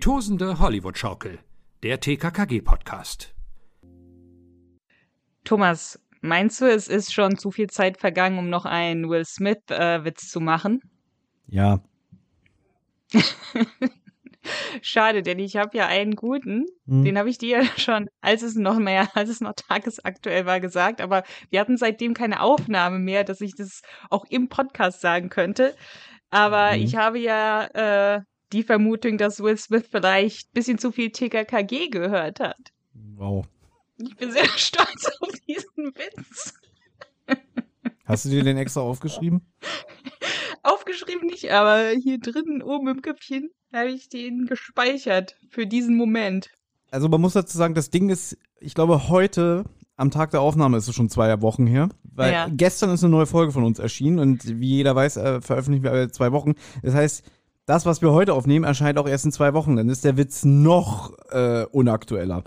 [0.00, 1.40] Die tosende Hollywood-Schaukel,
[1.82, 3.34] der TKKG-Podcast.
[5.44, 10.30] Thomas, meinst du, es ist schon zu viel Zeit vergangen, um noch einen Will Smith-Witz
[10.30, 10.80] zu machen?
[11.48, 11.82] Ja.
[14.80, 16.64] Schade, denn ich habe ja einen guten.
[16.86, 17.04] Hm.
[17.04, 20.60] Den habe ich dir ja schon, als es noch mehr, als es noch tagesaktuell war,
[20.60, 21.02] gesagt.
[21.02, 25.76] Aber wir hatten seitdem keine Aufnahme mehr, dass ich das auch im Podcast sagen könnte.
[26.30, 26.82] Aber Mhm.
[26.84, 28.20] ich habe ja äh,
[28.52, 32.72] die Vermutung, dass Will Smith vielleicht ein bisschen zu viel TKKG gehört hat.
[33.16, 33.46] Wow.
[33.98, 36.54] Ich bin sehr stolz auf diesen Witz.
[38.04, 39.42] Hast du dir den extra aufgeschrieben?
[40.62, 46.50] Aufgeschrieben nicht, aber hier drin oben im Köpfchen habe ich den gespeichert für diesen Moment.
[46.90, 49.64] Also man muss dazu sagen, das Ding ist, ich glaube, heute
[49.96, 51.88] am Tag der Aufnahme ist es schon zwei Wochen her.
[52.02, 52.48] Weil Ja.
[52.50, 55.92] gestern ist eine neue Folge von uns erschienen und wie jeder weiß, äh, veröffentlichen wir
[55.92, 56.54] alle zwei Wochen.
[56.82, 57.24] Das heißt,
[57.70, 59.76] das, was wir heute aufnehmen, erscheint auch erst in zwei Wochen.
[59.76, 62.42] Dann ist der Witz noch äh, unaktueller.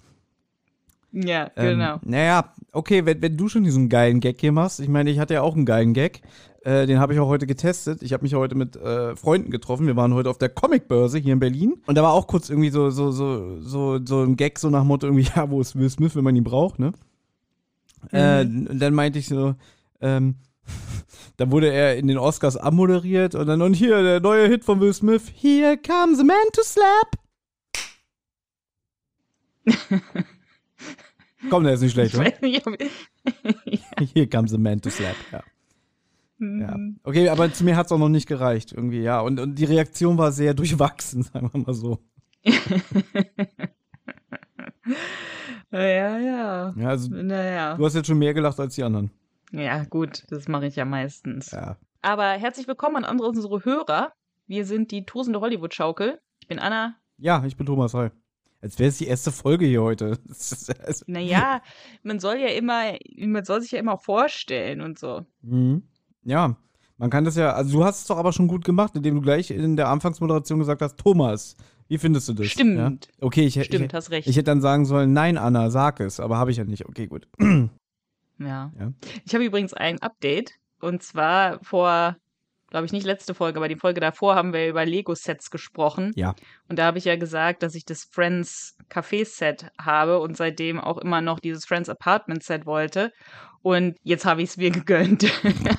[1.13, 1.99] Ja, Ähm, genau.
[2.03, 5.35] Naja, okay, wenn, wenn du schon diesen geilen Gag hier machst, ich meine, ich hatte
[5.35, 6.23] ja auch einen geilen Gag,
[6.65, 8.03] äh, den habe ich auch heute getestet.
[8.03, 9.87] Ich habe mich heute mit äh, Freunden getroffen.
[9.87, 12.71] Wir waren heute auf der Comicbörse hier in Berlin und da war auch kurz irgendwie
[12.71, 15.89] so so so so so ein Gag so nach Motto irgendwie ja, wo ist Will
[15.89, 16.91] Smith, wenn man ihn braucht, ne?
[18.11, 19.55] Äh, und dann meinte ich so,
[20.01, 20.35] ähm,
[21.37, 24.79] da wurde er in den Oscars ammoderiert und dann und hier der neue Hit von
[24.79, 27.11] Will Smith, Here comes a man to slap.
[31.49, 32.25] Komm, der ist nicht schlecht, oder?
[34.13, 35.43] Here comes a man to slap, ja.
[36.39, 36.77] ja.
[36.77, 36.99] Mhm.
[37.03, 39.19] Okay, aber zu mir hat es auch noch nicht gereicht, irgendwie, ja.
[39.21, 41.99] Und, und die Reaktion war sehr durchwachsen, sagen wir mal so.
[45.71, 46.73] Ja, ja.
[46.77, 47.75] Ja, also Naja.
[47.75, 49.11] du hast jetzt schon mehr gelacht als die anderen.
[49.53, 51.51] Ja, gut, das mache ich ja meistens.
[51.51, 51.77] Ja.
[52.01, 54.11] Aber herzlich willkommen an andere unsere Hörer.
[54.47, 56.19] Wir sind die tosende Hollywood-Schaukel.
[56.41, 56.95] Ich bin Anna.
[57.17, 58.09] Ja, ich bin Thomas, hi.
[58.61, 60.17] Als wäre es die erste Folge hier heute.
[60.27, 61.61] Ist, also, Naja,
[62.01, 65.23] man soll ja immer, man soll sich ja immer vorstellen und so.
[65.41, 65.83] mhm.
[66.23, 66.55] Ja,
[66.97, 69.21] man kann das ja, also du hast es doch aber schon gut gemacht, indem du
[69.21, 71.57] gleich in der Anfangsmoderation gesagt hast, Thomas,
[71.89, 72.47] wie findest du das?
[72.47, 72.77] Stimmt.
[72.77, 72.91] Ja?
[73.19, 74.27] Okay, ich, Stimmt, ich, hast recht.
[74.27, 76.85] ich hätte dann sagen sollen, nein, Anna, sag es, aber habe ich ja nicht.
[76.87, 77.27] Okay, gut.
[78.45, 78.71] ja.
[78.79, 78.93] Ja.
[79.25, 80.53] Ich habe übrigens ein Update.
[80.83, 82.17] Und zwar vor,
[82.69, 86.11] glaube ich, nicht letzte Folge, aber die Folge davor haben wir über Lego-Sets gesprochen.
[86.15, 86.35] Ja.
[86.67, 90.97] Und da habe ich ja gesagt, dass ich das Friends Café-Set habe und seitdem auch
[90.97, 93.13] immer noch dieses Friends Apartment-Set wollte.
[93.61, 95.25] Und jetzt habe ich es mir gegönnt.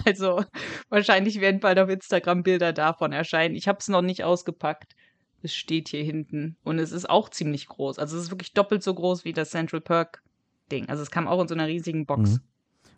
[0.07, 0.43] also
[0.89, 3.55] wahrscheinlich werden bald auf Instagram Bilder davon erscheinen.
[3.55, 4.95] Ich habe es noch nicht ausgepackt.
[5.43, 6.57] Es steht hier hinten.
[6.65, 7.99] Und es ist auch ziemlich groß.
[7.99, 10.89] Also es ist wirklich doppelt so groß wie das Central Perk-Ding.
[10.89, 12.31] Also es kam auch in so einer riesigen Box.
[12.31, 12.41] Mhm.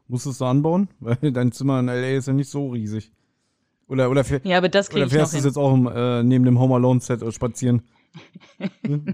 [0.08, 0.88] Musstest du anbauen?
[1.00, 2.16] Weil dein Zimmer in L.A.
[2.16, 3.12] ist ja nicht so riesig.
[3.88, 5.46] Oder, oder, Ja, aber das oder fährst du hin.
[5.46, 7.82] jetzt auch im, äh, neben dem Home Alone Set äh, spazieren?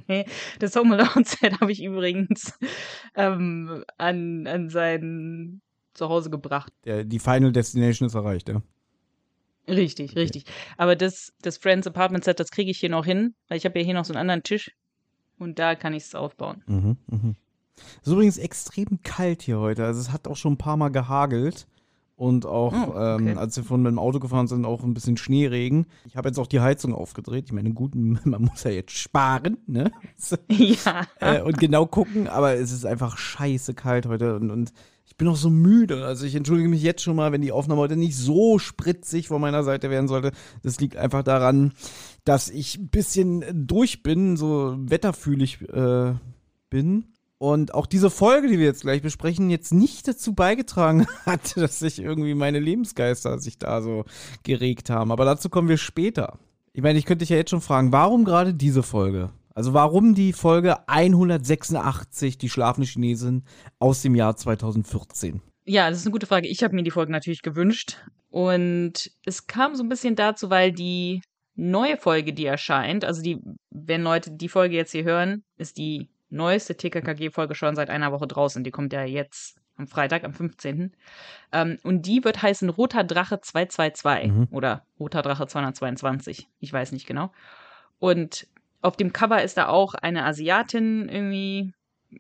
[0.07, 0.27] Nee,
[0.61, 2.57] das Home Alone Set habe ich übrigens
[3.17, 5.61] ähm, an, an sein
[5.93, 6.73] Zuhause gebracht.
[6.85, 8.63] Der, die Final Destination ist erreicht, ja.
[9.69, 10.45] Richtig, richtig.
[10.77, 13.79] Aber das, das Friends Apartment Set, das kriege ich hier noch hin, weil ich habe
[13.79, 14.71] ja hier noch so einen anderen Tisch
[15.39, 16.63] und da kann ich es aufbauen.
[16.67, 17.37] Mhm, mhm.
[18.01, 19.85] Es ist übrigens extrem kalt hier heute.
[19.85, 21.67] Also es hat auch schon ein paar Mal gehagelt.
[22.15, 23.31] Und auch, Oh, okay.
[23.31, 25.87] ähm, als wir vorhin mit dem Auto gefahren sind, auch ein bisschen Schneeregen.
[26.05, 27.47] Ich habe jetzt auch die Heizung aufgedreht.
[27.47, 29.91] Ich meine, gut, man muss ja jetzt sparen, ne?
[30.49, 31.07] ja.
[31.19, 34.73] äh, und genau gucken, aber es ist einfach scheiße kalt heute und, und
[35.05, 36.05] ich bin auch so müde.
[36.07, 39.41] Also ich entschuldige mich jetzt schon mal, wenn die Aufnahme heute nicht so spritzig von
[39.41, 40.31] meiner Seite werden sollte.
[40.63, 41.73] Das liegt einfach daran,
[42.25, 46.15] dass ich ein bisschen durch bin, so wetterfühlig äh,
[46.71, 47.12] bin.
[47.43, 51.81] Und auch diese Folge, die wir jetzt gleich besprechen, jetzt nicht dazu beigetragen hat, dass
[51.81, 54.05] sich irgendwie meine Lebensgeister sich da so
[54.45, 55.11] geregt haben.
[55.11, 56.39] Aber dazu kommen wir später.
[56.73, 59.31] Ich meine, ich könnte dich ja jetzt schon fragen, warum gerade diese Folge?
[59.57, 63.43] Also warum die Folge 186, die schlafende Chinesin
[63.81, 65.43] aus dem Jahr 2014?
[65.65, 66.47] Ja, das ist eine gute Frage.
[66.47, 67.97] Ich habe mir die Folge natürlich gewünscht.
[68.31, 71.23] Und es kam so ein bisschen dazu, weil die
[71.57, 73.41] neue Folge, die erscheint, also die,
[73.71, 78.27] wenn Leute die Folge jetzt hier hören, ist die neueste TKKG-Folge schon seit einer Woche
[78.27, 78.65] draußen.
[78.65, 80.93] Die kommt ja jetzt am Freitag, am 15.
[81.53, 84.49] Ähm, und die wird heißen Roter Drache 222 Mhm.
[84.51, 86.49] oder Roter Drache 222.
[86.61, 87.33] Ich weiß nicht genau.
[87.99, 88.47] Und
[88.81, 91.73] auf dem Cover ist da auch eine Asiatin irgendwie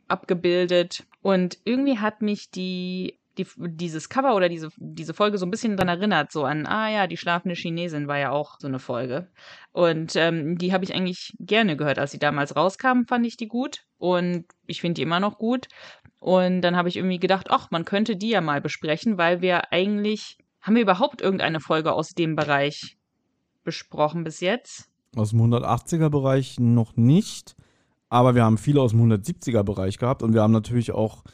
[0.09, 1.05] abgebildet.
[1.21, 5.77] Und irgendwie hat mich die, die dieses Cover oder diese, diese Folge so ein bisschen
[5.77, 9.29] dran erinnert, so an, ah ja, die schlafende Chinesin war ja auch so eine Folge.
[9.73, 11.99] Und ähm, die habe ich eigentlich gerne gehört.
[11.99, 13.85] Als sie damals rauskam, fand ich die gut.
[13.99, 15.69] Und ich finde die immer noch gut.
[16.19, 19.73] Und dann habe ich irgendwie gedacht, ach, man könnte die ja mal besprechen, weil wir
[19.73, 22.97] eigentlich, haben wir überhaupt irgendeine Folge aus dem Bereich
[23.65, 24.89] besprochen bis jetzt?
[25.17, 27.57] Aus dem 180er-Bereich noch nicht.
[28.09, 31.25] Aber wir haben viele aus dem 170er-Bereich gehabt und wir haben natürlich auch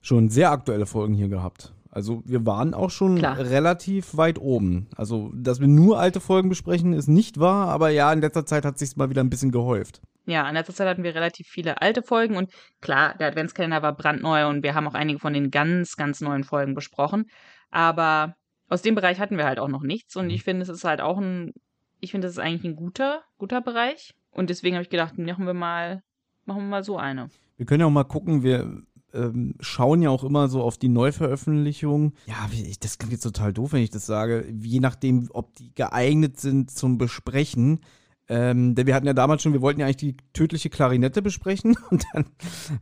[0.00, 1.72] schon sehr aktuelle Folgen hier gehabt.
[1.90, 3.38] Also wir waren auch schon Klar.
[3.38, 4.88] relativ weit oben.
[4.94, 8.64] Also, dass wir nur alte Folgen besprechen, ist nicht wahr, aber ja, in letzter Zeit
[8.64, 10.00] hat sich mal wieder ein bisschen gehäuft.
[10.26, 12.52] Ja, in letzter Zeit hatten wir relativ viele alte Folgen und
[12.82, 16.44] klar, der Adventskalender war brandneu und wir haben auch einige von den ganz, ganz neuen
[16.44, 17.24] Folgen besprochen.
[17.70, 18.34] Aber
[18.68, 21.00] aus dem Bereich hatten wir halt auch noch nichts und ich finde, es ist halt
[21.00, 21.52] auch ein,
[22.00, 24.14] ich finde, es ist eigentlich ein guter, guter Bereich.
[24.30, 26.02] Und deswegen habe ich gedacht, machen wir mal,
[26.44, 27.30] machen wir mal so eine.
[27.56, 28.82] Wir können ja auch mal gucken, wir
[29.14, 32.12] ähm, schauen ja auch immer so auf die Neuveröffentlichung.
[32.26, 32.48] Ja,
[32.80, 34.46] das klingt jetzt total doof, wenn ich das sage.
[34.60, 37.80] Je nachdem, ob die geeignet sind zum Besprechen.
[38.30, 41.76] Ähm, denn wir hatten ja damals schon, wir wollten ja eigentlich die tödliche Klarinette besprechen
[41.90, 42.24] und dann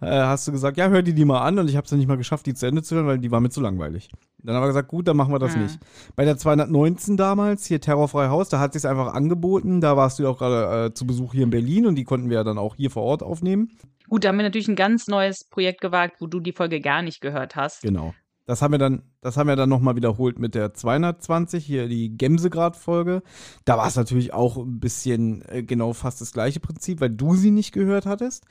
[0.00, 1.98] äh, hast du gesagt, ja, hör die die mal an und ich habe es dann
[2.00, 4.10] nicht mal geschafft, die zu Ende zu hören, weil die war mir zu langweilig.
[4.42, 5.62] Dann haben wir gesagt, gut, dann machen wir das Mhm.
[5.62, 5.78] nicht.
[6.16, 10.24] Bei der 219 damals, hier Terrorfrei Haus, da hat sich einfach angeboten, da warst du
[10.24, 12.58] ja auch gerade äh, zu Besuch hier in Berlin und die konnten wir ja dann
[12.58, 13.70] auch hier vor Ort aufnehmen.
[14.08, 17.02] Gut, da haben wir natürlich ein ganz neues Projekt gewagt, wo du die Folge gar
[17.02, 17.82] nicht gehört hast.
[17.82, 18.14] Genau.
[18.46, 22.16] Das haben wir dann, das haben wir dann nochmal wiederholt mit der 220, hier die
[22.16, 23.22] Gemsegrad-Folge.
[23.64, 27.34] Da war es natürlich auch ein bisschen äh, genau fast das gleiche Prinzip, weil du
[27.34, 28.44] sie nicht gehört hattest.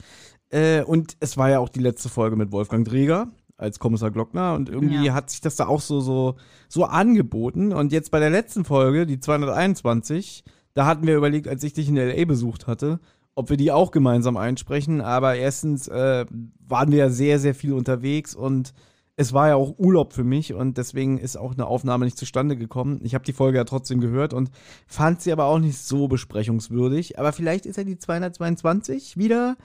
[0.49, 4.53] Äh, und es war ja auch die letzte Folge mit Wolfgang Dreger als Kommissar Glockner
[4.55, 5.13] und irgendwie Ja.
[5.13, 6.35] hat sich das da auch so, so,
[6.67, 7.71] so angeboten.
[7.71, 10.43] Und jetzt bei der letzten Folge, die 221,
[10.73, 12.25] da hatten wir überlegt, als ich dich in L.A.
[12.25, 12.99] besucht hatte,
[13.33, 14.99] ob wir die auch gemeinsam einsprechen.
[14.99, 16.25] Aber erstens äh,
[16.67, 18.73] waren wir ja sehr, sehr viel unterwegs und
[19.17, 22.57] es war ja auch Urlaub für mich und deswegen ist auch eine Aufnahme nicht zustande
[22.57, 22.99] gekommen.
[23.03, 24.51] Ich habe die Folge ja trotzdem gehört und
[24.87, 27.17] fand sie aber auch nicht so besprechungswürdig.
[27.17, 29.55] Aber vielleicht ist ja die 222 wieder.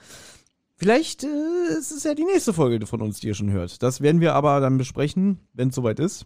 [0.77, 3.83] Vielleicht äh, ist es ja die nächste Folge von uns, die ihr schon hört.
[3.83, 6.25] Das werden wir aber dann besprechen, wenn es soweit ist.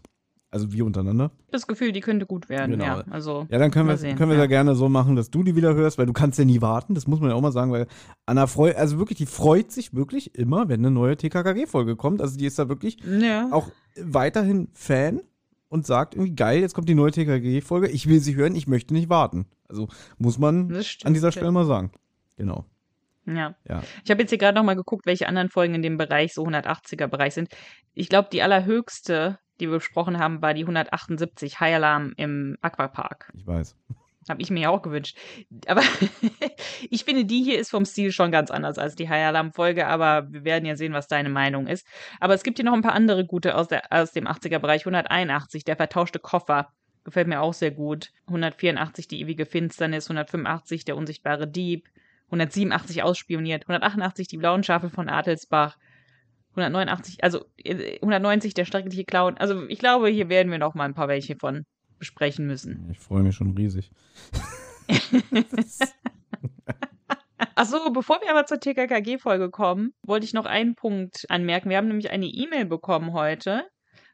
[0.56, 1.30] Also wir untereinander.
[1.50, 2.84] Das Gefühl, die könnte gut werden, Genau.
[2.84, 3.04] ja.
[3.10, 4.44] Also, Ja, dann können wir sehen, können wir ja.
[4.44, 6.94] da gerne so machen, dass du die wieder hörst, weil du kannst ja nie warten.
[6.94, 7.86] Das muss man ja auch mal sagen, weil
[8.24, 12.22] Anna freut, also wirklich, die freut sich wirklich immer, wenn eine neue TKKG-Folge kommt.
[12.22, 13.48] Also die ist da wirklich ja.
[13.52, 13.68] auch
[14.00, 15.20] weiterhin Fan
[15.68, 18.94] und sagt irgendwie geil, jetzt kommt die neue TKG-Folge, ich will sie hören, ich möchte
[18.94, 19.44] nicht warten.
[19.68, 20.74] Also muss man
[21.04, 21.32] an dieser.
[21.32, 21.90] Stelle mal sagen.
[22.38, 22.64] Genau.
[23.26, 23.56] Ja.
[23.68, 23.82] Ja.
[24.04, 27.34] Ich habe jetzt hier gerade nochmal geguckt, welche anderen Folgen in dem Bereich, so 180er-Bereich
[27.34, 27.48] sind.
[27.94, 33.32] Ich glaube, die allerhöchste, die wir besprochen haben, war die 178 High Alarm im Aquapark.
[33.36, 33.76] Ich weiß.
[34.28, 35.16] Habe ich mir ja auch gewünscht.
[35.66, 35.82] Aber
[36.90, 40.26] ich finde, die hier ist vom Stil schon ganz anders als die High Alarm-Folge, aber
[40.32, 41.86] wir werden ja sehen, was deine Meinung ist.
[42.18, 44.82] Aber es gibt hier noch ein paar andere gute aus, der, aus dem 80er-Bereich.
[44.82, 46.72] 181, der vertauschte Koffer.
[47.04, 48.10] Gefällt mir auch sehr gut.
[48.26, 50.06] 184, die ewige Finsternis.
[50.06, 51.88] 185, der unsichtbare Dieb.
[52.26, 53.62] 187 ausspioniert.
[53.62, 55.76] 188, die blauen Schafe von Adelsbach.
[56.56, 59.36] 189, also äh, 190, der schreckliche Clown.
[59.36, 61.64] Also ich glaube, hier werden wir noch mal ein paar welche von
[61.98, 62.88] besprechen müssen.
[62.90, 63.90] Ich freue mich schon riesig.
[67.54, 71.70] Achso, bevor wir aber zur TKKG-Folge kommen, wollte ich noch einen Punkt anmerken.
[71.70, 73.64] Wir haben nämlich eine E-Mail bekommen heute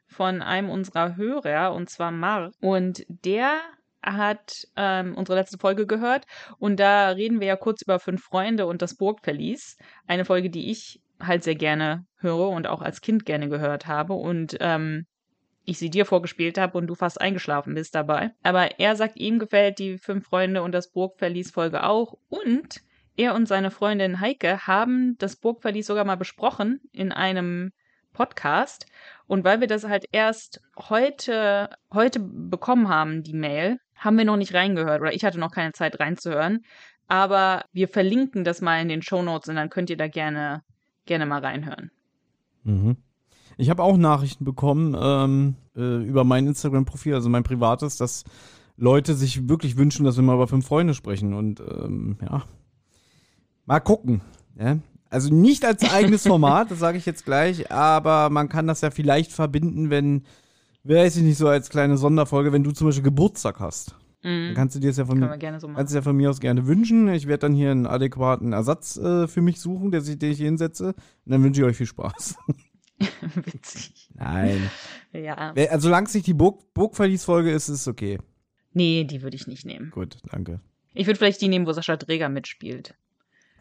[0.07, 2.53] von einem unserer Hörer, und zwar Mark.
[2.61, 3.59] Und der
[4.01, 6.25] hat ähm, unsere letzte Folge gehört.
[6.57, 9.77] Und da reden wir ja kurz über Fünf Freunde und das Burgverlies.
[10.07, 14.13] Eine Folge, die ich halt sehr gerne höre und auch als Kind gerne gehört habe.
[14.13, 15.05] Und ähm,
[15.65, 18.31] ich sie dir vorgespielt habe und du fast eingeschlafen bist dabei.
[18.43, 22.17] Aber er sagt, ihm gefällt die Fünf Freunde und das Burgverlies Folge auch.
[22.29, 22.81] Und
[23.15, 27.71] er und seine Freundin Heike haben das Burgverlies sogar mal besprochen in einem
[28.13, 28.85] Podcast.
[29.27, 34.37] Und weil wir das halt erst heute, heute bekommen haben, die Mail, haben wir noch
[34.37, 36.63] nicht reingehört oder ich hatte noch keine Zeit reinzuhören.
[37.07, 40.61] Aber wir verlinken das mal in den Show Notes und dann könnt ihr da gerne,
[41.05, 41.91] gerne mal reinhören.
[42.63, 42.97] Mhm.
[43.57, 48.23] Ich habe auch Nachrichten bekommen ähm, äh, über mein Instagram-Profil, also mein privates, dass
[48.77, 51.33] Leute sich wirklich wünschen, dass wir mal über fünf Freunde sprechen.
[51.33, 52.43] Und ähm, ja,
[53.65, 54.21] mal gucken.
[54.57, 54.77] Ja?
[55.09, 58.89] Also nicht als eigenes Format, das sage ich jetzt gleich, aber man kann das ja
[58.89, 60.23] vielleicht verbinden, wenn,
[60.83, 63.95] weiß ich nicht, so als kleine Sonderfolge, wenn du zum Beispiel Geburtstag hast.
[64.23, 64.53] Dann Mhm.
[64.55, 65.19] kannst du dir das ja von
[65.59, 67.09] so kannst du ja von mir aus gerne wünschen.
[67.09, 70.37] Ich werde dann hier einen adäquaten Ersatz äh, für mich suchen, der sich, den ich
[70.39, 70.87] hinsetze.
[71.25, 72.35] Und dann wünsche ich euch viel Spaß.
[73.45, 74.09] Witzig.
[74.15, 74.69] Nein.
[75.11, 75.53] Ja.
[75.55, 78.17] Also, solange es nicht die Burg Burgverlies-Folge ist, ist es okay.
[78.71, 79.91] Nee, die würde ich nicht nehmen.
[79.91, 80.59] Gut, danke.
[80.93, 82.95] Ich würde vielleicht die nehmen, wo Sascha Dräger mitspielt.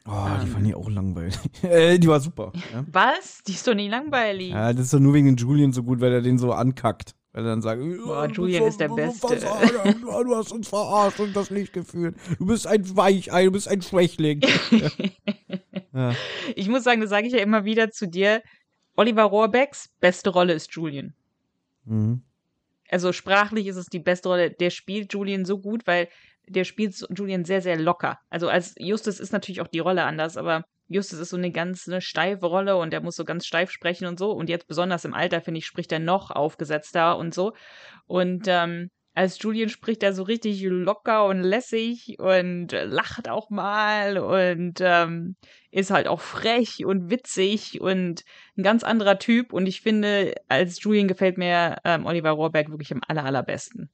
[0.07, 0.53] Oh, die Ähm.
[0.53, 1.39] fand ich auch langweilig.
[1.63, 2.53] äh, die war super.
[2.73, 2.85] Ja?
[2.91, 3.43] Was?
[3.47, 4.51] Die ist doch nie langweilig.
[4.51, 7.15] ja, das ist doch nur wegen den Julian so gut, weil er den so ankackt.
[7.33, 9.41] Weil dann "Ja, du Julian ist der Beste."
[10.03, 12.15] Du hast uns verarscht und das nicht gefühlt.
[12.39, 14.43] Du bist ein Weichei, du bist ein Schwächling.
[15.95, 16.15] ja.
[16.55, 18.43] Ich muss sagen, das sage ich ja immer wieder zu dir.
[18.97, 21.15] Oliver Rohrbecks beste Rolle ist Julian.
[21.87, 22.23] Mhm.
[22.91, 24.51] Also sprachlich ist es die beste Rolle.
[24.51, 26.09] Der spielt Julian so gut, weil
[26.47, 28.19] der spielt Julian sehr, sehr locker.
[28.29, 31.89] Also als Justus ist natürlich auch die Rolle anders, aber Justus ist so eine ganz
[31.89, 34.33] eine steife Rolle und er muss so ganz steif sprechen und so.
[34.33, 37.53] Und jetzt besonders im Alter, finde ich, spricht er noch aufgesetzter und so.
[38.07, 44.19] Und ähm, als Julian spricht er so richtig locker und lässig und lacht auch mal
[44.19, 45.37] und ähm,
[45.71, 48.25] ist halt auch frech und witzig und
[48.57, 49.53] ein ganz anderer Typ.
[49.53, 53.91] Und ich finde, als Julian gefällt mir ähm, Oliver Rohrberg wirklich am aller, allerbesten.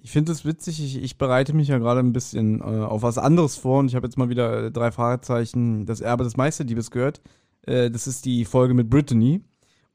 [0.00, 3.18] Ich finde es witzig, ich, ich, bereite mich ja gerade ein bisschen äh, auf was
[3.18, 6.90] anderes vor und ich habe jetzt mal wieder äh, drei Fragezeichen, das Erbe des Meisterdiebes
[6.90, 7.20] gehört.
[7.62, 9.42] Äh, das ist die Folge mit Brittany.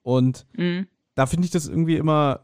[0.01, 0.87] Und mhm.
[1.15, 2.41] da finde ich das irgendwie immer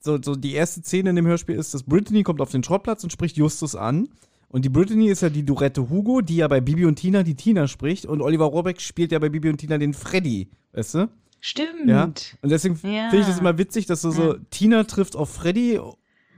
[0.00, 3.04] so, so die erste Szene in dem Hörspiel ist, dass Brittany kommt auf den Schrottplatz
[3.04, 4.08] und spricht Justus an.
[4.48, 7.36] Und die Brittany ist ja die Dorette Hugo, die ja bei Bibi und Tina die
[7.36, 8.06] Tina spricht.
[8.06, 11.10] Und Oliver Rohrbeck spielt ja bei Bibi und Tina den Freddy, weißt du?
[11.40, 11.86] Stimmt.
[11.86, 12.04] Ja.
[12.04, 13.08] Und deswegen ja.
[13.10, 15.80] finde ich das immer witzig, dass so, so Tina trifft auf Freddy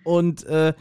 [0.04, 0.72] und äh,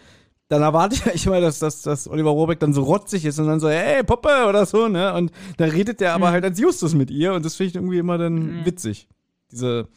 [0.48, 3.60] dann erwarte ich immer, dass, dass, dass Oliver Rohrbeck dann so rotzig ist und dann
[3.60, 5.14] so, hey, Puppe oder so, ne?
[5.14, 6.32] Und dann redet der aber mhm.
[6.34, 8.66] halt als Justus mit ihr und das finde ich irgendwie immer dann mhm.
[8.66, 9.08] witzig.
[9.52, 9.88] Diese,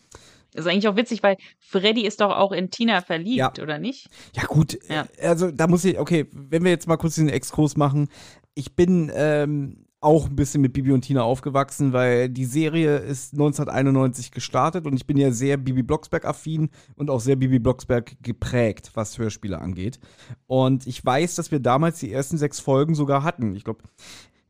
[0.54, 3.62] das ist eigentlich auch witzig, weil Freddy ist doch auch in Tina verliebt, ja.
[3.62, 4.08] oder nicht?
[4.34, 4.78] Ja, gut.
[4.88, 5.06] Ja.
[5.20, 8.08] Also da muss ich, okay, wenn wir jetzt mal kurz diesen Exkurs machen.
[8.54, 13.32] Ich bin ähm, auch ein bisschen mit Bibi und Tina aufgewachsen, weil die Serie ist
[13.32, 18.90] 1991 gestartet und ich bin ja sehr Bibi Blocksberg-affin und auch sehr Bibi Blocksberg geprägt,
[18.94, 19.98] was Hörspiele angeht.
[20.46, 23.56] Und ich weiß, dass wir damals die ersten sechs Folgen sogar hatten.
[23.56, 23.82] Ich glaube,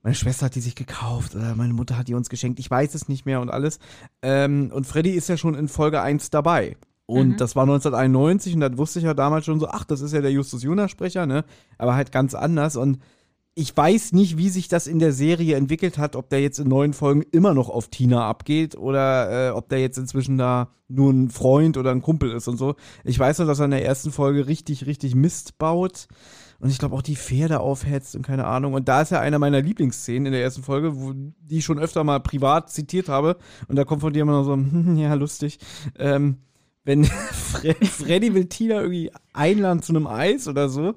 [0.02, 2.94] meine Schwester hat die sich gekauft oder meine Mutter hat die uns geschenkt, ich weiß
[2.94, 3.78] es nicht mehr und alles.
[4.22, 6.76] Ähm, und Freddy ist ja schon in Folge 1 dabei.
[7.06, 7.36] Und mhm.
[7.36, 10.20] das war 1991 und da wusste ich ja damals schon so, ach, das ist ja
[10.20, 11.44] der Justus Jonas-Sprecher, ne?
[11.78, 12.76] Aber halt ganz anders.
[12.76, 12.98] Und
[13.56, 16.68] ich weiß nicht, wie sich das in der Serie entwickelt hat, ob der jetzt in
[16.68, 21.12] neuen Folgen immer noch auf Tina abgeht oder äh, ob der jetzt inzwischen da nur
[21.12, 22.74] ein Freund oder ein Kumpel ist und so.
[23.04, 26.08] Ich weiß nur, dass er in der ersten Folge richtig, richtig Mist baut
[26.58, 28.74] und ich glaube auch die Pferde aufhetzt und keine Ahnung.
[28.74, 31.78] Und da ist ja einer meiner Lieblingsszenen in der ersten Folge, wo die ich schon
[31.78, 33.36] öfter mal privat zitiert habe.
[33.68, 35.58] Und da kommt von dir immer noch so, hm, ja, lustig.
[35.98, 36.38] Ähm,
[36.84, 40.94] wenn Freddy will Tina irgendwie einladen zu einem Eis oder so.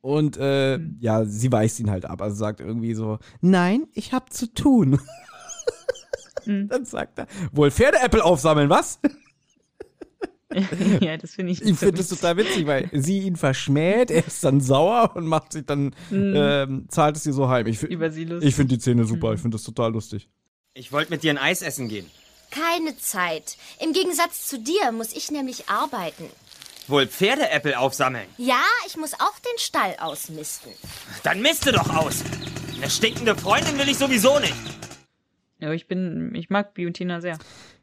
[0.00, 0.96] Und äh, mhm.
[1.00, 2.22] ja, sie weist ihn halt ab.
[2.22, 4.98] Also sagt irgendwie so, nein, ich hab zu tun.
[6.46, 6.68] Mhm.
[6.68, 9.00] Dann sagt er, wohl Pferdeäpfel aufsammeln, was?
[11.00, 11.62] ja, das finde ich.
[11.62, 15.52] Ich finde das total witzig, weil sie ihn verschmäht, er ist dann sauer und macht
[15.52, 16.34] sich dann, mhm.
[16.34, 17.68] ähm, zahlt es ihr so heim.
[17.68, 18.48] Ich, Über sie lustig.
[18.48, 19.34] Ich finde die Szene super, mhm.
[19.34, 20.28] ich finde das total lustig.
[20.74, 22.06] Ich wollte mit dir ein Eis essen gehen.
[22.50, 23.56] Keine Zeit.
[23.80, 26.24] Im Gegensatz zu dir muss ich nämlich arbeiten.
[26.90, 28.26] Wohl Pferdeäppel aufsammeln?
[28.36, 30.72] Ja, ich muss auch den Stall ausmisten.
[31.22, 32.22] Dann miste doch aus.
[32.76, 34.54] Eine stinkende Freundin will ich sowieso nicht.
[35.58, 37.38] Ja, ich bin, ich mag Biotina sehr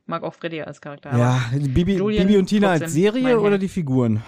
[0.07, 1.15] mag auch Freddy als Charakter.
[1.17, 4.23] Ja, Bibi, Bibi und Tina als Serie oder die Figuren?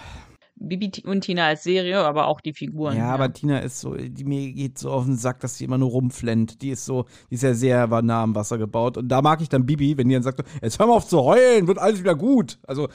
[0.61, 2.97] Bibi und Tina als Serie, aber auch die Figuren.
[2.97, 5.63] Ja, ja, aber Tina ist so, die mir geht so auf den Sack, dass sie
[5.63, 6.61] immer nur rumflennt.
[6.61, 8.97] Die ist so, die ist ja sehr nah am Wasser gebaut.
[8.97, 11.23] Und da mag ich dann Bibi, wenn die dann sagt, jetzt hör mal auf zu
[11.23, 12.59] heulen, wird alles wieder gut.
[12.67, 12.89] Also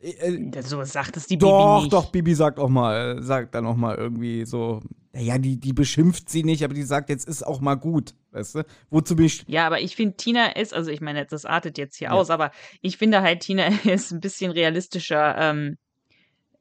[0.00, 1.92] äh, äh so sagt es die Bibi doch, nicht.
[1.92, 4.80] Doch, doch, Bibi sagt auch mal, sagt dann auch mal irgendwie so,
[5.12, 8.56] naja, die, die beschimpft sie nicht, aber die sagt, jetzt ist auch mal gut, weißt
[8.56, 8.64] du?
[8.90, 9.44] Wozu bin ich.
[9.46, 12.14] Ja, aber ich finde, Tina ist, also ich meine, das artet jetzt hier ja.
[12.14, 12.50] aus, aber
[12.82, 15.76] ich finde halt, Tina ist ein bisschen realistischer, ähm,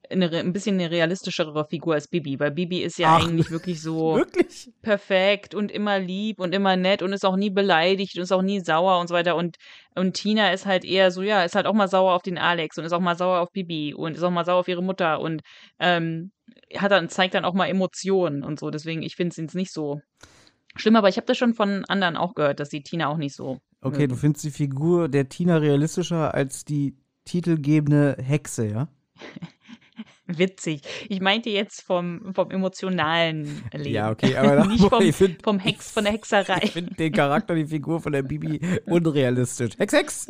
[0.10, 3.82] eine, ein bisschen eine realistischere Figur als Bibi, weil Bibi ist ja Ach, eigentlich wirklich
[3.82, 4.72] so wirklich?
[4.82, 8.42] perfekt und immer lieb und immer nett und ist auch nie beleidigt und ist auch
[8.42, 9.36] nie sauer und so weiter.
[9.36, 9.58] Und,
[9.96, 12.78] und Tina ist halt eher so, ja, ist halt auch mal sauer auf den Alex
[12.78, 15.20] und ist auch mal sauer auf Bibi und ist auch mal sauer auf ihre Mutter
[15.20, 15.42] und
[15.80, 16.32] ähm,
[16.76, 18.70] hat dann, zeigt dann auch mal Emotionen und so.
[18.70, 20.02] Deswegen, ich finde es jetzt nicht so
[20.76, 23.36] schlimm, aber ich habe das schon von anderen auch gehört, dass die Tina auch nicht
[23.36, 23.60] so.
[23.82, 24.10] Okay, mögen.
[24.10, 28.88] du findest die Figur der Tina realistischer als die titelgebende Hexe, ja?
[30.28, 30.82] Witzig.
[31.08, 33.94] Ich meinte jetzt vom, vom emotionalen Leben.
[33.94, 36.60] Ja, okay, aber nicht vom, find, vom Hex, von der Hexerei.
[36.64, 39.74] Ich finde den Charakter, die Figur von der Bibi unrealistisch.
[39.78, 40.28] Hex, Hex!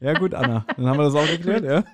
[0.00, 0.64] ja, gut, Anna.
[0.76, 1.84] Dann haben wir das auch geklärt, ja?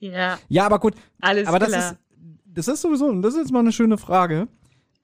[0.00, 0.38] Ja.
[0.48, 0.94] Ja, aber gut.
[1.20, 1.70] Alles aber klar.
[1.70, 1.98] das ist,
[2.46, 4.48] das ist sowieso, das ist jetzt mal eine schöne Frage.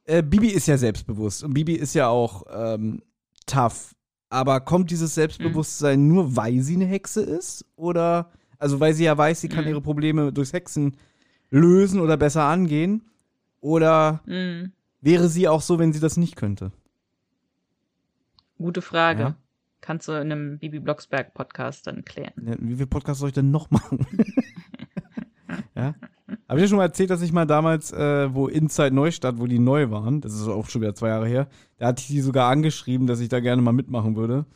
[0.05, 3.03] Äh, Bibi ist ja selbstbewusst und Bibi ist ja auch ähm,
[3.47, 3.95] tough.
[4.29, 6.09] Aber kommt dieses Selbstbewusstsein mhm.
[6.09, 7.67] nur, weil sie eine Hexe ist?
[7.77, 9.71] Oder, also weil sie ja weiß, sie kann mhm.
[9.71, 10.97] ihre Probleme durchs Hexen
[11.51, 13.03] lösen oder besser angehen?
[13.61, 14.73] Oder mhm.
[15.01, 16.71] wäre sie auch so, wenn sie das nicht könnte?
[18.59, 19.23] Gute Frage.
[19.23, 19.37] Ja?
[19.81, 22.33] Kannst du in einem Bibi Blocksberg Podcast dann klären.
[22.41, 24.07] Ja, wie viele Podcasts soll ich denn noch machen?
[25.75, 25.97] ja?
[26.49, 29.49] Habe ich ja schon mal erzählt, dass ich mal damals, äh, wo Inside Neustadt, wo
[29.49, 32.21] die neu waren, das ist auch schon wieder zwei Jahre her, da hatte ich die
[32.21, 34.47] sogar angeschrieben, dass ich da gerne mal mitmachen würde,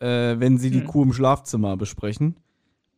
[0.00, 0.86] äh, wenn sie die hm.
[0.86, 2.36] Kuh im Schlafzimmer besprechen.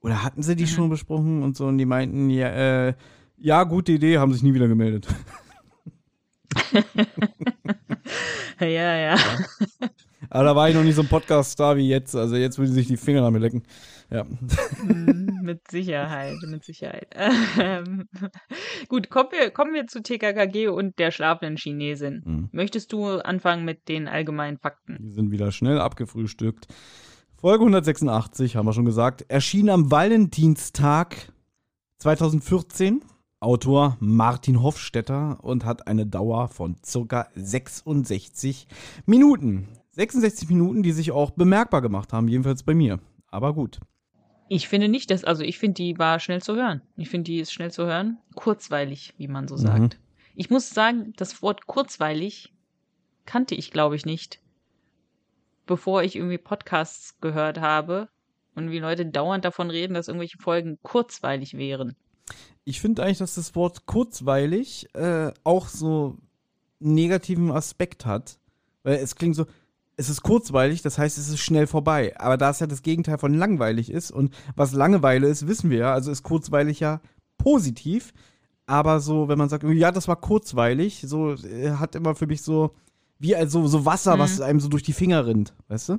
[0.03, 0.69] Oder hatten sie die mhm.
[0.69, 1.67] schon besprochen und so?
[1.67, 2.95] Und die meinten, ja, äh,
[3.39, 5.09] Ja, gute Idee, haben sich nie wieder gemeldet.
[8.61, 9.17] ja, ja.
[10.31, 12.17] Aber da war ich noch nicht so ein Podcast-Star wie jetzt.
[12.17, 13.63] Also jetzt würde sich die Finger damit lecken.
[14.11, 14.25] Ja.
[14.25, 17.09] Mm, mit Sicherheit, mit Sicherheit.
[17.59, 18.09] Ähm,
[18.89, 22.23] gut, kommen wir, kommen wir zu TKKG und der schlafenden Chinesin.
[22.25, 22.49] Mhm.
[22.53, 24.97] Möchtest du anfangen mit den allgemeinen Fakten?
[25.01, 26.67] Die sind wieder schnell abgefrühstückt.
[27.43, 31.33] Folge 186, haben wir schon gesagt, erschien am Valentinstag
[31.99, 33.03] 2014.
[33.41, 38.69] Autor Martin Hofstetter und hat eine Dauer von circa 66
[39.07, 39.67] Minuten.
[39.91, 43.01] 66 Minuten, die sich auch bemerkbar gemacht haben, jedenfalls bei mir.
[43.27, 43.81] Aber gut.
[44.49, 46.81] Ich finde nicht, dass, also ich finde, die war schnell zu hören.
[46.97, 48.19] Ich finde, die ist schnell zu hören.
[48.37, 49.81] Kurzweilig, wie man so sagt.
[49.81, 50.01] Mhm.
[50.37, 52.53] Ich muss sagen, das Wort kurzweilig
[53.27, 54.42] kannte ich, glaube ich, nicht.
[55.67, 58.09] Bevor ich irgendwie Podcasts gehört habe
[58.55, 61.97] und wie Leute dauernd davon reden, dass irgendwelche Folgen kurzweilig wären.
[62.65, 66.19] Ich finde eigentlich, dass das Wort kurzweilig äh, auch so
[66.81, 68.39] einen negativen Aspekt hat.
[68.83, 69.47] Weil es klingt so,
[69.97, 72.15] es ist kurzweilig, das heißt, es ist schnell vorbei.
[72.19, 75.79] Aber da es ja das Gegenteil von langweilig ist und was Langeweile ist, wissen wir
[75.79, 75.93] ja.
[75.93, 77.01] Also ist kurzweilig ja
[77.39, 78.13] positiv.
[78.67, 82.43] Aber so, wenn man sagt, ja, das war kurzweilig, so äh, hat immer für mich
[82.43, 82.75] so,
[83.23, 84.21] wie also so Wasser, Mhm.
[84.21, 85.95] was einem so durch die Finger rinnt, weißt du?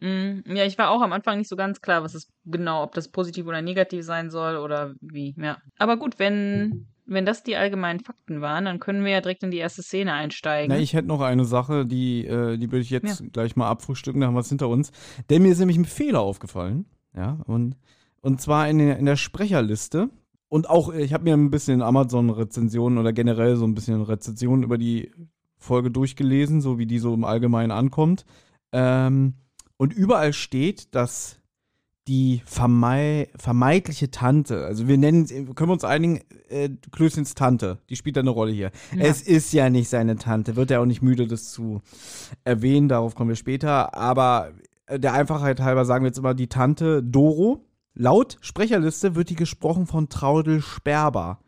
[0.00, 2.94] Mm, ja, ich war auch am Anfang nicht so ganz klar, was es genau, ob
[2.94, 5.58] das positiv oder negativ sein soll oder wie, ja.
[5.78, 9.50] Aber gut, wenn, wenn das die allgemeinen Fakten waren, dann können wir ja direkt in
[9.52, 10.74] die erste Szene einsteigen.
[10.74, 13.26] Na, ich hätte noch eine Sache, die, äh, die würde ich jetzt Ja.
[13.32, 14.90] gleich mal abfrühstücken, da haben wir es hinter uns.
[15.30, 16.84] Denn mir ist nämlich ein Fehler aufgefallen.
[17.16, 17.76] Ja, und,
[18.22, 20.10] und zwar in der, in der Sprecherliste.
[20.48, 24.76] Und auch, ich habe mir ein bisschen Amazon-Rezensionen oder generell so ein bisschen Rezensionen über
[24.78, 25.10] die
[25.62, 28.24] Folge durchgelesen, so wie die so im Allgemeinen ankommt.
[28.72, 29.34] Ähm,
[29.76, 31.42] und überall steht, dass
[32.08, 37.96] die vermei vermeintliche Tante, also wir nennen, können wir uns einigen, äh, Klößchens Tante, die
[37.96, 38.70] spielt da eine Rolle hier.
[38.94, 39.02] Ja.
[39.02, 41.80] Es ist ja nicht seine Tante, wird er auch nicht müde, das zu
[42.44, 43.94] erwähnen, darauf kommen wir später.
[43.94, 44.52] Aber
[44.86, 47.64] äh, der Einfachheit halber sagen wir jetzt immer die Tante Doro.
[47.94, 51.38] Laut Sprecherliste wird die gesprochen von Traudel Sperber.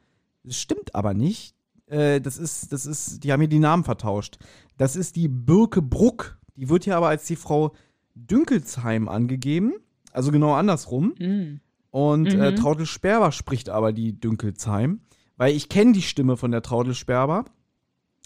[0.44, 1.53] Das stimmt aber nicht.
[1.86, 4.38] Äh, das ist, das ist, die haben hier die Namen vertauscht.
[4.76, 6.38] Das ist die Birke Bruck.
[6.56, 7.74] Die wird hier aber als die Frau
[8.14, 9.74] Dünkelsheim angegeben.
[10.12, 11.14] Also genau andersrum.
[11.18, 11.60] Mm.
[11.90, 12.56] Und äh, Mhm.
[12.56, 15.00] Traudel Sperber spricht aber die Dünkelsheim.
[15.36, 17.44] Weil ich kenne die Stimme von der Traudel Sperber.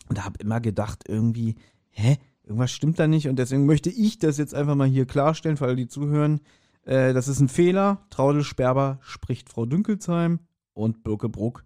[0.09, 1.57] Und habe immer gedacht, irgendwie,
[1.91, 2.19] hä?
[2.45, 3.29] Irgendwas stimmt da nicht.
[3.29, 6.41] Und deswegen möchte ich das jetzt einfach mal hier klarstellen, für alle, die zuhören.
[6.85, 8.07] Äh, das ist ein Fehler.
[8.09, 10.39] Traudel Sperber spricht Frau Dünkelsheim
[10.73, 11.65] und Birke Bruck.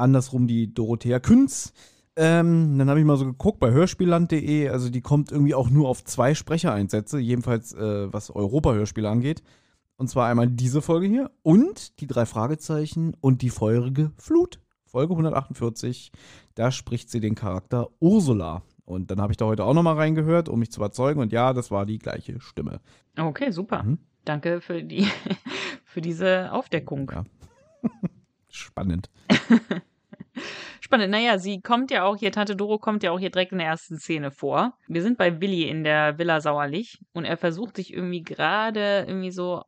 [0.00, 1.72] Andersrum die Dorothea Künz.
[2.16, 4.68] Ähm, dann habe ich mal so geguckt bei hörspielland.de.
[4.68, 7.18] Also die kommt irgendwie auch nur auf zwei Sprechereinsätze.
[7.18, 9.42] Jedenfalls äh, was Europa-Hörspiele angeht.
[9.96, 14.60] Und zwar einmal diese Folge hier und die drei Fragezeichen und die feurige Flut.
[14.86, 16.10] Folge 148.
[16.54, 18.62] Da spricht sie den Charakter Ursula.
[18.84, 21.20] Und dann habe ich da heute auch nochmal reingehört, um mich zu überzeugen.
[21.20, 22.80] Und ja, das war die gleiche Stimme.
[23.16, 23.84] Okay, super.
[23.84, 23.98] Mhm.
[24.24, 25.06] Danke für die,
[25.84, 27.10] für diese Aufdeckung.
[27.10, 27.24] Ja.
[28.48, 29.10] Spannend.
[30.80, 31.10] Spannend.
[31.10, 33.68] Naja, sie kommt ja auch hier, Tante Doro kommt ja auch hier direkt in der
[33.68, 34.74] ersten Szene vor.
[34.88, 39.30] Wir sind bei Willi in der Villa Sauerlich und er versucht sich irgendwie gerade irgendwie
[39.30, 39.62] so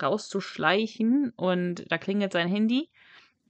[0.00, 2.90] rauszuschleichen und da klingelt sein Handy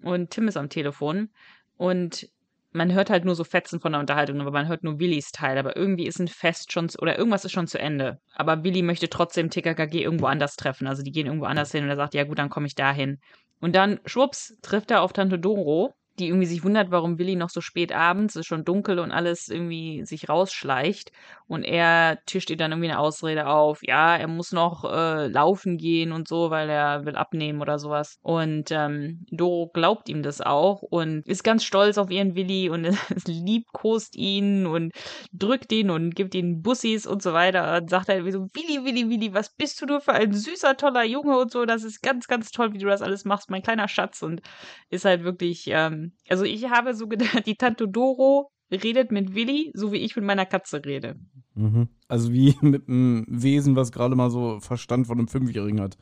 [0.03, 1.31] und Tim ist am Telefon
[1.77, 2.29] und
[2.73, 5.59] man hört halt nur so Fetzen von der Unterhaltung, aber man hört nur Willis Teil.
[5.59, 8.21] Aber irgendwie ist ein Fest schon, oder irgendwas ist schon zu Ende.
[8.35, 10.87] Aber Willi möchte trotzdem TKKG irgendwo anders treffen.
[10.87, 13.21] Also die gehen irgendwo anders hin und er sagt, ja gut, dann komme ich dahin.
[13.61, 17.50] Und dann, schwupps, trifft er auf Tante Doro, die irgendwie sich wundert, warum Willi noch
[17.50, 21.12] so spät abends, es ist schon dunkel und alles irgendwie sich rausschleicht.
[21.46, 25.78] Und er tischt ihr dann irgendwie eine Ausrede auf, ja, er muss noch äh, laufen
[25.78, 28.18] gehen und so, weil er will abnehmen oder sowas.
[28.20, 32.87] Und ähm, Doro glaubt ihm das auch und ist ganz stolz auf ihren Willi und
[33.26, 34.92] liebkost ihn und
[35.33, 37.78] drückt ihn und gibt ihn Bussis und so weiter.
[37.78, 41.04] Und sagt halt so, Willi, Willi, Willi, was bist du nur für ein süßer, toller
[41.04, 41.64] Junge und so.
[41.64, 44.22] Das ist ganz, ganz toll, wie du das alles machst, mein kleiner Schatz.
[44.22, 44.42] Und
[44.90, 49.73] ist halt wirklich, ähm, also ich habe so gedacht, die Tante Doro redet mit Willi,
[49.75, 51.16] so wie ich mit meiner Katze rede.
[51.55, 51.88] Mhm.
[52.07, 55.97] Also wie mit einem Wesen, was gerade mal so Verstand von einem Fünfjährigen hat.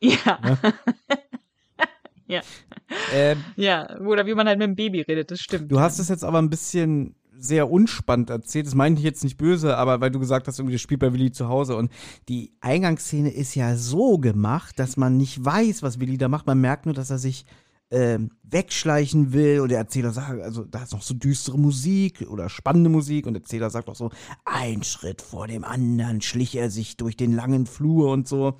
[0.00, 0.38] Ja,
[3.12, 5.70] Äh, ja, oder wie man halt mit dem Baby redet, das stimmt.
[5.70, 8.66] du hast es jetzt aber ein bisschen sehr unspannend erzählt.
[8.66, 11.12] Das meinte ich jetzt nicht böse, aber weil du gesagt hast, irgendwie das spielt bei
[11.12, 11.76] Willi zu Hause.
[11.76, 11.90] Und
[12.28, 16.46] die Eingangsszene ist ja so gemacht, dass man nicht weiß, was Willi da macht.
[16.46, 17.44] Man merkt nur, dass er sich
[17.92, 22.48] ähm, wegschleichen will und der Erzähler sagt, also da ist noch so düstere Musik oder
[22.48, 24.10] spannende Musik und der Erzähler sagt auch so,
[24.44, 28.54] ein Schritt vor dem anderen schlich er sich durch den langen Flur und so.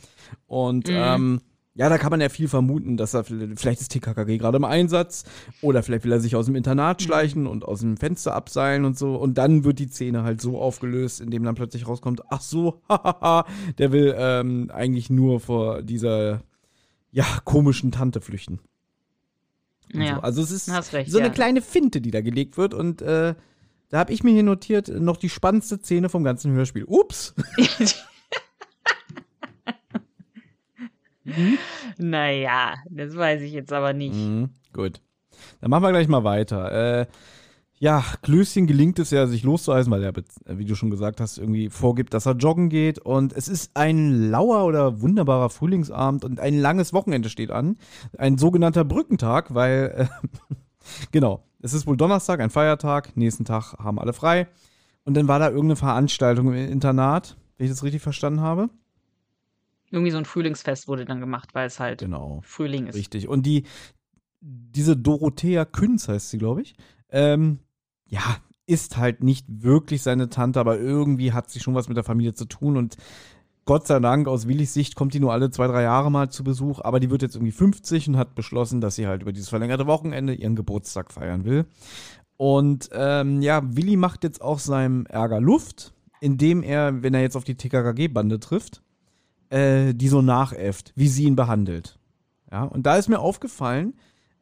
[0.46, 0.94] Und Mhm.
[0.96, 1.40] ähm,
[1.74, 5.24] Ja, da kann man ja viel vermuten, dass er vielleicht ist TKKG gerade im Einsatz
[5.62, 7.04] oder vielleicht will er sich aus dem Internat Mhm.
[7.06, 9.16] schleichen und aus dem Fenster abseilen und so.
[9.16, 13.46] Und dann wird die Szene halt so aufgelöst, indem dann plötzlich rauskommt, ach so, hahaha,
[13.78, 16.42] der will ähm, eigentlich nur vor dieser
[17.10, 18.60] ja komischen Tante flüchten.
[19.92, 20.16] Ja.
[20.16, 20.20] So.
[20.22, 21.32] Also es ist recht, so eine ja.
[21.32, 23.34] kleine Finte, die da gelegt wird und äh,
[23.90, 26.84] da habe ich mir hier notiert, noch die spannendste Szene vom ganzen Hörspiel.
[26.84, 27.34] Ups.
[31.98, 34.14] naja, das weiß ich jetzt aber nicht.
[34.14, 35.02] Mhm, gut.
[35.60, 37.00] Dann machen wir gleich mal weiter.
[37.00, 37.06] Äh,
[37.82, 40.12] ja, Klößchen gelingt es ja, sich loszueisen, weil er,
[40.56, 43.00] wie du schon gesagt hast, irgendwie vorgibt, dass er joggen geht.
[43.00, 47.76] Und es ist ein lauer oder wunderbarer Frühlingsabend und ein langes Wochenende steht an.
[48.16, 50.28] Ein sogenannter Brückentag, weil, äh,
[51.10, 53.16] genau, es ist wohl Donnerstag, ein Feiertag.
[53.16, 54.46] Nächsten Tag haben alle frei.
[55.04, 58.70] Und dann war da irgendeine Veranstaltung im Internat, wenn ich das richtig verstanden habe.
[59.90, 62.42] Irgendwie so ein Frühlingsfest wurde dann gemacht, weil es halt Genau.
[62.44, 62.94] Frühling ist.
[62.94, 63.26] Richtig.
[63.26, 63.64] Und die,
[64.40, 66.76] diese Dorothea Künz heißt sie, glaube ich,
[67.10, 67.58] ähm,
[68.12, 72.04] ja, ist halt nicht wirklich seine Tante, aber irgendwie hat sie schon was mit der
[72.04, 72.96] Familie zu tun und
[73.64, 76.42] Gott sei Dank, aus Willis Sicht kommt die nur alle zwei, drei Jahre mal zu
[76.42, 79.48] Besuch, aber die wird jetzt irgendwie 50 und hat beschlossen, dass sie halt über dieses
[79.48, 81.64] verlängerte Wochenende ihren Geburtstag feiern will.
[82.36, 87.36] Und ähm, ja, Willi macht jetzt auch seinem Ärger Luft, indem er, wenn er jetzt
[87.36, 88.82] auf die TKKG-Bande trifft,
[89.50, 92.00] äh, die so nachäfft, wie sie ihn behandelt.
[92.50, 93.94] Ja, und da ist mir aufgefallen,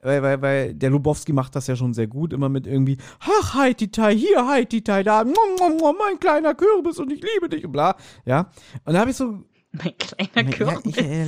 [0.03, 3.55] weil, weil, weil der Lubowski macht das ja schon sehr gut, immer mit irgendwie, ach,
[3.55, 7.73] Haititai, hier, Haititai, da, mwah, mwah, mwah, mein kleiner Kürbis und ich liebe dich und
[7.73, 7.97] bla.
[8.25, 8.51] Ja,
[8.85, 9.45] und da habe ich so.
[9.73, 10.97] Mein kleiner Ja, Kürbis.
[10.97, 11.27] ich, äh,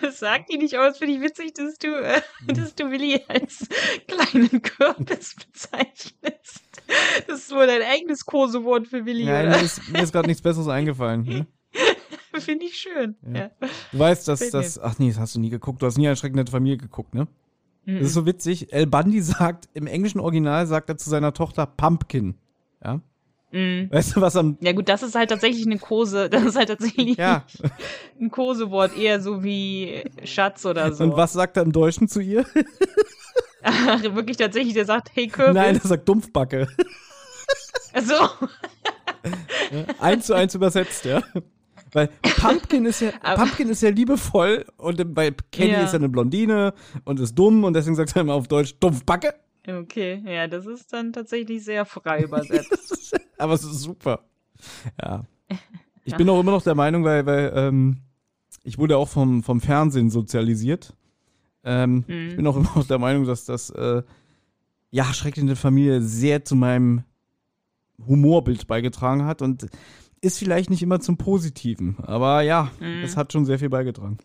[0.00, 3.66] Das sagt die nicht aus, finde ich witzig, dass du, äh, dass du Willi als
[4.06, 6.62] kleinen Kürbis bezeichnest.
[7.26, 9.62] Das ist wohl dein eigenes Kosewort für Willi, ja, mir oder?
[9.62, 11.22] ist, mir ist gerade nichts Besseres eingefallen.
[11.24, 11.46] Ne?
[12.40, 13.16] Finde ich schön.
[13.34, 13.50] Ja.
[13.92, 14.50] Du weißt, dass mir.
[14.52, 14.78] das.
[14.78, 15.80] Ach nee, das hast du nie geguckt.
[15.82, 17.26] Du hast nie eine schreckende Familie geguckt, ne?
[17.86, 17.98] Mhm.
[17.98, 18.72] Das ist so witzig.
[18.72, 22.34] El Bandi sagt, im englischen Original sagt er zu seiner Tochter Pumpkin.
[22.82, 23.00] Ja.
[23.52, 23.88] Mhm.
[23.90, 24.58] Weißt du, was am.
[24.60, 27.44] Ja gut, das ist halt tatsächlich eine Kose, das ist halt tatsächlich Ja.
[28.20, 31.04] ein Kosewort, eher so wie Schatz oder so.
[31.04, 32.44] Und was sagt er im Deutschen zu ihr?
[33.62, 35.54] Ach, wirklich tatsächlich, der sagt, hey Kürbis.
[35.54, 36.68] Nein, er sagt Dumpfbacke.
[37.92, 38.14] Also,
[40.00, 41.22] eins zu eins übersetzt, ja.
[41.94, 45.84] Weil Pumpkin ist ja, Pumpkin ist ja liebevoll und bei Kenny Ja.
[45.84, 49.34] ist ja eine Blondine und ist dumm und deswegen sagt er immer auf Deutsch Dumpfbacke.
[49.66, 53.16] okay, ja, das ist dann tatsächlich sehr frei übersetzt.
[53.38, 54.20] Aber es ist super.
[55.02, 55.24] Ja.
[56.06, 57.96] Ich bin auch immer noch der Meinung, weil, weil ähm,
[58.62, 60.92] ich wurde auch vom, vom Fernsehen sozialisiert.
[61.64, 62.28] Ähm, Mhm.
[62.28, 64.02] Ich bin auch immer noch der Meinung, dass das, äh,
[64.90, 67.04] ja, schreckliche Familie sehr zu meinem
[68.06, 69.66] Humorbild beigetragen hat und
[70.24, 71.96] ist vielleicht nicht immer zum Positiven.
[72.02, 73.02] Aber ja, Mhm.
[73.04, 74.18] es hat schon sehr viel beigetragen.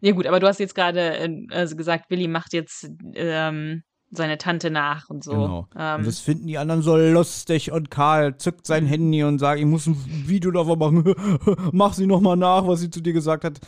[0.00, 4.38] ja gut, aber du hast jetzt gerade äh, also gesagt, Willi macht jetzt ähm, seine
[4.38, 5.32] Tante nach und so.
[5.32, 5.68] Genau.
[5.76, 9.60] Ähm, und das finden die anderen so lustig und Karl zückt sein Handy und sagt,
[9.60, 11.14] ich muss ein Video davon machen.
[11.72, 13.60] Mach sie nochmal nach, was sie zu dir gesagt hat.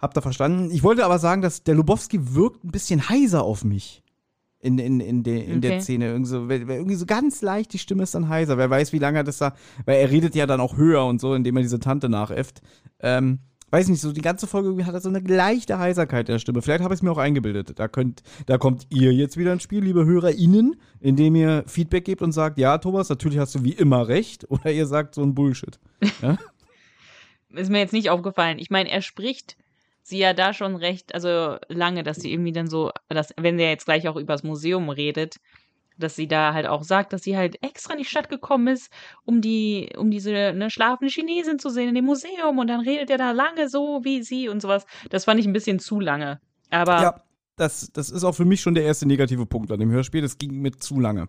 [0.00, 0.70] Habt ihr verstanden?
[0.70, 4.02] Ich wollte aber sagen, dass der Lubowski wirkt ein bisschen heiser auf mich.
[4.60, 5.80] In, in, in, de, in der Okay.
[5.80, 6.06] Szene.
[6.06, 8.58] Irgendwie so, irgendwie so ganz leicht, die Stimme ist dann heiser.
[8.58, 9.54] Wer weiß, wie lange das da.
[9.84, 12.60] Weil er redet ja dann auch höher und so, indem er diese Tante nachäfft.
[12.98, 13.38] Ähm,
[13.70, 16.62] weiß nicht, so die ganze Folge hat er so eine leichte Heiserkeit der Stimme.
[16.62, 17.78] Vielleicht habe ich es mir auch eingebildet.
[17.78, 22.22] Da, könnt, da kommt ihr jetzt wieder ins Spiel, liebe HörerInnen, indem ihr Feedback gebt
[22.22, 24.50] und sagt, ja, Thomas, natürlich hast du wie immer recht.
[24.50, 25.78] Oder ihr sagt so ein Bullshit.
[27.54, 28.58] ist mir jetzt nicht aufgefallen.
[28.58, 29.56] Ich meine, er spricht
[30.08, 33.70] sie ja da schon recht, also lange, dass sie irgendwie dann so, dass, wenn der
[33.70, 35.36] jetzt gleich auch übers Museum redet,
[35.98, 38.90] dass sie da halt auch sagt, dass sie halt extra in die Stadt gekommen ist,
[39.24, 43.10] um die, um diese ne, schlafende Chinesin zu sehen in dem Museum und dann redet
[43.10, 44.86] er da lange so wie sie und sowas.
[45.10, 46.40] Das fand ich ein bisschen zu lange.
[46.70, 47.22] Aber Ja,
[47.56, 50.22] das, das ist auch für mich schon der erste negative Punkt an dem Hörspiel.
[50.22, 51.28] Das ging mir zu lange.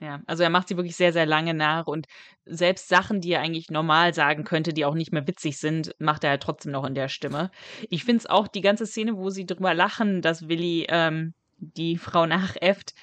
[0.00, 2.06] Ja, also er macht sie wirklich sehr, sehr lange nach und
[2.46, 6.24] selbst Sachen, die er eigentlich normal sagen könnte, die auch nicht mehr witzig sind, macht
[6.24, 7.50] er halt trotzdem noch in der Stimme.
[7.90, 11.98] Ich finde es auch die ganze Szene, wo sie drüber lachen, dass Willi ähm, die
[11.98, 12.94] Frau nachäfft.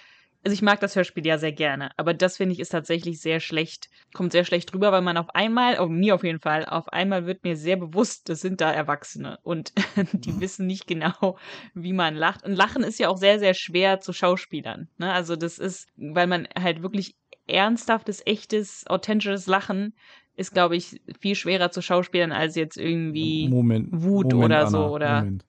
[0.48, 3.42] Also ich mag das Hörspiel ja sehr gerne, aber das finde ich ist tatsächlich sehr
[3.42, 6.88] schlecht, kommt sehr schlecht drüber, weil man auf einmal, oh, mir auf jeden Fall, auf
[6.88, 9.74] einmal wird mir sehr bewusst, das sind da Erwachsene und
[10.14, 11.38] die wissen nicht genau,
[11.74, 12.46] wie man lacht.
[12.46, 14.88] Und Lachen ist ja auch sehr, sehr schwer zu Schauspielern.
[14.98, 15.12] Ne?
[15.12, 19.96] Also das ist, weil man halt wirklich ernsthaftes, echtes, authentisches Lachen
[20.38, 23.50] ist, glaube ich, viel schwerer zu Schauspielern als jetzt irgendwie.
[23.50, 23.90] Moment.
[23.92, 25.46] Wut Moment, oder Anna, so, oder- Moment.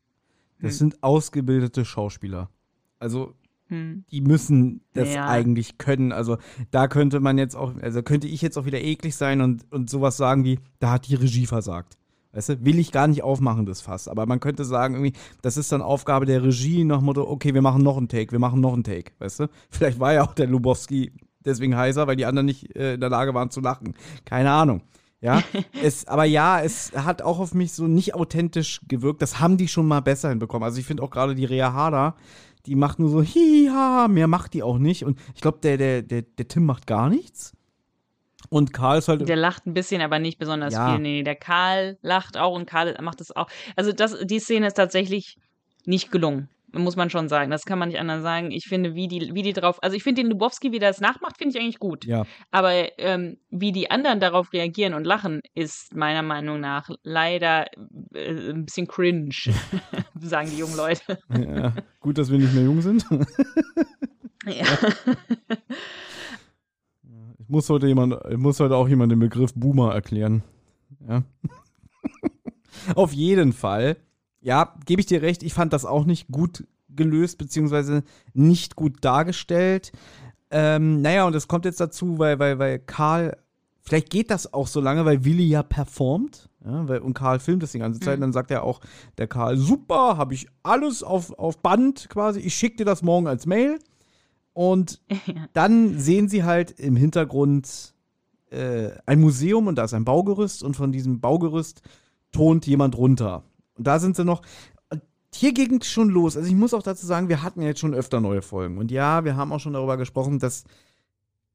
[0.61, 0.79] Das Hm.
[0.91, 2.51] sind ausgebildete Schauspieler.
[2.99, 3.37] Also
[3.69, 4.05] Hm.
[4.11, 5.29] die müssen das Ja.
[5.29, 6.13] eigentlich können.
[6.13, 6.39] Also
[6.71, 9.91] da könnte man jetzt auch, also könnte ich jetzt auch wieder eklig sein und, und
[9.91, 11.99] sowas sagen wie, da hat die Regie versagt.
[12.33, 14.07] Weißt du, will ich gar nicht aufmachen, das Fass.
[14.07, 17.55] Aber man könnte sagen, irgendwie, das ist dann Aufgabe der Regie nach dem Motto, okay,
[17.55, 19.47] wir machen noch einen Take, wir machen noch einen Take, weißt du?
[19.71, 21.13] Vielleicht war ja auch der Lubowski
[21.45, 23.95] deswegen heißer, weil die anderen nicht äh, in der Lage waren zu lachen.
[24.25, 24.83] Keine Ahnung.
[25.21, 25.43] Ja,
[25.83, 29.21] es, aber ja, es hat auch auf mich so nicht authentisch gewirkt.
[29.23, 30.65] Das haben die schon mal besser hinbekommen.
[30.65, 32.15] Also ich finde auch gerade die Rea Harder,
[32.69, 35.05] die macht nur so hiha, mehr macht die auch nicht.
[35.05, 37.55] Und ich glaube, der, der, der, der Tim macht gar nichts.
[38.51, 39.29] Und Karl ist halt.
[39.29, 40.91] Der lacht ein bisschen, aber nicht besonders Ja.
[40.93, 41.01] viel.
[41.01, 43.49] Nee, der Karl lacht auch und Karl macht es auch.
[43.77, 45.39] Also das, die Szene ist tatsächlich
[45.87, 46.49] nicht gelungen.
[46.73, 47.51] Muss man schon sagen.
[47.51, 48.51] Das kann man nicht anders sagen.
[48.51, 49.83] Ich finde, wie die, wie die drauf.
[49.83, 52.05] Also ich finde den Lubowski, wie der es nachmacht, finde ich eigentlich gut.
[52.05, 57.67] Ja, Aber ähm, wie die anderen darauf reagieren und lachen, ist meiner Meinung nach leider
[58.15, 59.31] äh, ein bisschen cringe,
[60.21, 61.19] sagen die jungen Leute.
[61.31, 61.75] ja.
[62.01, 63.05] Gut, dass wir nicht mehr jung sind.
[64.47, 64.65] Ja.
[67.39, 70.43] Ich muss heute jemand, ich muss heute auch jemand den Begriff Boomer erklären.
[71.07, 71.23] Ja.
[72.95, 73.97] Auf jeden Fall.
[74.49, 78.97] Ja, gebe ich dir recht, ich fand das auch nicht gut gelöst, beziehungsweise nicht gut
[79.03, 79.93] dargestellt.
[80.51, 83.37] Ähm, naja, und es kommt jetzt dazu, weil, weil, weil Karl,
[83.83, 86.49] vielleicht geht das auch so lange, weil Willi ja performt.
[86.65, 88.15] Ja, weil, und Karl filmt das die ganze Zeit.
[88.15, 88.81] Und dann sagt er auch,
[89.19, 92.41] der Karl, super, habe ich alles auf, auf Band quasi.
[92.41, 93.79] Ich schicke dir das morgen als Mail.
[94.55, 95.03] Und
[95.53, 97.93] dann sehen sie halt im Hintergrund
[98.49, 101.83] äh, ein Museum und da ist ein Baugerüst und von diesem Baugerüst
[102.33, 103.45] tont jemand runter.
[103.79, 104.43] Und da sind sie noch.
[105.35, 106.37] Hier ging es schon los.
[106.37, 108.79] Also ich muss auch dazu sagen, wir hatten ja jetzt schon öfter neue Folgen.
[108.79, 110.65] Und ja, wir haben auch schon darüber gesprochen, dass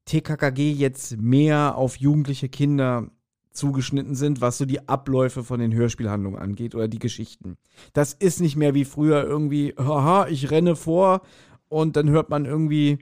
[0.06, 3.10] TKKG jetzt mehr auf jugendliche Kinder
[3.50, 7.56] zugeschnitten sind, was so die Abläufe von den Hörspielhandlungen angeht oder die Geschichten.
[7.92, 11.22] Das ist nicht mehr wie früher irgendwie, haha, ich renne vor
[11.68, 12.98] und dann hört man irgendwie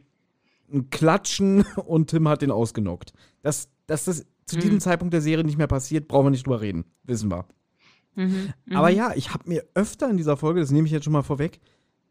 [0.72, 3.12] ein Klatschen und Tim hat den ausgenockt.
[3.42, 4.80] Dass, dass das zu diesem Mhm.
[4.80, 6.84] Zeitpunkt der Serie nicht mehr passiert, brauchen wir nicht drüber reden.
[7.04, 7.46] Wissen wir.
[8.14, 8.52] Mhm.
[8.74, 11.22] Aber ja, ich habe mir öfter in dieser Folge, das nehme ich jetzt schon mal
[11.22, 11.60] vorweg,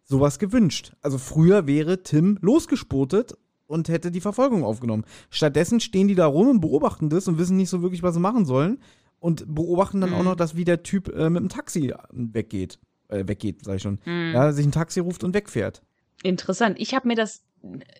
[0.03, 0.93] sowas gewünscht.
[1.01, 3.37] Also früher wäre Tim losgespurtet
[3.67, 5.05] und hätte die Verfolgung aufgenommen.
[5.29, 8.19] Stattdessen stehen die da rum und beobachten das und wissen nicht so wirklich, was sie
[8.19, 8.79] machen sollen.
[9.19, 10.25] Und beobachten dann auch Mhm.
[10.25, 12.79] noch, dass wie der Typ äh, mit dem Taxi weggeht.
[13.07, 13.99] Äh, weggeht, sag ich schon.
[14.05, 14.31] Mhm.
[14.33, 15.83] Ja, sich ein Taxi ruft und wegfährt.
[16.23, 16.79] Interessant.
[16.79, 17.43] Ich habe mir das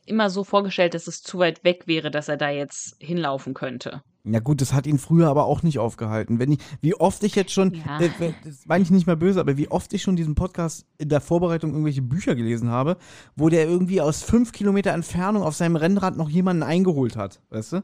[0.08, 4.02] immer so vorgestellt, dass es zu weit weg wäre, dass er da jetzt hinlaufen könnte.
[4.24, 6.38] Ja gut, das hat ihn früher aber auch nicht aufgehalten.
[6.38, 8.00] Wenn ich, wie oft ich jetzt schon, Ja.
[8.00, 8.10] äh,
[8.44, 11.22] das meine ich nicht mal böse, aber wie oft ich schon diesen Podcast in der
[11.22, 12.98] Vorbereitung irgendwelche Bücher gelesen habe,
[13.36, 17.74] wo der irgendwie aus fünf Kilometer Entfernung auf seinem Rennrad noch jemanden eingeholt hat, weißt
[17.74, 17.84] du?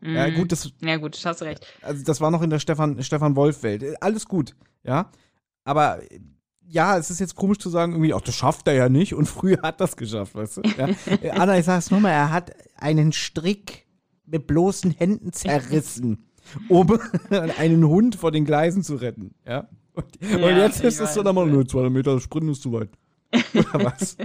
[0.00, 0.34] Ja Mhm.
[0.34, 1.66] gut, das, Ja, gut, hast recht.
[1.82, 3.82] also das war noch in der Stefan, Stefan Wolf-Welt.
[3.82, 5.10] Äh, Alles gut, ja.
[5.64, 6.20] Aber äh,
[6.70, 9.26] ja, es ist jetzt komisch zu sagen, irgendwie, ach, das schafft er ja nicht und
[9.28, 10.62] früher hat das geschafft, weißt du?
[10.78, 10.88] Ja.
[11.20, 13.86] Äh, Anna, ich sag's nochmal, er hat einen Strick
[14.30, 16.28] mit bloßen Händen zerrissen,
[16.68, 16.98] um
[17.58, 19.68] einen Hund vor den Gleisen zu retten, ja.
[19.94, 21.44] Und, und Ja, jetzt ich ist es so dann ja.
[21.46, 22.90] nur 200 Meter Sprinten ist zu weit.
[23.54, 24.16] Oder was?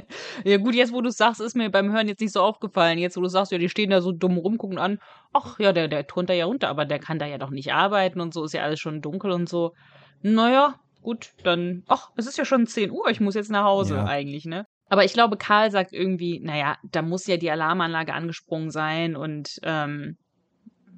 [0.46, 2.98] Ja, gut, jetzt, wo du es sagst, ist mir beim Hören jetzt nicht so aufgefallen.
[3.00, 5.00] Jetzt, wo du sagst, ja, die stehen da so dumm rum, gucken an,
[5.34, 7.74] ach ja, der, der turnt da ja runter, aber der kann da ja doch nicht
[7.74, 9.74] arbeiten und so, ist ja alles schon dunkel und so.
[10.22, 13.96] Naja, gut, dann, ach, es ist ja schon 10 Uhr, ich muss jetzt nach Hause
[13.96, 14.06] Ja.
[14.06, 14.66] eigentlich, ne?
[14.94, 19.60] Aber ich glaube, Karl sagt irgendwie, naja, da muss ja die Alarmanlage angesprungen sein und
[19.64, 20.18] ähm,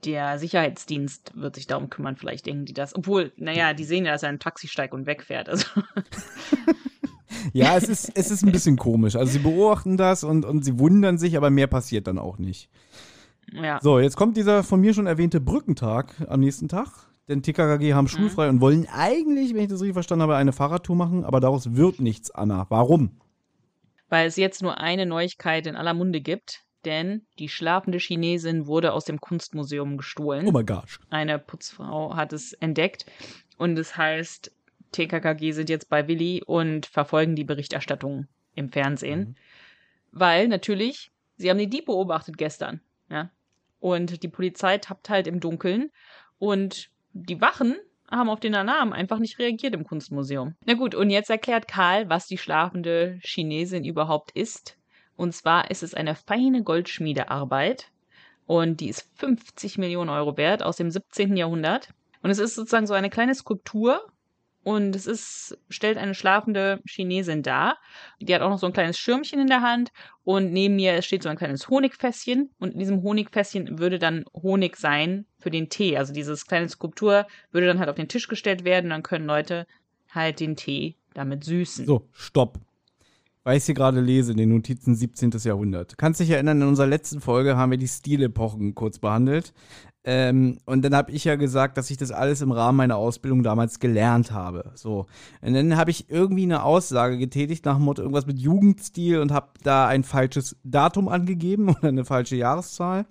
[0.03, 2.93] der Sicherheitsdienst wird sich darum kümmern, vielleicht denken die das.
[2.93, 5.47] Obwohl, naja, die sehen ja, dass er in ein Taxi steigt und wegfährt.
[5.47, 5.65] Also,
[7.53, 9.15] Ja, es ist, es ist ein bisschen komisch.
[9.15, 12.69] Also sie beobachten das und, und sie wundern sich, aber mehr passiert dann auch nicht.
[13.53, 13.79] ja.
[13.81, 16.89] So, jetzt kommt dieser von mir schon erwähnte Brückentag am nächsten Tag.
[17.29, 20.97] Denn TKKG haben schulfrei und wollen eigentlich, wenn ich das richtig verstanden habe, eine Fahrradtour
[20.97, 22.65] machen, aber daraus wird nichts, Anna.
[22.67, 23.21] Warum?
[24.09, 28.93] Weil es jetzt nur eine Neuigkeit in aller Munde gibt, denn die schlafende Chinesin wurde
[28.93, 30.47] aus dem Kunstmuseum gestohlen.
[30.47, 30.99] Oh my gosh.
[31.09, 33.05] Eine Putzfrau hat es entdeckt
[33.57, 34.51] und es heißt,
[34.91, 39.35] TKKG sind jetzt bei Willi und verfolgen die Berichterstattung im Fernsehen, Mhm.
[40.11, 43.29] weil natürlich, sie haben den Dieb beobachtet gestern, ja,
[43.79, 45.91] und die Polizei tappt halt im Dunkeln
[46.37, 47.75] und die Wachen
[48.09, 50.55] haben auf den Alarm einfach nicht reagiert im Kunstmuseum.
[50.65, 54.77] Na gut, und jetzt erklärt Karl, was die schlafende Chinesin überhaupt ist.
[55.15, 57.91] Und zwar ist es eine feine Goldschmiedearbeit
[58.45, 61.35] und die ist 50 Millionen Euro wert aus dem 17.
[61.35, 61.89] Jahrhundert.
[62.21, 64.05] Und es ist sozusagen so eine kleine Skulptur
[64.65, 67.77] und es ist, stellt eine schlafende Chinesin dar.
[68.19, 69.91] Die hat auch noch so ein kleines Schirmchen in der Hand
[70.23, 74.77] und neben mir steht so ein kleines Honigfässchen und in diesem Honigfässchen würde dann Honig
[74.77, 75.97] sein für den Tee.
[75.97, 79.67] Also dieses kleine Skulptur würde dann halt auf den Tisch gestellt werden dann können Leute
[80.09, 81.85] halt den Tee damit süßen.
[81.85, 82.57] So, stopp.
[83.45, 85.31] Weil ich hier gerade lese, in den Notizen 17.
[85.43, 85.97] Jahrhundert.
[85.97, 89.53] Kannst dich erinnern, in unserer letzten Folge haben wir die Stilepochen kurz behandelt.
[90.03, 93.43] Ähm, und dann habe ich ja gesagt, dass ich das alles im Rahmen meiner Ausbildung
[93.43, 94.71] damals gelernt habe.
[94.73, 95.05] So.
[95.41, 99.31] Und dann habe ich irgendwie eine Aussage getätigt nach dem Motto irgendwas mit Jugendstil und
[99.31, 103.05] habe da ein falsches Datum angegeben oder eine falsche Jahreszahl.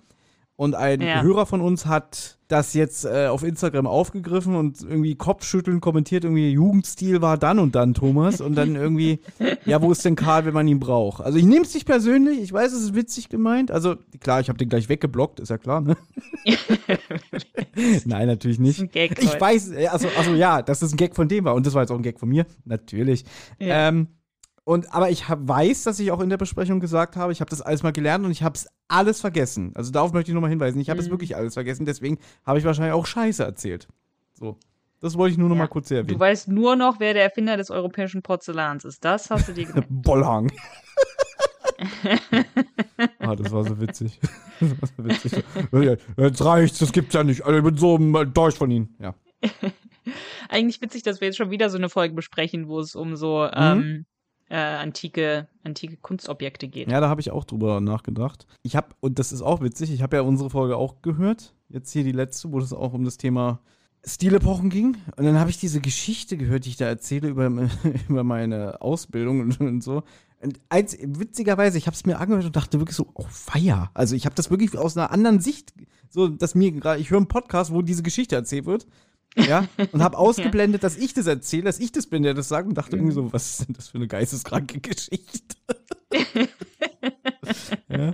[0.57, 1.21] Und ein Ja.
[1.21, 6.51] Hörer von uns hat das jetzt äh, auf Instagram aufgegriffen und irgendwie Kopfschütteln kommentiert, irgendwie
[6.51, 8.39] Jugendstil war dann und dann, Thomas.
[8.39, 9.19] Und dann irgendwie,
[9.65, 11.21] ja, wo ist denn Karl, wenn man ihn braucht?
[11.21, 13.69] Also ich nehme es nicht persönlich, ich weiß, es ist witzig gemeint.
[13.69, 15.97] Also klar, ich habe den gleich weggeblockt, ist ja klar, ne?
[18.05, 18.79] Nein, natürlich nicht.
[18.79, 21.55] Ein Gag, ich weiß, äh, also, also ja, dass das ein Gag von dem war.
[21.55, 23.25] Und das war jetzt auch ein Gag von mir, natürlich.
[23.59, 23.89] Ja.
[23.89, 24.07] Ähm,
[24.65, 27.49] und, aber ich hab, weiß, dass ich auch in der Besprechung gesagt habe, ich habe
[27.49, 29.71] das alles mal gelernt und ich habe es alles vergessen.
[29.75, 30.79] Also darauf möchte ich nochmal hinweisen.
[30.81, 31.11] Ich habe es Mhm.
[31.11, 33.87] wirklich alles vergessen, deswegen habe ich wahrscheinlich auch Scheiße erzählt.
[34.33, 34.57] So.
[35.01, 35.61] Das wollte ich nur noch Ja.
[35.63, 36.07] mal kurz erwähnen.
[36.07, 39.05] Du weißt nur noch, wer der Erfinder des europäischen Porzellans ist.
[39.05, 39.87] Das hast du dir gemerkt.
[39.91, 40.51] Bollhang.
[43.19, 44.19] ah, das war so witzig.
[44.61, 45.43] Das war so witzig.
[46.17, 47.43] Jetzt reicht's, das gibt's ja nicht.
[47.43, 48.95] Also ich bin so enttäuscht von Ihnen.
[48.99, 49.13] Ja.
[50.47, 53.43] Eigentlich witzig, dass wir jetzt schon wieder so eine Folge besprechen, wo es um so
[53.45, 53.51] Mhm.
[53.53, 54.05] ähm,
[54.49, 56.89] äh, antike, antike Kunstobjekte geht.
[56.89, 58.45] Ja, da habe ich auch drüber nachgedacht.
[58.63, 61.53] Ich habe, und das ist auch witzig, ich habe ja unsere Folge auch gehört.
[61.69, 63.59] Jetzt hier die letzte, wo es auch um das Thema
[64.05, 64.97] Stilepochen ging.
[65.17, 67.47] Und dann habe ich diese Geschichte gehört, die ich da erzähle über,
[68.09, 70.03] über meine Ausbildung und, und so.
[70.41, 73.89] Und als, witzigerweise, ich habe es mir angehört und dachte wirklich so, oh feier.
[73.95, 75.73] Also ich habe das wirklich aus einer anderen Sicht,
[76.09, 78.85] so dass mir gerade, ich höre einen Podcast, wo diese Geschichte erzählt wird.
[79.35, 82.67] Ja, und habe ausgeblendet, dass ich das erzähle, dass ich das bin, der das sagt
[82.67, 85.55] und dachte irgendwie so, was ist denn das für eine geisteskranke Geschichte?
[87.89, 88.13] ja.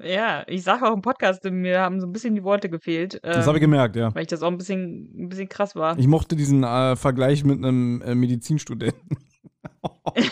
[0.00, 3.18] Ja, ich sage auch im Podcast, mir haben so ein bisschen die Worte gefehlt.
[3.22, 4.14] Das ähm, habe ich gemerkt, ja.
[4.14, 5.98] Weil ich das auch ein bisschen, ein bisschen krass war.
[5.98, 9.18] Ich mochte diesen äh, Vergleich mit einem äh, Medizinstudenten.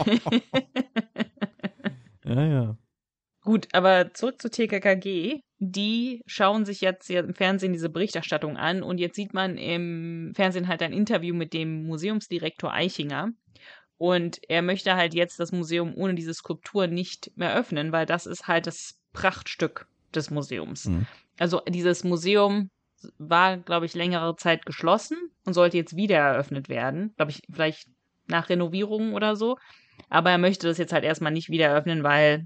[2.24, 2.76] ja, ja.
[3.46, 5.40] Gut, aber zurück zu TKKG.
[5.58, 10.66] Die schauen sich jetzt im Fernsehen diese Berichterstattung an und jetzt sieht man im Fernsehen
[10.66, 13.30] halt ein Interview mit dem Museumsdirektor Eichinger.
[13.98, 18.26] Und er möchte halt jetzt das Museum ohne diese Skulptur nicht mehr öffnen, weil das
[18.26, 20.86] ist halt das Prachtstück des Museums.
[20.86, 21.06] Mhm.
[21.38, 22.68] Also dieses Museum
[23.16, 27.14] war, glaube ich, längere Zeit geschlossen und sollte jetzt wieder eröffnet werden.
[27.16, 27.86] Glaube ich, vielleicht
[28.26, 29.56] nach Renovierung oder so.
[30.08, 32.44] Aber er möchte das jetzt halt erstmal nicht wieder eröffnen, weil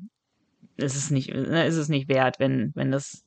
[0.77, 3.25] es ist nicht, ne, es ist nicht wert, wenn, wenn das,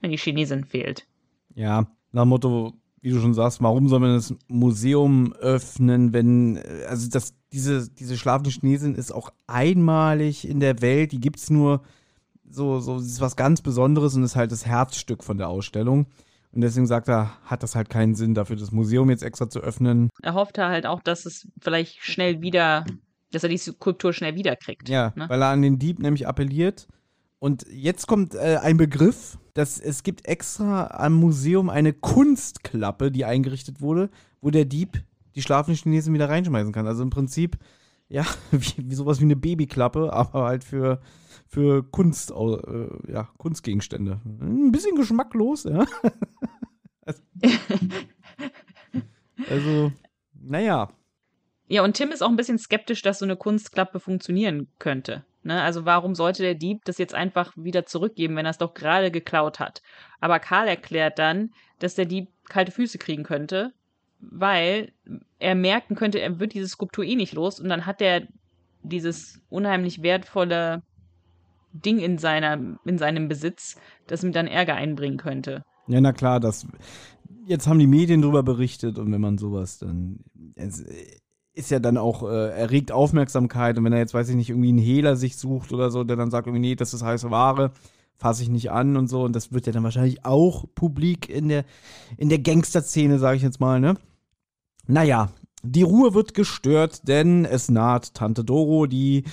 [0.00, 1.06] wenn die Chinesin fehlt.
[1.54, 6.56] Ja, nach dem Motto, wie du schon sagst, warum soll man das Museum öffnen, wenn,
[6.56, 11.50] äh, also das, diese, diese schlafende Chinesin ist auch einmalig in der Welt, die gibt's
[11.50, 11.82] nur
[12.48, 16.06] so, so, ist was ganz Besonderes und ist halt das Herzstück von der Ausstellung.
[16.52, 19.60] Und deswegen sagt er, hat das halt keinen Sinn, dafür das Museum jetzt extra zu
[19.60, 20.10] öffnen.
[20.22, 22.84] Er hoffte halt auch, dass es vielleicht schnell wieder,
[23.32, 24.88] dass er die Skulptur schnell wiederkriegt.
[24.88, 25.28] Ja, ne?
[25.28, 26.86] weil er an den Dieb nämlich appelliert.
[27.38, 33.24] Und jetzt kommt äh, ein Begriff, dass es gibt extra am Museum eine Kunstklappe, die
[33.24, 35.02] eingerichtet wurde, wo der Dieb
[35.34, 36.86] die schlafenden Chinesen wieder reinschmeißen kann.
[36.86, 37.58] Also im Prinzip,
[38.08, 41.00] ja, wie, wie sowas wie eine Babyklappe, aber halt für,
[41.46, 44.20] für Kunst, äh, ja, Kunstgegenstände.
[44.24, 45.84] Ein bisschen geschmacklos, ja.
[47.04, 47.22] also,
[49.50, 49.92] also,
[50.40, 50.90] naja.
[51.72, 55.24] Ja, und Tim ist auch ein bisschen skeptisch, dass so eine Kunstklappe funktionieren könnte.
[55.42, 55.62] Ne?
[55.62, 59.10] Also warum sollte der Dieb das jetzt einfach wieder zurückgeben, wenn er es doch gerade
[59.10, 59.80] geklaut hat?
[60.20, 63.72] Aber Karl erklärt dann, dass der Dieb kalte Füße kriegen könnte,
[64.20, 64.92] weil
[65.38, 68.28] er merken könnte, er wird diese Skulptur eh nicht los und dann hat er
[68.82, 70.82] dieses unheimlich wertvolle
[71.72, 73.76] Ding in, seiner, in seinem Besitz,
[74.08, 75.64] das ihm dann Ärger einbringen könnte.
[75.86, 76.66] Ja, na klar, das.
[77.46, 80.18] Jetzt haben die Medien drüber berichtet und wenn man sowas dann.
[80.54, 80.84] Es
[81.54, 84.70] ist ja dann auch, äh, erregt Aufmerksamkeit und wenn er jetzt, weiß ich nicht, irgendwie
[84.70, 87.72] einen Hehler sich sucht oder so, der dann sagt irgendwie, nee, das ist heiße Ware,
[88.16, 91.48] fasse ich nicht an und so und das wird ja dann wahrscheinlich auch publik in
[91.48, 91.64] der,
[92.16, 93.96] in der Gangster-Szene, sage ich jetzt mal, ne?
[94.86, 95.30] Naja,
[95.62, 99.24] die Ruhe wird gestört, denn es naht Tante Doro, die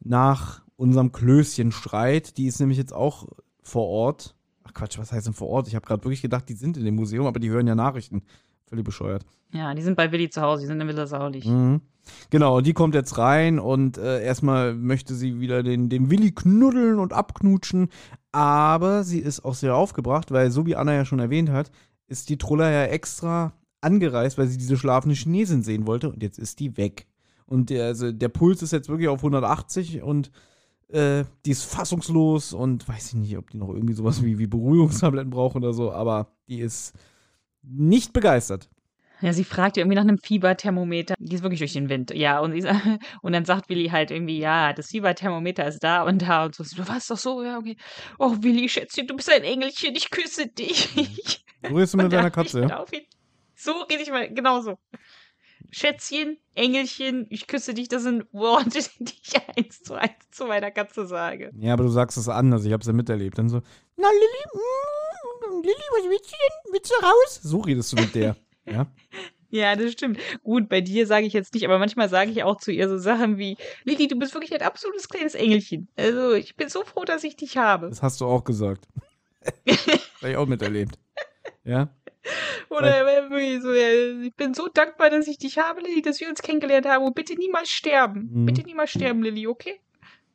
[0.00, 2.36] nach unserem Klößchen schreit.
[2.38, 3.26] Die ist nämlich jetzt auch
[3.62, 4.34] vor Ort.
[4.64, 5.68] Ach Quatsch, was heißt denn vor Ort?
[5.68, 8.22] Ich habe gerade wirklich gedacht, die sind in dem Museum, aber die hören ja Nachrichten.
[8.66, 9.24] Völlig bescheuert.
[9.52, 11.46] Ja, die sind bei Willi zu Hause, die sind in Villa Saulich.
[11.46, 11.82] Mhm.
[12.30, 16.98] Genau, die kommt jetzt rein und äh, erstmal möchte sie wieder den, den Willi knuddeln
[16.98, 17.90] und abknutschen.
[18.32, 21.70] Aber sie ist auch sehr aufgebracht, weil, so wie Anna ja schon erwähnt hat,
[22.08, 26.38] ist die Trulla ja extra angereist, weil sie diese schlafende Chinesin sehen wollte und jetzt
[26.38, 27.06] ist die weg.
[27.46, 30.30] Und der, also der Puls ist jetzt wirklich auf 180 und
[30.88, 34.46] äh, die ist fassungslos und weiß ich nicht, ob die noch irgendwie sowas wie, wie
[34.46, 36.94] Beruhigungstabletten braucht oder so, aber die ist
[37.62, 38.70] nicht begeistert.
[39.22, 41.14] Ja, sie fragt irgendwie nach einem Fieberthermometer.
[41.18, 42.12] Die ist wirklich durch den Wind.
[42.12, 42.68] Ja, und, sie,
[43.22, 46.64] und dann sagt Willi halt irgendwie, ja, das Fieberthermometer ist da und da und so.
[46.64, 47.76] Du warst doch so, ja, okay.
[48.18, 50.88] Oh, Willi, Schätzchen, du bist ein Engelchen, ich küsse dich.
[51.64, 52.68] So redest du mit deiner Katze,
[53.54, 54.78] So rede ich mal, genau so.
[55.70, 60.72] Schätzchen, Engelchen, ich küsse dich, das sind Worte, die ich eins zu eins zu meiner
[60.72, 61.52] Katze sage.
[61.56, 63.38] Ja, aber du sagst es anders, ich hab's ja miterlebt.
[63.38, 63.62] Dann so,
[63.96, 66.72] na Lilly, mm, Lilly, was willst du denn?
[66.72, 67.40] Willst du raus?
[67.42, 68.36] So redest du mit der.
[68.66, 68.86] Ja.
[69.54, 70.18] Ja, das stimmt.
[70.42, 72.96] Gut, bei dir sage ich jetzt nicht, aber manchmal sage ich auch zu ihr so
[72.96, 75.88] Sachen wie, Lili, du bist wirklich ein absolutes kleines Engelchen.
[75.94, 77.90] Also ich bin so froh, dass ich dich habe.
[77.90, 78.88] Das hast du auch gesagt.
[79.68, 80.98] Hab ich auch miterlebt.
[81.64, 81.90] Ja.
[82.70, 86.30] Oder irgendwie so, ja, ich bin so dankbar, dass ich dich habe, Lilly, dass wir
[86.30, 87.04] uns kennengelernt haben.
[87.04, 88.30] Und bitte niemals sterben.
[88.32, 88.46] Mhm.
[88.46, 89.80] Bitte niemals sterben, Lilly, okay?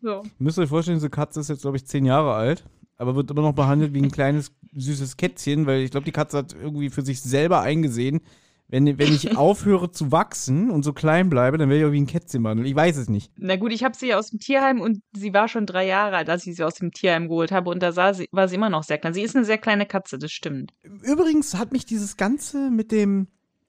[0.02, 0.22] So.
[0.38, 2.66] Müsst ihr euch vorstellen, diese Katze ist jetzt, glaube ich, zehn Jahre alt,
[2.98, 6.38] aber wird immer noch behandelt wie ein kleines, süßes Kätzchen, weil ich glaube, die Katze
[6.38, 8.22] hat irgendwie für sich selber eingesehen,
[8.68, 12.02] wenn, wenn ich aufhöre zu wachsen und so klein bleibe, dann werde ich auch wie
[12.02, 12.68] ein Kätzchen behandelt.
[12.68, 13.32] Ich weiß es nicht.
[13.38, 16.18] Na gut, ich habe sie ja aus dem Tierheim und sie war schon drei Jahre
[16.18, 17.70] alt, als ich sie aus dem Tierheim geholt habe.
[17.70, 19.14] Und da sah sie, war sie immer noch sehr klein.
[19.14, 20.74] Sie ist eine sehr kleine Katze, das stimmt.
[21.04, 23.28] Übrigens hat mich dieses Ganze mit dem,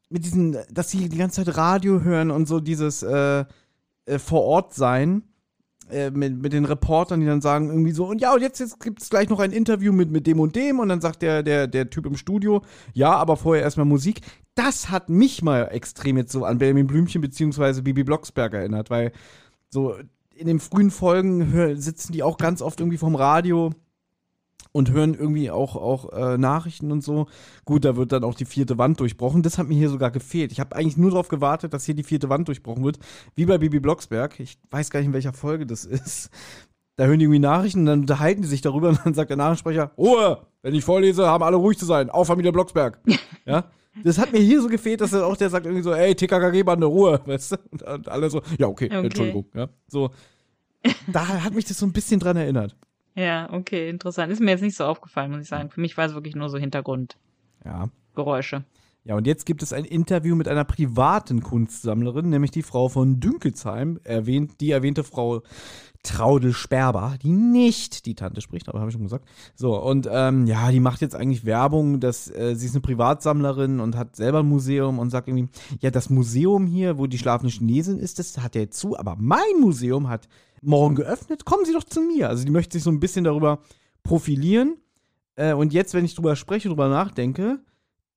[0.09, 3.45] mit diesen, dass sie die ganze Zeit Radio hören und so dieses äh,
[4.07, 5.22] äh, vor Ort sein,
[5.91, 8.80] äh, mit, mit den Reportern, die dann sagen irgendwie so, und ja, und jetzt, jetzt
[8.80, 11.43] gibt es gleich noch ein Interview mit, mit dem und dem und dann sagt der,
[11.43, 12.62] der, der Typ im Studio,
[12.93, 14.20] ja, aber vorher erstmal Musik.
[14.55, 19.12] Das hat mich mal extrem jetzt so an Benjamin Blümchen beziehungsweise Bibi Blocksberg erinnert, weil
[19.70, 19.95] so
[20.34, 23.72] in den frühen Folgen sitzen die auch ganz oft irgendwie vom Radio
[24.73, 27.27] und hören irgendwie auch, auch äh, Nachrichten und so.
[27.64, 29.43] Gut, da wird dann auch die vierte Wand durchbrochen.
[29.43, 30.53] Das hat mir hier sogar gefehlt.
[30.53, 32.99] Ich habe eigentlich nur darauf gewartet, dass hier die vierte Wand durchbrochen wird,
[33.35, 34.39] wie bei Bibi Blocksberg.
[34.41, 36.31] Ich weiß gar nicht, in welcher Folge das ist.
[36.97, 39.37] Da hören die irgendwie Nachrichten und dann unterhalten die sich darüber und dann sagt der
[39.37, 42.11] Nachrichtensprecher, Ruhe, wenn ich vorlese, haben alle ruhig zu sein.
[42.11, 43.01] Auf Familie Blocksberg.
[43.47, 43.64] ja.
[44.05, 46.87] Das hat mir hier so gefehlt, dass er auch der sagt irgendwie so, ey, TKKG-Bande,
[46.87, 47.57] Ruhe, weißt du?
[47.71, 49.05] Und alle so, ja, okay, Okay.
[49.07, 49.69] Entschuldigung, ja.
[49.89, 50.11] So.
[51.09, 52.77] Da hat mich das so ein bisschen dran erinnert.
[53.19, 54.33] Ja, okay, interessant.
[54.33, 55.71] Ist mir jetzt nicht so aufgefallen, muss ich sagen.
[55.71, 58.57] Für mich war es wirklich nur so Hintergrundgeräusche.
[58.57, 58.64] Ja.
[59.05, 63.19] Ja, und jetzt gibt es ein Interview mit einer privaten Kunstsammlerin, nämlich die Frau von
[63.19, 65.43] Dünkelsheim, erwähnt, die erwähnte Frau
[66.03, 69.28] Traudel Sperber, die nicht die Tante spricht, aber habe ich schon gesagt.
[69.55, 73.80] So, und ähm, ja, die macht jetzt eigentlich Werbung, dass äh, sie ist eine Privatsammlerin
[73.80, 75.49] und hat selber ein Museum und sagt irgendwie,
[75.80, 79.61] ja, das Museum hier, wo die schlafende Chinesin ist, das hat ja zu, aber mein
[79.61, 80.28] Museum hat
[80.62, 82.28] morgen geöffnet, kommen Sie doch zu mir.
[82.28, 83.61] Also die möchte sich so ein bisschen darüber
[84.03, 84.76] profilieren.
[85.34, 87.61] Äh, und jetzt, wenn ich drüber spreche, drüber nachdenke,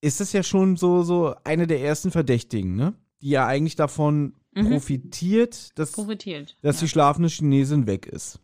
[0.01, 2.93] ist das ja schon so, so eine der ersten Verdächtigen, ne?
[3.21, 4.69] Die ja eigentlich davon Mhm.
[4.69, 6.57] profitiert, dass, Profitiert.
[6.61, 8.39] dass die schlafende Chinesin weg ist.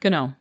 [0.00, 0.32] Genau.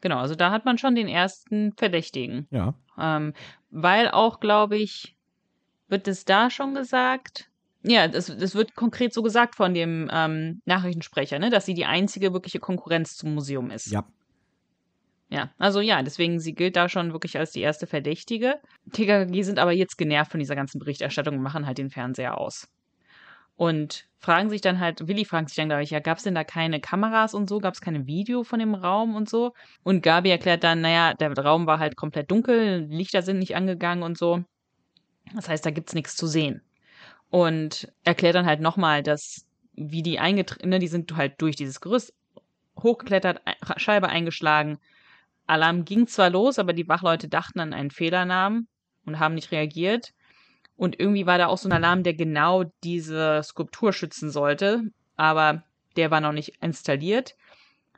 [0.00, 2.46] Genau, also da hat man schon den ersten Verdächtigen.
[2.50, 2.74] Ja.
[2.98, 3.32] Ähm,
[3.70, 5.16] weil auch, glaube ich,
[5.88, 7.50] wird es da schon gesagt.
[7.82, 11.84] Ja, das, das wird konkret so gesagt von dem ähm, Nachrichtensprecher, ne, dass sie die
[11.86, 13.90] einzige wirkliche Konkurrenz zum Museum ist.
[13.90, 14.04] Ja.
[15.28, 18.60] Ja, also ja, deswegen sie gilt da schon wirklich als die erste Verdächtige.
[18.92, 22.68] TKKG sind aber jetzt genervt von dieser ganzen Berichterstattung und machen halt den Fernseher aus.
[23.56, 26.34] Und fragen sich dann halt, Willi fragt sich dann, glaube ich, ja, gab es denn
[26.34, 27.58] da keine Kameras und so?
[27.58, 29.54] Gab es keine Video von dem Raum und so?
[29.82, 34.02] Und Gabi erklärt dann, naja, der Raum war halt komplett dunkel, Lichter sind nicht angegangen
[34.02, 34.44] und so.
[35.34, 36.62] Das heißt, da gibt's nichts zu sehen.
[37.30, 41.80] Und erklärt dann halt nochmal, dass, wie die eingetreten, ne, die sind halt durch dieses
[41.80, 42.14] Gerüst
[42.80, 43.40] hochgeklettert,
[43.76, 44.78] Scheibe eingeschlagen.
[45.46, 48.68] Alarm ging zwar los, aber die Wachleute dachten an einen Fehlernamen
[49.06, 50.12] und haben nicht reagiert.
[50.76, 54.82] Und irgendwie war da auch so ein Alarm, der genau diese Skulptur schützen sollte,
[55.16, 55.62] aber
[55.96, 57.34] der war noch nicht installiert.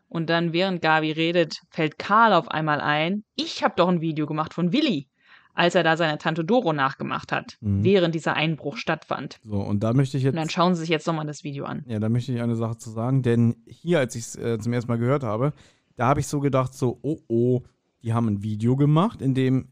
[0.09, 4.27] Und dann, während Gabi redet, fällt Karl auf einmal ein, ich habe doch ein Video
[4.27, 5.09] gemacht von Willi,
[5.55, 7.83] als er da seine Tante Doro nachgemacht hat, Mhm.
[7.85, 9.39] während dieser Einbruch stattfand.
[9.43, 10.33] So, und da möchte ich jetzt.
[10.35, 11.85] Und dann schauen sie sich jetzt nochmal das Video an.
[11.89, 14.73] Ja, da möchte ich eine Sache zu sagen, denn hier, als ich es äh, zum
[14.73, 15.53] ersten Mal gehört habe,
[15.97, 17.63] da habe ich so gedacht, so, oh oh,
[18.03, 19.69] die haben ein Video gemacht, in dem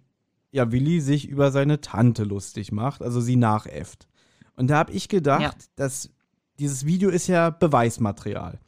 [0.56, 4.08] ja Willi sich über seine Tante lustig macht, also sie nachäfft.
[4.56, 5.52] Und da habe ich gedacht, Ja.
[5.76, 6.10] dass
[6.58, 8.58] dieses Video ist ja Beweismaterial.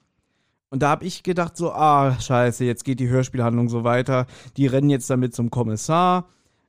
[0.71, 4.27] Und da habe ich gedacht, so, ah, scheiße, jetzt geht die Hörspielhandlung so weiter.
[4.59, 6.29] Die rennen jetzt damit zum Kommissar,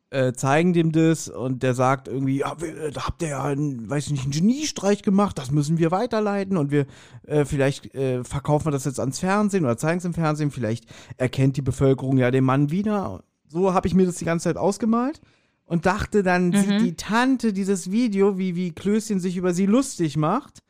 [0.10, 3.90] äh, zeigen dem das und der sagt irgendwie, ja, äh, da habt ihr ja einen,
[3.90, 6.86] weiß ich nicht, einen Geniestreich gemacht, das müssen wir weiterleiten und wir,
[7.28, 10.86] äh, vielleicht äh, verkaufen wir das jetzt ans Fernsehen oder zeigen es im Fernsehen, vielleicht
[11.18, 13.22] erkennt die Bevölkerung ja den Mann wieder.
[13.50, 15.20] So habe ich mir das die ganze Zeit ausgemalt
[15.66, 20.16] und dachte dann, sieht die Tante dieses Video, wie, wie Klößchen sich über sie lustig
[20.16, 20.62] macht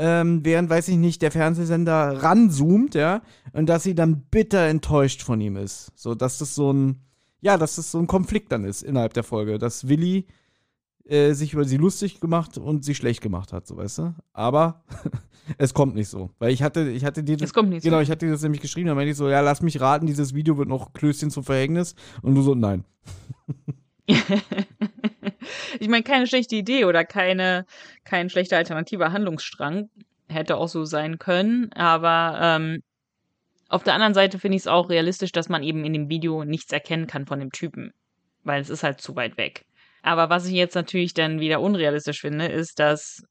[0.00, 3.20] ähm, während, weiß ich nicht, der Fernsehsender ranzoomt, ja,
[3.52, 5.92] und dass sie dann bitter enttäuscht von ihm ist.
[5.94, 7.02] So, dass das so ein,
[7.42, 10.26] ja, dass das so ein Konflikt dann ist innerhalb der Folge, dass Willi
[11.04, 14.14] äh, sich über sie lustig gemacht und sie schlecht gemacht hat, so weißt du.
[14.32, 14.84] Aber
[15.58, 16.30] es kommt nicht so.
[16.38, 17.50] Weil ich hatte, ich hatte dir das.
[17.50, 17.88] Es kommt nicht so.
[17.88, 20.06] Genau, ich hatte dir das nämlich geschrieben, da meinte ich so, ja, lass mich raten,
[20.06, 21.94] dieses Video wird noch Klößchen zum Verhängnis.
[22.22, 22.84] Und du so, nein.
[25.80, 27.66] ich meine, keine schlechte Idee oder keine,
[28.04, 29.88] kein schlechter alternativer Handlungsstrang.
[30.28, 31.72] Hätte auch so sein können.
[31.72, 32.82] Aber ähm,
[33.68, 36.44] auf der anderen Seite finde ich es auch realistisch, dass man eben in dem Video
[36.44, 37.92] nichts erkennen kann von dem Typen.
[38.44, 39.64] Weil es ist halt zu weit weg.
[40.02, 43.22] Aber was ich jetzt natürlich dann wieder unrealistisch finde, ist, dass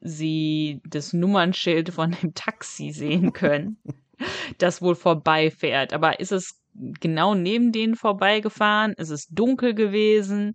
[0.00, 3.76] sie das Nummernschild von dem Taxi sehen können,
[4.58, 5.92] das wohl vorbeifährt.
[5.92, 8.94] Aber ist es genau neben denen vorbeigefahren?
[8.94, 10.54] Ist es dunkel gewesen?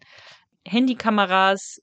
[0.65, 1.81] Handykameras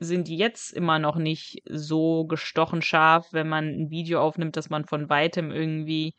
[0.00, 4.84] sind jetzt immer noch nicht so gestochen scharf, wenn man ein Video aufnimmt, dass man
[4.84, 6.14] von weitem irgendwie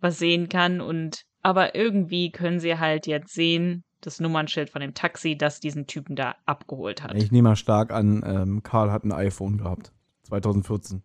[0.00, 4.94] was sehen kann und aber irgendwie können sie halt jetzt sehen, das Nummernschild von dem
[4.94, 7.14] Taxi, das diesen Typen da abgeholt hat.
[7.14, 9.92] Ich nehme mal stark an, ähm, Karl hat ein iPhone gehabt.
[10.24, 11.02] 2014.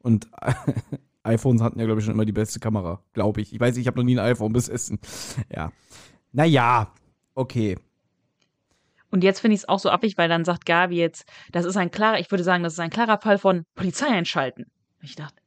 [0.00, 0.28] Und
[1.24, 3.02] iPhones hatten ja, glaube ich, schon immer die beste Kamera.
[3.12, 3.52] Glaube ich.
[3.52, 4.98] Ich weiß, ich habe noch nie ein iPhone besessen.
[5.54, 5.72] Ja.
[6.32, 6.92] Naja,
[7.34, 7.78] okay.
[9.10, 11.76] Und jetzt finde ich es auch so abwegig, weil dann sagt Gabi jetzt, das ist
[11.76, 14.66] ein klarer, ich würde sagen, das ist ein klarer Fall von Polizei einschalten.
[15.00, 15.40] Ich dachte,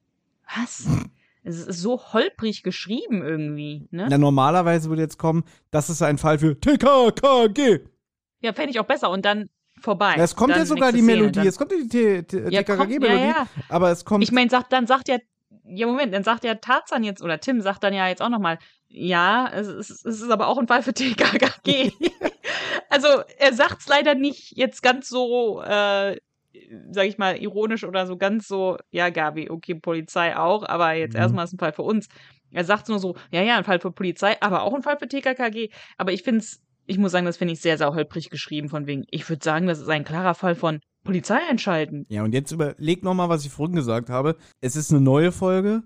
[0.55, 0.87] was?
[1.47, 4.07] Es ist so holprig geschrieben irgendwie, ne?
[4.09, 7.79] Na, normalerweise würde jetzt kommen, das ist ein Fall für TKKG.
[8.41, 10.15] Ja, fände ich auch besser und dann vorbei.
[10.17, 13.21] Ja, es kommt dann ja sogar die Szene, Melodie, es kommt ja die Ja, TKKG-Melodie,
[13.21, 13.47] ja, ja.
[13.69, 14.23] aber es kommt.
[14.23, 15.17] Ich meine, sagt, dann sagt ja,
[15.63, 18.59] ja Moment, dann sagt ja Tarzan jetzt, oder Tim sagt dann ja jetzt auch nochmal,
[18.89, 21.91] ja, es ist, es ist aber auch ein Fall für TKKG.
[22.89, 26.17] also er sagt es leider nicht jetzt ganz so, äh,
[26.91, 31.15] sag ich mal, ironisch oder so ganz so, ja Gabi, okay, Polizei auch, aber jetzt
[31.15, 31.21] Mhm.
[31.21, 32.07] erstmal ist ein Fall für uns.
[32.51, 35.07] Er sagt nur so, ja, ja, ein Fall für Polizei, aber auch ein Fall für
[35.07, 35.69] TKKG.
[35.97, 38.87] Aber ich finde es, ich muss sagen, das finde ich sehr, sehr holprig geschrieben von
[38.87, 42.05] wegen, ich würde sagen, das ist ein klarer Fall von Polizei einschalten.
[42.09, 44.35] ja, und jetzt überleg nochmal, was ich vorhin gesagt habe.
[44.61, 45.83] Es ist eine neue Folge.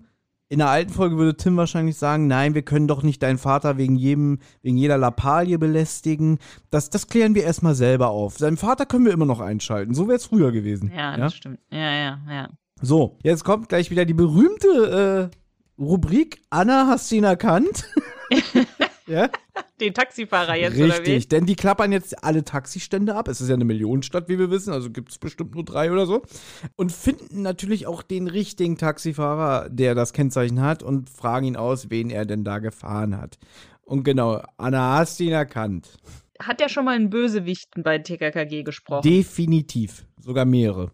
[0.52, 3.78] In der alten Folge würde Tim wahrscheinlich sagen, nein, wir können doch nicht deinen Vater
[3.78, 6.40] wegen jedem, wegen jeder Lappalie belästigen.
[6.70, 8.36] Das, das klären wir erstmal selber auf.
[8.36, 9.94] Seinen Vater können wir immer noch einschalten.
[9.94, 10.92] So wäre es früher gewesen.
[10.94, 11.58] Ja, das stimmt.
[11.70, 12.48] Ja, ja, ja.
[12.82, 16.42] So, jetzt kommt gleich wieder die berühmte äh, Rubrik.
[16.50, 17.88] Anna, hast du ihn erkannt?
[19.12, 19.28] ja?
[19.80, 23.28] Den Taxifahrer jetzt, oder Richtig, denn die klappern jetzt alle Taxistände ab.
[23.28, 26.06] Es ist ja eine Millionenstadt, wie wir wissen, also gibt es bestimmt nur drei oder
[26.06, 26.22] so.
[26.76, 31.90] Und finden natürlich auch den richtigen Taxifahrer, der das Kennzeichen hat und fragen ihn aus,
[31.90, 33.38] wen er denn da gefahren hat.
[33.82, 35.98] Und genau, Anna hast ihn erkannt.
[36.04, 36.22] wie?
[36.46, 39.02] Hat er schon mal einen Bösewichten bei TKKG gesprochen?
[39.02, 40.04] Definitiv.
[40.18, 40.90] Sogar mehrere.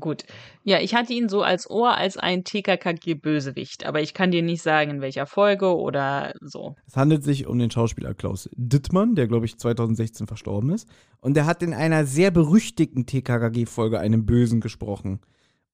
[0.00, 0.24] Gut.
[0.64, 4.62] Ja, ich hatte ihn so als Ohr als ein TKKG-Bösewicht, aber ich kann dir nicht
[4.62, 6.76] sagen, in welcher Folge oder so.
[6.86, 10.88] Es handelt sich um den Schauspieler Klaus Dittmann, der, glaube ich, 2016 verstorben ist.
[11.20, 15.20] Und der hat in einer sehr berüchtigten TKKG-Folge einen Bösen gesprochen.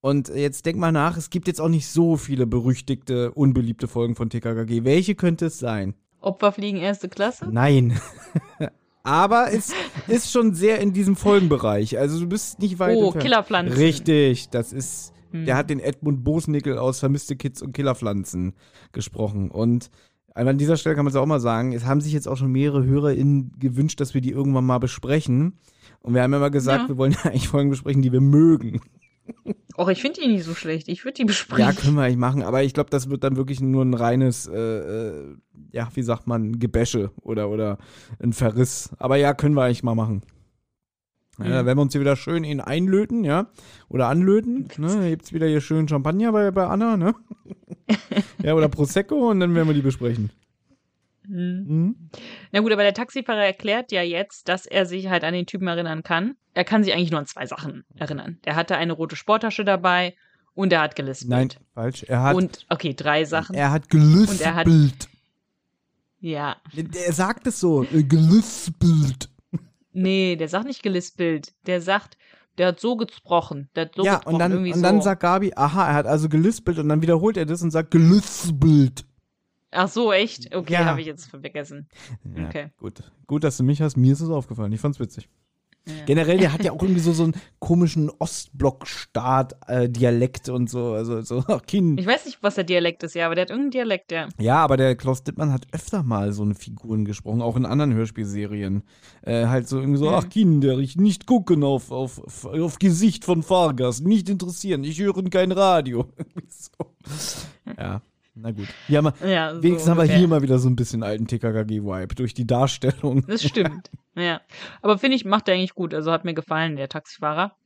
[0.00, 4.16] Und jetzt denk mal nach, es gibt jetzt auch nicht so viele berüchtigte, unbeliebte Folgen
[4.16, 4.84] von TKKG.
[4.84, 5.94] Welche könnte es sein?
[6.20, 7.48] Opfer fliegen erste Klasse?
[7.50, 8.00] Nein.
[9.04, 9.72] Aber es
[10.06, 11.98] ist schon sehr in diesem Folgenbereich.
[11.98, 13.24] Also du bist nicht weit Oh, entfernt.
[13.24, 13.76] Killerpflanzen.
[13.76, 15.12] Richtig, das ist.
[15.32, 15.46] Hm.
[15.46, 18.52] Der hat den Edmund Bosnickel aus Vermisste Kids und Killerpflanzen
[18.92, 19.50] gesprochen.
[19.50, 19.90] Und
[20.34, 22.52] an dieser Stelle kann man es auch mal sagen, es haben sich jetzt auch schon
[22.52, 25.58] mehrere HörerInnen gewünscht, dass wir die irgendwann mal besprechen.
[26.00, 26.88] Und wir haben ja immer gesagt, Ja.
[26.88, 28.80] wir wollen ja eigentlich Folgen besprechen, die wir mögen.
[29.78, 30.88] Och, ich finde die nicht so schlecht.
[30.88, 31.64] Ich würde die besprechen.
[31.64, 34.46] Ja, können wir eigentlich machen, aber ich glaube, das wird dann wirklich nur ein reines,
[34.46, 35.36] äh, äh,
[35.72, 37.78] ja, wie sagt man, Gebäsche oder, oder
[38.22, 38.90] ein Verriss.
[38.98, 40.22] Aber ja, können wir eigentlich mal machen.
[41.38, 41.66] Ja, da Mhm.
[41.66, 43.46] werden wir uns hier wieder schön ihn einlöten, ja,
[43.88, 44.68] oder anlöten.
[44.76, 44.86] Ne?
[44.88, 47.14] Da gibt's wieder hier schön Champagner bei, bei Anna, ne?
[48.42, 50.30] ja, oder Prosecco und dann werden wir die besprechen.
[51.26, 51.64] Hm.
[51.66, 51.96] Mhm.
[52.50, 55.68] Na gut, aber der Taxifahrer erklärt ja jetzt, dass er sich halt an den Typen
[55.68, 56.34] erinnern kann.
[56.52, 58.38] Er kann sich eigentlich nur an zwei Sachen erinnern.
[58.44, 60.14] Der hatte eine rote Sporttasche dabei
[60.54, 61.30] und er hat gelispelt.
[61.30, 62.02] Nein, falsch.
[62.02, 63.54] Er hat, Und, okay, drei Sachen.
[63.54, 64.30] er hat gelispelt.
[64.30, 64.66] Und er hat-
[66.22, 66.56] ja.
[67.06, 69.28] Er sagt es so, äh, gelispelt.
[69.92, 71.52] Nee, der sagt nicht gelispelt.
[71.66, 72.16] Der sagt,
[72.56, 73.68] der hat so gesprochen.
[73.76, 74.32] Der hat so ja, gesprochen.
[74.34, 75.02] und dann, und dann so.
[75.02, 79.04] sagt Gabi, aha, er hat also gelispelt und dann wiederholt er das und sagt gelispelt.
[79.70, 80.54] Ach so, echt?
[80.54, 80.84] Okay, Ja.
[80.86, 81.88] habe ich jetzt vergessen.
[82.36, 82.70] Ja, Okay.
[82.78, 83.02] Gut.
[83.26, 83.96] Gut, dass du mich hast.
[83.96, 84.72] Mir ist es aufgefallen.
[84.72, 85.28] Ich fand's witzig.
[85.86, 86.04] Ja.
[86.06, 90.92] Generell, der hat ja auch irgendwie so, so einen komischen Ostblock-Staat-Dialekt und so.
[90.92, 92.00] Also, so, Kind.
[92.00, 94.28] Ich weiß nicht, was der Dialekt ist, ja, aber der hat irgendeinen Dialekt, ja.
[94.38, 97.92] Ja, aber der Klaus Dittmann hat öfter mal so eine Figuren gesprochen, auch in anderen
[97.94, 98.82] Hörspielserien.
[99.22, 100.14] Äh, halt so irgendwie so, Mhm.
[100.14, 105.22] ach Kinder, ich nicht gucken auf, auf, auf Gesicht von Fahrgast, nicht interessieren, ich höre
[105.30, 106.06] kein Radio.
[106.48, 106.92] So.
[107.78, 108.02] Ja,
[108.34, 108.68] na gut.
[108.90, 110.18] Haben wir, Ja, so wenigstens haben wir ungefähr.
[110.18, 113.24] hier mal wieder so ein bisschen alten TKKG-Vibe durch die Darstellung.
[113.26, 113.90] Das stimmt.
[114.14, 114.42] Ja.
[114.82, 115.94] Aber finde ich, macht er eigentlich gut.
[115.94, 117.56] Also hat mir gefallen, der Taxifahrer.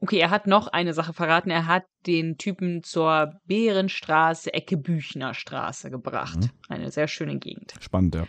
[0.00, 1.48] Okay, er hat noch eine Sache verraten.
[1.48, 6.38] Er hat den Typen zur Bärenstraße, Ecke Büchner Straße gebracht.
[6.40, 6.50] Mhm.
[6.68, 7.74] Eine sehr schöne Gegend.
[7.80, 8.26] Spannend, ja.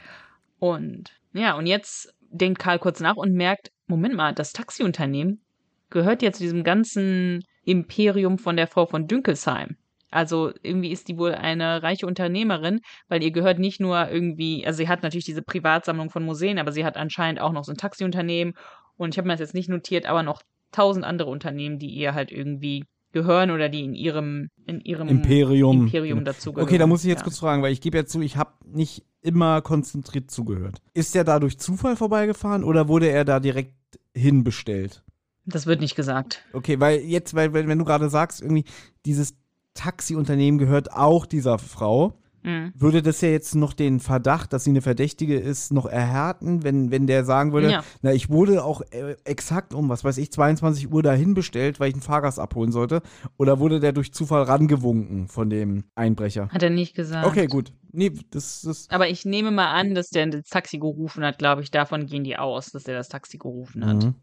[0.59, 5.41] Und ja, und jetzt denkt Karl kurz nach und merkt, Moment mal, das Taxiunternehmen
[5.89, 9.77] gehört ja zu diesem ganzen Imperium von der Frau von Dünkelsheim.
[10.13, 14.77] Also irgendwie ist die wohl eine reiche Unternehmerin, weil ihr gehört nicht nur irgendwie, also
[14.77, 17.77] sie hat natürlich diese Privatsammlung von Museen, aber sie hat anscheinend auch noch so ein
[17.77, 18.53] Taxiunternehmen
[18.95, 20.41] und ich habe mir das jetzt nicht notiert, aber noch
[20.71, 25.81] tausend andere Unternehmen, die ihr halt irgendwie gehören oder die in ihrem in ihrem Imperium.
[25.81, 26.67] Imperium dazugehören.
[26.67, 27.23] Okay, da muss ich jetzt ja.
[27.25, 30.81] kurz fragen, weil ich gebe ja zu, ich habe nicht immer konzentriert zugehört.
[30.93, 33.75] Ist er da durch Zufall vorbeigefahren oder wurde er da direkt
[34.15, 35.03] hinbestellt?
[35.45, 36.43] Das wird nicht gesagt.
[36.53, 38.63] Okay, weil jetzt, weil, wenn du gerade sagst, irgendwie,
[39.05, 39.35] dieses
[39.73, 42.13] Taxiunternehmen gehört auch dieser Frau,
[42.45, 42.73] Mhm.
[42.75, 46.91] würde das ja jetzt noch den Verdacht, dass sie eine Verdächtige ist, noch erhärten, wenn,
[46.91, 47.83] wenn der sagen würde, Ja.
[48.01, 51.87] na, ich wurde auch äh, exakt um, was weiß ich, 22 Uhr dahin bestellt, weil
[51.87, 53.01] ich einen Fahrgast abholen sollte,
[53.37, 56.49] oder wurde der durch Zufall rangewunken von dem Einbrecher?
[56.49, 57.25] Hat er nicht gesagt.
[57.25, 57.71] Okay, gut.
[57.93, 61.61] Nee, das, das Aber ich nehme mal an, dass der das Taxi gerufen hat, glaube
[61.61, 61.71] ich.
[61.71, 64.03] Davon gehen die aus, dass der das Taxi gerufen hat.
[64.03, 64.15] Mhm.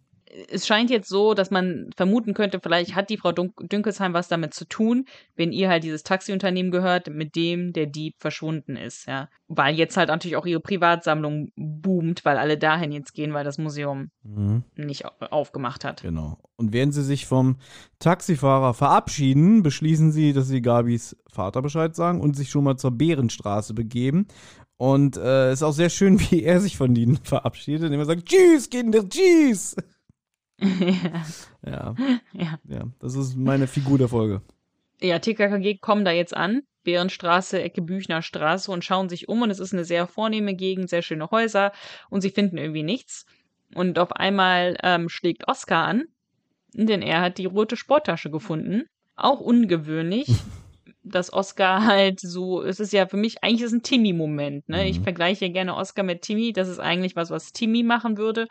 [0.49, 4.29] Es scheint jetzt so, dass man vermuten könnte, vielleicht hat die Frau Dunk Dünkelsheim was
[4.29, 5.07] damit zu tun,
[5.37, 9.29] wenn ihr halt dieses Taxiunternehmen gehört, mit dem der Dieb verschwunden ist, ja.
[9.49, 13.59] Weil jetzt halt natürlich auch ihre Privatsammlung boomt, weil alle dahin jetzt gehen, weil das
[13.59, 14.63] Museum Mhm.
[14.77, 16.03] nicht au- aufgemacht hat.
[16.03, 16.39] Genau.
[16.57, 17.57] Und während sie sich vom
[17.99, 22.93] Taxifahrer verabschieden, beschließen sie, dass sie Gabis Vater Bescheid sagen und sich schon mal zur
[22.93, 24.27] Bärenstraße begeben.
[24.77, 28.27] Und äh, ist auch sehr schön, wie er sich von ihnen verabschiedet, indem er sagt,
[28.27, 29.77] Tschüss, Kinder, tschüss.
[31.67, 31.95] Ja,
[32.33, 32.59] ja.
[32.65, 34.41] ja, das ist meine Figur der Folge.
[35.01, 39.51] Ja, TKKG kommen da jetzt an, Bärenstraße, Ecke Büchner Straße und schauen sich um und
[39.51, 41.73] es ist eine sehr vornehme Gegend, sehr schöne Häuser
[42.09, 43.27] und sie finden irgendwie nichts.
[43.75, 46.05] Und auf einmal ähm, schlägt Oscar an,
[46.73, 48.85] denn er hat die rote Sporttasche gefunden.
[49.17, 50.29] Auch ungewöhnlich,
[51.03, 54.87] dass Oscar halt so, es ist ja für mich, eigentlich ist es ein Timmy-Moment, ne?
[54.89, 55.05] Ich Mhm.
[55.05, 58.49] vergleiche gerne Oscar mit Timmy, das ist eigentlich was, was Timmy machen würde.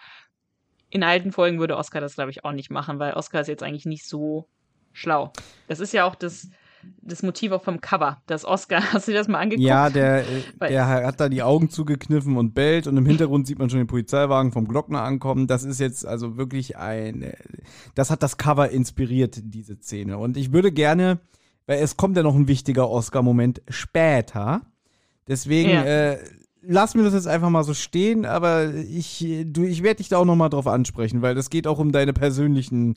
[0.90, 3.64] In alten Folgen würde Oscar das, glaube ich, auch nicht machen, weil Oscar ist jetzt
[3.64, 4.48] eigentlich nicht so
[4.92, 5.32] schlau.
[5.68, 6.50] Das ist ja auch das,
[7.02, 8.82] das Motiv auch vom Cover, das Oscar.
[8.94, 9.68] Hast du dir das mal angeguckt?
[9.68, 13.60] Ja, der, äh, der hat da die Augen zugekniffen und bellt und im Hintergrund sieht
[13.60, 15.46] man schon den Polizeiwagen vom Glockner ankommen.
[15.48, 17.34] Das ist jetzt also wirklich ein, äh,
[17.96, 20.18] das hat das Cover inspiriert, diese Szene.
[20.18, 21.20] Und ich würde gerne,
[21.68, 24.62] weil es kommt ja noch ein wichtiger Oscar-Moment später.
[25.28, 25.84] Deswegen, Ja.
[25.84, 26.18] äh,
[26.72, 30.18] lass mir das jetzt einfach mal so stehen, aber ich, du, ich werde dich da
[30.18, 32.94] auch noch mal drauf ansprechen, weil das geht auch um deine persönlichen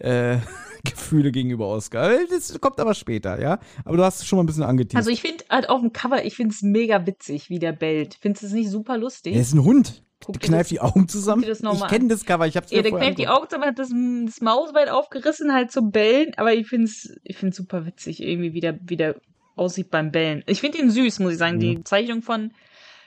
[0.00, 0.38] äh,
[0.84, 2.10] Gefühle gegenüber Oscar.
[2.28, 3.58] Das kommt aber später, ja?
[3.84, 4.96] Aber du hast es schon mal ein bisschen angeteased.
[4.96, 8.18] Also ich finde halt auf dem Cover, ich finde es mega witzig, wie der bellt.
[8.20, 9.34] Findest du es nicht super lustig?
[9.34, 10.02] Er ist ein Hund.
[10.24, 11.44] Guck Der kneift das- die Augen zusammen.
[11.44, 13.28] ich kenne das Cover, ich hab's Ja, mir der kneift die.
[13.28, 17.14] Augen zusammen, hat das, das Maus weit aufgerissen, halt zum Bellen, aber ich finde es
[17.24, 19.16] ich find's super witzig, irgendwie, wie der, wie der
[19.56, 20.42] aussieht beim Bellen.
[20.46, 21.60] Ich finde ihn süß, muss ich sagen.
[21.60, 22.52] Die Zeichnung von,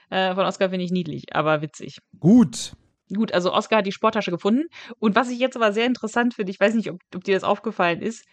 [0.10, 2.00] äh, von Oscar finde ich niedlich, aber witzig.
[2.20, 2.74] Gut.
[3.14, 4.66] Gut, also Oscar hat die Sporttasche gefunden.
[5.00, 7.44] Und was ich jetzt aber sehr interessant finde, ich weiß nicht, ob, ob dir das
[7.44, 8.26] aufgefallen ist,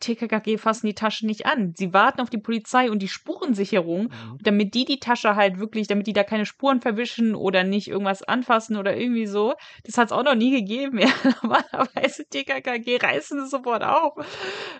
[0.00, 1.74] TKKG fassen die Tasche nicht an.
[1.76, 6.06] Sie warten auf die Polizei und die Spurensicherung, damit die die Tasche halt wirklich, damit
[6.06, 9.54] die da keine Spuren verwischen oder nicht irgendwas anfassen oder irgendwie so.
[9.84, 10.98] Das hat es auch noch nie gegeben.
[11.08, 11.12] Ja,
[11.42, 14.14] normalerweise TKKG reißen es sofort auf.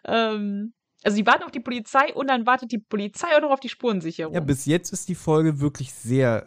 [0.04, 0.74] Ähm,
[1.04, 3.68] also die warten auf die Polizei und dann wartet die Polizei auch noch auf die
[3.68, 4.34] Spurensicherung.
[4.34, 6.46] Ja, bis jetzt ist die Folge wirklich sehr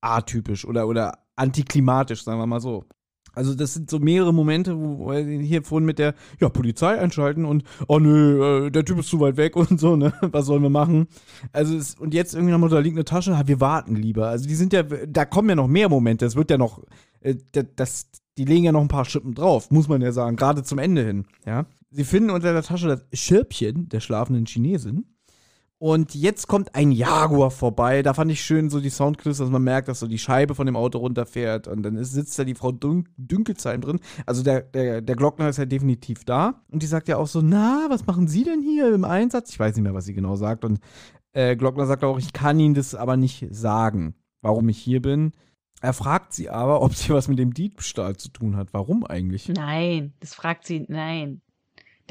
[0.00, 2.84] atypisch oder, oder antiklimatisch, sagen wir mal so.
[3.34, 7.46] Also das sind so mehrere Momente, wo er hier vorhin mit der ja, Polizei einschalten
[7.46, 10.12] und oh nö, äh, der Typ ist zu weit weg und so, ne?
[10.20, 11.06] Was sollen wir machen?
[11.50, 14.28] Also es, und jetzt irgendwie nochmal, da liegt eine Tasche, ah, wir warten lieber.
[14.28, 16.26] Also die sind ja, da kommen ja noch mehr Momente.
[16.26, 16.82] Es wird ja noch,
[17.20, 20.36] äh, da- das, die legen ja noch ein paar Schippen drauf, muss man ja sagen,
[20.36, 21.64] gerade zum Ende hin, ja.
[21.92, 25.06] Sie finden unter der Tasche das Schirpchen der schlafenden Chinesin.
[25.78, 28.02] Und jetzt kommt ein Jaguar vorbei.
[28.02, 30.66] Da fand ich schön so die Soundclips, dass man merkt, dass so die Scheibe von
[30.66, 31.66] dem Auto runterfährt.
[31.66, 33.98] Und dann ist, sitzt da die Frau Dün Dünkelsheim drin.
[34.24, 36.62] Also der, der, der Glockner ist ja definitiv da.
[36.70, 39.50] Und die sagt ja auch so, na, was machen Sie denn hier im Einsatz?
[39.50, 40.64] Ich weiß nicht mehr, was sie genau sagt.
[40.64, 40.78] Und
[41.32, 45.32] äh, Glockner sagt auch, ich kann Ihnen das aber nicht sagen, warum ich hier bin.
[45.80, 48.72] Er fragt sie aber, ob sie was mit dem Diebstahl zu tun hat.
[48.72, 49.48] Warum eigentlich?
[49.48, 51.42] Nein, das fragt sie, nein.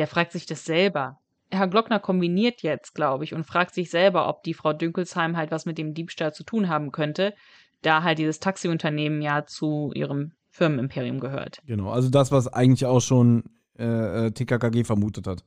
[0.02, 1.20] Der fragt sich das selber.
[1.52, 5.52] Herr Glockner kombiniert jetzt, glaube ich, und fragt sich selber, ob die Frau Dünkelsheim halt
[5.52, 7.36] was mit dem Diebstahl zu tun haben könnte,
[7.84, 11.62] da halt dieses Taxiunternehmen ja zu ihrem Firmenimperium gehört.
[11.68, 13.44] Genau, also das, was eigentlich auch schon
[13.78, 15.46] äh, äh, TKKG vermutet hat.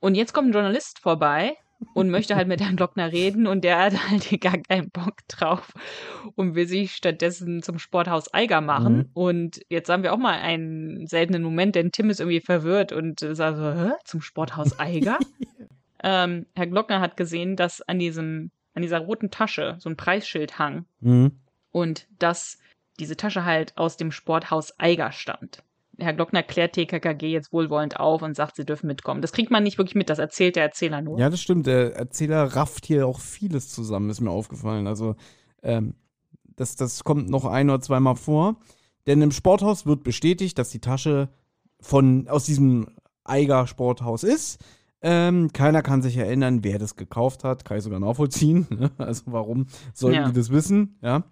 [0.00, 1.58] Und jetzt kommt ein Journalist vorbei
[1.94, 5.72] und möchte halt mit Herrn Glockner reden und der hat halt gar keinen Bock drauf
[6.34, 8.96] und will sich stattdessen zum Sporthaus Eiger machen.
[8.96, 9.10] Mhm.
[9.14, 13.20] Und jetzt haben wir auch mal einen seltenen Moment, denn Tim ist irgendwie verwirrt und
[13.20, 13.92] sagt so, Hä?
[14.04, 15.18] zum Sporthaus Eiger?
[16.02, 20.58] ähm, Herr Glockner hat gesehen, dass an diesem, an dieser roten Tasche so ein Preisschild
[20.58, 21.32] hang Mhm.
[21.72, 22.58] und dass
[22.98, 25.62] diese Tasche halt aus dem Sporthaus Eiger stammt.
[26.00, 29.22] Herr Glockner klärt TKKG jetzt wohlwollend auf und sagt, sie dürfen mitkommen.
[29.22, 31.18] Das kriegt man nicht wirklich mit, das erzählt der Erzähler nur.
[31.18, 31.66] Ja, das stimmt.
[31.66, 34.86] Der Erzähler rafft hier auch vieles zusammen, ist mir aufgefallen.
[34.86, 35.16] Also,
[35.62, 35.94] ähm,
[36.56, 38.56] das, das kommt noch ein oder zweimal vor.
[39.06, 41.30] Denn im Sporthaus wird bestätigt, dass die Tasche
[41.80, 42.88] von, aus diesem
[43.24, 44.58] Eiger Sporthaus ist.
[45.02, 47.64] Ähm, keiner kann sich erinnern, wer das gekauft hat.
[47.64, 48.66] Kann ich sogar nachvollziehen.
[48.78, 48.90] ne?
[48.98, 50.28] Also, warum sollten Ja.
[50.28, 50.98] die das wissen?
[51.02, 51.24] Ja.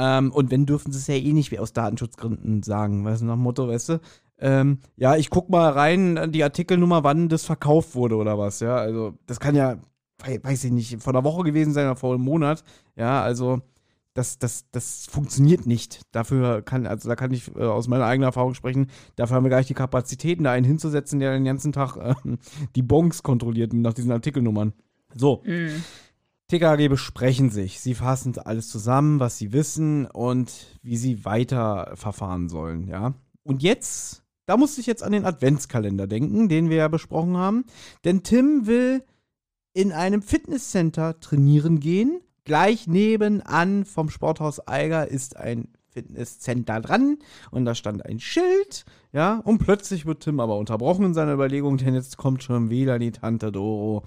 [0.00, 3.04] Ähm, und wenn, dürfen sie es ja eh nicht aus Datenschutzgründen sagen.
[3.04, 4.00] Weißt du, nach Motto, weißt du?
[4.38, 8.60] Ähm, ja, ich guck mal rein, an die Artikelnummer, wann das verkauft wurde oder was,
[8.60, 8.76] ja.
[8.76, 9.78] Also, das kann ja,
[10.20, 12.62] wei- weiß ich nicht, vor einer Woche gewesen sein oder vor einem Monat.
[12.94, 13.60] Ja, also,
[14.14, 16.02] das, das, das funktioniert nicht.
[16.12, 18.86] Dafür kann, also da kann ich äh, aus meiner eigenen Erfahrung sprechen,
[19.16, 22.38] dafür haben wir gar nicht die Kapazitäten, da einen hinzusetzen, der den ganzen Tag ähm,
[22.76, 24.72] die Bons kontrolliert nach diesen Artikelnummern.
[25.16, 25.82] So, Mhm.
[26.48, 27.80] TKG besprechen sich.
[27.80, 33.14] Sie fassen alles zusammen, was sie wissen und wie sie weiter verfahren sollen, ja.
[33.42, 37.64] Und jetzt, da musste ich jetzt an den Adventskalender denken, den wir ja besprochen haben.
[38.04, 39.04] Denn Tim will
[39.74, 42.20] in einem Fitnesscenter trainieren gehen.
[42.44, 47.18] Gleich nebenan vom Sporthaus Eiger ist ein Fitnesscenter dran
[47.50, 51.76] und da stand ein Schild, ja, und plötzlich wird Tim aber unterbrochen in seiner Überlegung,
[51.76, 54.04] denn jetzt kommt schon wieder die Tante Doro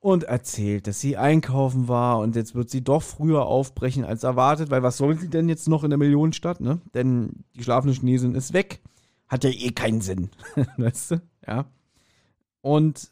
[0.00, 4.70] und erzählt, dass sie einkaufen war und jetzt wird sie doch früher aufbrechen als erwartet,
[4.70, 6.80] weil was soll sie denn jetzt noch in der Millionenstadt, ne?
[6.94, 8.80] Denn die schlafende Chinesin ist weg.
[9.28, 10.30] Hat ja eh keinen Sinn,
[10.76, 11.22] weißt du?
[11.46, 11.66] Ja.
[12.60, 13.10] Und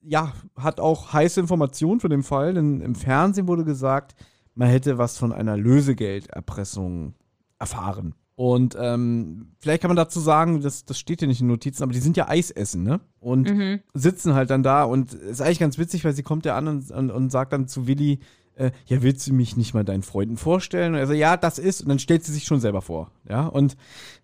[0.00, 4.14] ja, hat auch heiße Informationen für den Fall, denn im Fernsehen wurde gesagt,
[4.54, 7.14] man hätte was von einer Lösegelderpressung
[7.58, 8.14] erfahren.
[8.38, 11.90] Und ähm, vielleicht kann man dazu sagen, das, das steht hier nicht in Notizen, aber
[11.92, 13.00] die sind ja Eis essen, ne?
[13.18, 13.80] Und Mhm.
[13.94, 16.88] sitzen halt dann da und ist eigentlich ganz witzig, weil sie kommt ja an und,
[16.92, 18.20] und, und sagt dann zu Willi,
[18.54, 20.92] äh, ja, willst du mich nicht mal deinen Freunden vorstellen?
[20.94, 23.44] Und er so, ja, das ist, und dann stellt sie sich schon selber vor, ja,
[23.44, 23.76] und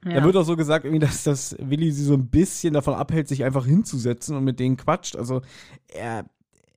[0.04, 0.20] Ja.
[0.20, 3.26] da wird auch so gesagt, irgendwie, dass das Willi sie so ein bisschen davon abhält,
[3.26, 5.42] sich einfach hinzusetzen und mit denen quatscht, also
[5.88, 6.24] er,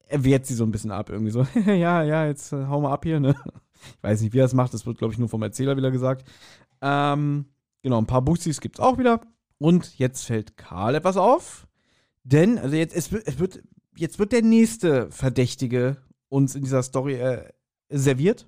[0.07, 2.93] er wehrt sie so ein bisschen ab, irgendwie so, ja, ja, jetzt äh, hau mal
[2.93, 3.35] ab hier, ne?
[3.79, 5.91] Ich weiß nicht, wie er das macht, das wird, glaube ich, nur vom Erzähler wieder
[5.91, 6.27] gesagt.
[6.81, 7.45] Ähm,
[7.81, 9.21] genau, ein paar Bussis gibt's auch wieder.
[9.59, 11.67] Und jetzt fällt Karl etwas auf.
[12.23, 13.63] Denn, also jetzt, es wird, es wird,
[13.95, 15.97] jetzt wird der nächste Verdächtige
[16.29, 17.49] uns in dieser Story äh,
[17.89, 18.45] serviert.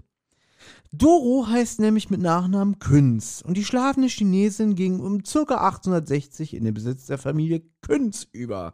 [0.92, 5.40] Doro heißt nämlich mit Nachnamen Künz und die schlafende Chinesin ging um ca.
[5.40, 8.74] 1860 in den Besitz der Familie Künz über.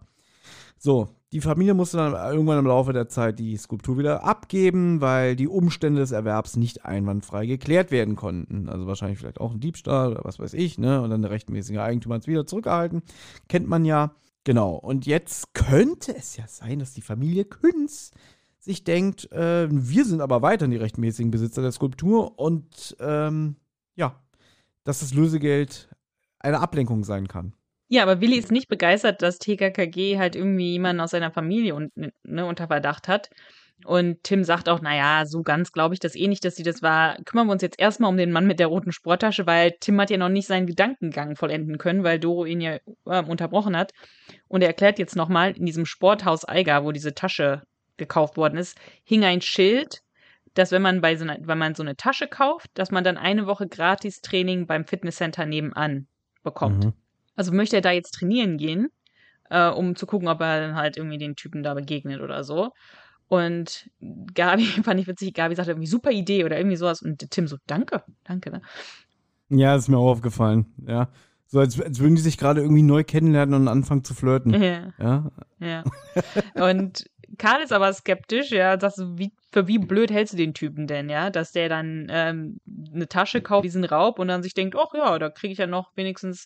[0.78, 5.36] So, die Familie musste dann irgendwann im Laufe der Zeit die Skulptur wieder abgeben, weil
[5.36, 8.70] die Umstände des Erwerbs nicht einwandfrei geklärt werden konnten.
[8.70, 11.02] Also wahrscheinlich vielleicht auch ein Diebstahl oder was weiß ich, ne?
[11.02, 13.02] Und dann der rechtmäßige Eigentümer hat es wieder zurückgehalten.
[13.50, 14.16] Kennt man ja.
[14.44, 14.76] Genau.
[14.76, 18.12] Und jetzt könnte es ja sein, dass die Familie Künz
[18.60, 23.56] sich denkt, äh, wir sind aber weiterhin die rechtmäßigen Besitzer der Skulptur und ähm,
[23.96, 24.20] ja,
[24.84, 25.90] dass das Lösegeld
[26.40, 27.54] eine Ablenkung sein kann.
[27.88, 31.92] Ja, aber Willi ist nicht begeistert, dass TKKG halt irgendwie jemanden aus seiner Familie un
[31.96, 33.30] ne, unter Verdacht hat.
[33.84, 36.82] Und Tim sagt auch, naja, so ganz glaube ich das eh nicht, dass sie das
[36.82, 37.18] war.
[37.26, 40.10] Kümmern wir uns jetzt erstmal um den Mann mit der roten Sporttasche, weil Tim hat
[40.10, 43.92] ja noch nicht seinen Gedankengang vollenden können, weil Doro ihn ja äh, unterbrochen hat.
[44.48, 47.64] Und er erklärt jetzt nochmal, in diesem Sporthaus Eiger, wo diese Tasche
[47.98, 50.02] gekauft worden ist, hing ein Schild,
[50.54, 53.18] dass wenn man bei so einer, wenn man so eine Tasche kauft, dass man dann
[53.18, 56.08] eine Woche gratis Training beim Fitnesscenter nebenan
[56.44, 56.86] bekommt.
[56.86, 56.94] Mhm.
[57.36, 58.90] Also möchte er da jetzt trainieren gehen,
[59.50, 62.72] äh, um zu gucken, ob er dann halt irgendwie den Typen da begegnet oder so.
[63.28, 63.90] Und
[64.34, 67.58] Gabi fand ich witzig, Gabi sagte irgendwie super Idee oder irgendwie sowas und Tim so,
[67.68, 68.52] danke, danke.
[68.52, 68.62] Ne?
[69.50, 70.74] Ja, ist mir auch aufgefallen.
[70.88, 71.10] Ja.
[71.48, 74.52] So, als, als würden die sich gerade irgendwie neu kennenlernen und anfangen zu flirten.
[74.62, 75.32] Ja, Ja.
[75.60, 75.84] ja.
[76.56, 77.06] Und
[77.38, 80.88] Karl ist aber skeptisch, ja, sagt so, wie, für wie blöd hältst du den Typen
[80.88, 82.60] denn, ja, dass der dann ähm,
[82.94, 85.68] eine Tasche kauft, diesen Raub und dann sich denkt, ach ja, da kriege ich ja
[85.68, 86.46] noch wenigstens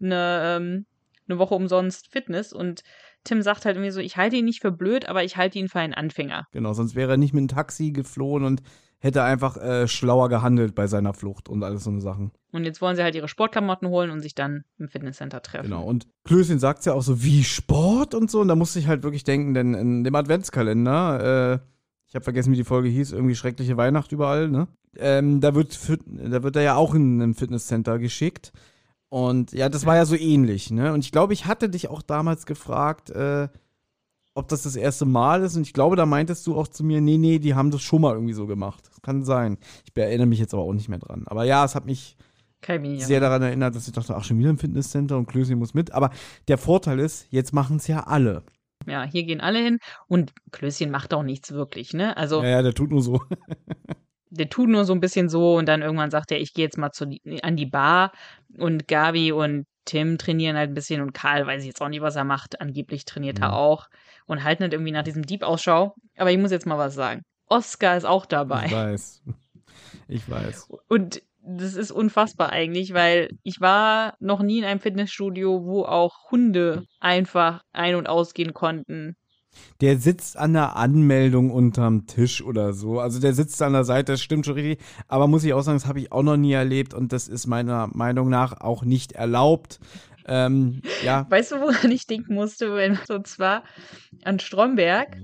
[0.00, 0.86] eine, ähm,
[1.28, 2.82] eine Woche umsonst Fitness und
[3.24, 5.68] Tim sagt halt irgendwie so, ich halte ihn nicht für blöd, aber ich halte ihn
[5.68, 6.46] für einen Anfänger.
[6.52, 8.62] Genau, sonst wäre er nicht mit dem Taxi geflohen und
[9.00, 12.32] hätte einfach äh, schlauer gehandelt bei seiner Flucht und alles so eine Sachen.
[12.52, 15.70] Und jetzt wollen sie halt ihre Sportklamotten holen und sich dann im Fitnesscenter treffen.
[15.70, 15.84] Genau.
[15.84, 18.40] Und Klößchen sagt ja auch so, wie Sport und so.
[18.40, 21.58] Und da musste ich halt wirklich denken, denn in dem Adventskalender, äh,
[22.06, 24.68] ich habe vergessen, wie die Folge hieß, irgendwie schreckliche Weihnacht überall, ne?
[24.96, 28.52] Ähm, da, wird, da wird er ja auch in ein Fitnesscenter geschickt.
[29.08, 30.92] Und ja, das war ja so ähnlich, ne?
[30.92, 33.48] Und ich glaube, ich hatte dich auch damals gefragt, äh,
[34.34, 35.56] ob das das erste Mal ist.
[35.56, 38.00] Und ich glaube, da meintest du auch zu mir, nee, nee, die haben das schon
[38.02, 38.84] mal irgendwie so gemacht.
[38.88, 39.58] Das kann sein.
[39.84, 41.24] Ich erinnere mich jetzt aber auch nicht mehr dran.
[41.26, 42.16] Aber ja, es hat mich
[42.60, 43.00] Kein Minion.
[43.00, 45.92] sehr daran erinnert, dass ich dachte, ach, schon wieder im Fitnesscenter und Klößchen muss mit.
[45.92, 46.10] Aber
[46.48, 48.44] der Vorteil ist, jetzt machen es ja alle.
[48.86, 52.16] Ja, hier gehen alle hin und Klößchen macht auch nichts wirklich, ne?
[52.16, 53.20] Also Ja, ja, der tut nur so.
[54.30, 56.78] der tut nur so ein bisschen so und dann irgendwann sagt er, ich gehe jetzt
[56.78, 57.04] mal zu,
[57.42, 58.12] an die Bar
[58.58, 62.00] und Gabi und Tim trainieren halt ein bisschen und Karl weiß ich jetzt auch nicht,
[62.00, 62.60] was er macht.
[62.60, 63.44] Angeblich trainiert Mhm.
[63.44, 63.88] er auch
[64.30, 65.94] und halten halt irgendwie nach diesem Dieb Ausschau.
[66.16, 67.22] Aber ich muss jetzt mal was sagen.
[67.48, 68.66] Oscar ist auch dabei.
[68.66, 69.22] Ich weiß.
[70.12, 70.68] Ich weiß.
[70.88, 76.30] Und das ist unfassbar eigentlich, weil ich war noch nie in einem Fitnessstudio, wo auch
[76.32, 79.14] Hunde einfach ein- und ausgehen konnten.
[79.80, 83.00] Der sitzt an der Anmeldung unterm Tisch oder so.
[83.00, 84.78] Also der sitzt an der Seite, das stimmt schon richtig.
[85.08, 87.46] Aber muss ich auch sagen, das habe ich auch noch nie erlebt und das ist
[87.46, 89.80] meiner Meinung nach auch nicht erlaubt.
[90.30, 92.74] Ähm, ja, Weißt du, woran ich denken musste?
[92.74, 93.64] Wenn, und zwar
[94.24, 95.16] an Stromberg,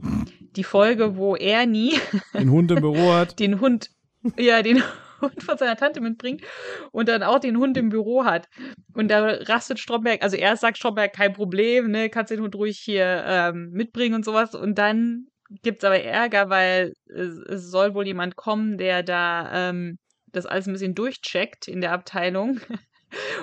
[0.56, 1.94] die Folge, wo Ernie
[2.32, 3.38] ein Hund im Büro hat.
[3.38, 3.90] den Hund,
[4.36, 4.82] ja, den
[5.20, 6.42] Hund von seiner Tante mitbringt
[6.90, 8.48] und dann auch den Hund im Büro hat.
[8.94, 12.78] Und da rastet Stromberg, also erst sagt Stromberg, kein Problem, ne, kannst den Hund ruhig
[12.78, 14.56] hier ähm, mitbringen und sowas.
[14.56, 15.28] Und dann
[15.62, 19.98] gibt's aber Ärger, weil es, es soll wohl jemand kommen, der da ähm,
[20.32, 22.60] das alles ein bisschen durchcheckt in der Abteilung.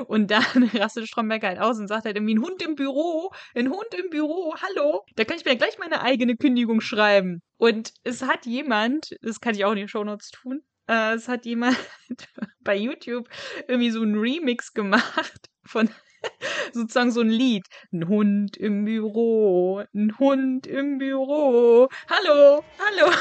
[0.08, 0.44] Und dann
[0.74, 4.10] rastet Stromberg halt aus und sagt halt irgendwie, ein Hund im Büro, ein Hund im
[4.10, 7.42] Büro, hallo, da kann ich mir gleich meine eigene Kündigung schreiben.
[7.58, 11.46] Und es hat jemand, das kann ich auch in die Shownotes tun, äh, es hat
[11.46, 11.78] jemand
[12.62, 13.30] bei YouTube
[13.68, 15.90] irgendwie so einen Remix gemacht von
[16.74, 17.66] sozusagen so ein Lied.
[17.92, 21.88] Ein Hund im Büro, ein Hund im Büro.
[22.10, 23.14] Hallo, hallo.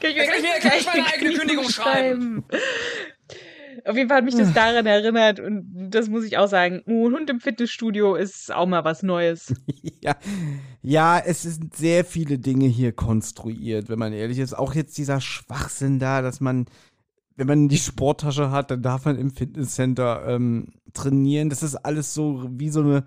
[0.00, 2.44] Kann ich mir Kann ich mir- kann ich meine eigene Kündigung schreiben?
[3.86, 6.82] Auf jeden Fall hat mich das daran erinnert und das muss ich auch sagen.
[6.86, 9.54] Oh, ein Hund im Fitnessstudio ist auch mal was Neues.
[10.02, 10.14] Ja,
[10.82, 14.56] ja, es sind sehr viele Dinge hier konstruiert, wenn man ehrlich ist.
[14.56, 16.66] Auch jetzt dieser Schwachsinn da, dass man,
[17.34, 21.50] wenn man die Sporttasche hat, dann darf man im Fitnesscenter ähm, trainieren.
[21.50, 23.04] Das ist alles so wie so eine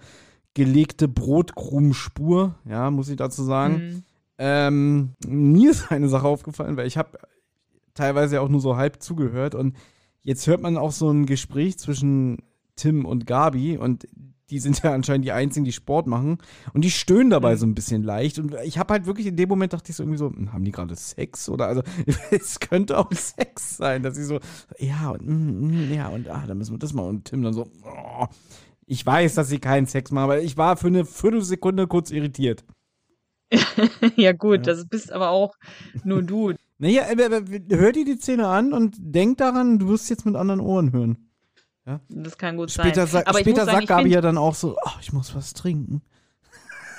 [0.55, 3.75] gelegte Brotkrumenspur, ja, muss ich dazu sagen.
[3.75, 4.03] Hm.
[4.39, 7.17] Ähm, mir ist eine Sache aufgefallen, weil ich habe
[7.93, 9.77] teilweise auch nur so halb zugehört und
[10.23, 12.37] jetzt hört man auch so ein Gespräch zwischen
[12.75, 14.07] Tim und Gabi und
[14.49, 16.39] die sind ja anscheinend die einzigen, die Sport machen
[16.73, 19.49] und die stöhnen dabei so ein bisschen leicht und ich habe halt wirklich in dem
[19.49, 21.83] Moment dachte ich so irgendwie so, hm, haben die gerade Sex oder also
[22.31, 24.39] es könnte auch Sex sein, dass sie so
[24.77, 27.53] ja und mm, mm, ja und ah, dann müssen wir das mal und Tim dann
[27.53, 28.25] so oh.
[28.85, 32.65] ich weiß, dass sie keinen Sex machen, aber ich war für eine Viertelsekunde kurz irritiert.
[34.15, 35.55] ja gut, das bist aber auch
[36.03, 36.53] nur du.
[36.81, 40.91] Naja, hör dir die Szene an und denk daran, du wirst jetzt mit anderen Ohren
[40.93, 41.29] hören.
[42.07, 43.23] Das kann gut Später, sein.
[43.23, 45.53] sa aber später sagen, sagt ich Gabi ja dann auch so, ach, ich muss was
[45.53, 46.01] trinken.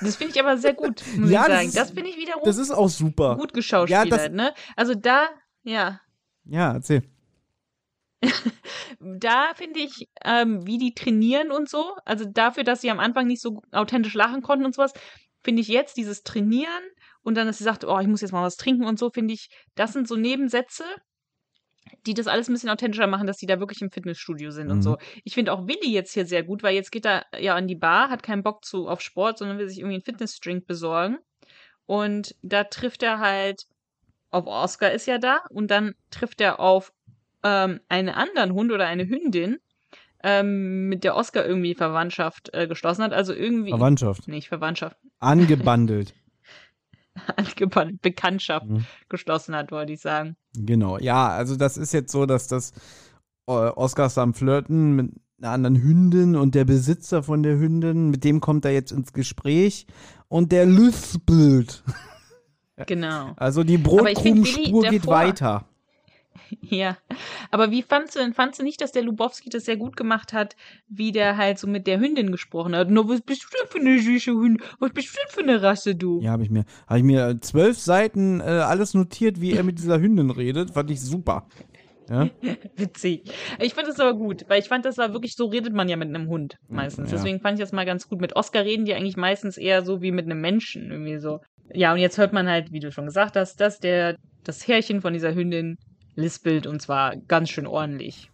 [0.01, 1.69] das finde ich aber sehr gut, muss Ja, ich das sagen.
[1.69, 3.37] ist- Das, finde ich wiederum Das ist auch super.
[3.37, 4.53] gut geschauspielert, Ja, das- ne?
[4.77, 5.29] Also da,
[5.63, 6.01] ja,
[6.45, 7.03] Ja, erzähl.
[9.01, 13.27] da finde ich, ähm, wie die trainieren und so, also dafür, dass sie am Anfang
[13.27, 14.93] nicht so authentisch lachen konnten und sowas,
[15.43, 16.83] finde ich jetzt dieses Trainieren
[17.31, 19.33] und dann, dass sie sagt, oh, ich muss jetzt mal was trinken und so, finde
[19.35, 20.83] ich, das sind so Nebensätze,
[22.07, 24.79] die das alles ein bisschen authentischer machen, dass die da wirklich im Fitnessstudio sind und
[24.79, 24.83] Mhm.
[24.83, 24.99] so.
[25.23, 27.77] Ich finde auch Willi jetzt hier sehr gut, weil jetzt geht er ja an die
[27.77, 31.19] Bar, hat keinen Bock zu, auf Sport, sondern will sich irgendwie einen Fitnessdrink besorgen.
[31.87, 33.63] Und da trifft er halt
[34.31, 36.93] auf Oscar ist ja da und dann trifft er auf
[37.45, 39.59] ähm, einen anderen Hund oder eine Hündin,
[40.23, 43.13] ähm, mit der Oscar irgendwie Verwandtschaft äh, geschlossen hat.
[43.13, 43.71] Also irgendwie.
[43.71, 44.29] Verwandtschaft.
[44.29, 46.15] Nicht Verwandtschaft, Angebandelt.
[47.37, 48.85] angebannt, Bekanntschaft Mhm.
[49.09, 50.37] geschlossen hat, wollte ich sagen.
[50.55, 50.99] genau.
[50.99, 52.73] Ja, also das ist jetzt so, dass das
[53.47, 58.11] äh, Oscar ist am Flirten mit einer anderen Hündin und der Besitzer von der Hündin,
[58.11, 59.87] mit dem kommt er jetzt ins Gespräch
[60.29, 61.83] und der lispelt.
[62.87, 63.35] Genau.
[63.37, 65.67] Also die Brotkrumenspur geht weiter.
[66.63, 66.97] Ja,
[67.51, 70.33] aber wie fandst du denn, fandst du nicht, dass der Lubowski das sehr gut gemacht
[70.33, 70.57] hat,
[70.89, 72.91] wie der halt so mit der Hündin gesprochen hat?
[72.91, 74.63] No, was bist du denn für eine süße Hündin?
[74.79, 76.21] Was bist du denn für eine Rasse, du?
[76.21, 79.79] Ja, habe ich mir, habe ich mir zwölf Seiten äh, alles notiert, wie er mit
[79.79, 80.71] dieser Hündin redet.
[80.71, 81.47] Fand ich super.
[82.09, 82.29] Ja?
[82.77, 83.23] Witzig.
[83.61, 85.97] Ich fand das aber gut, weil ich fand, das war wirklich, so redet man ja
[85.97, 87.11] mit einem Hund meistens.
[87.11, 87.17] Ja.
[87.17, 88.21] Deswegen fand ich das mal ganz gut.
[88.21, 91.41] Mit Oscar reden die eigentlich meistens eher so wie mit einem Menschen, irgendwie so.
[91.73, 95.01] Ja, und jetzt hört man halt, wie du schon gesagt hast, dass der, das Härchen
[95.01, 95.77] von dieser Hündin
[96.21, 98.31] lispelt und zwar ganz schön ordentlich.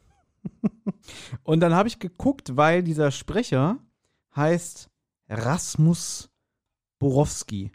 [1.43, 3.79] Und dann habe ich geguckt, weil dieser Sprecher
[4.35, 4.91] heißt
[5.29, 6.31] Rasmus
[6.99, 7.73] Borowski.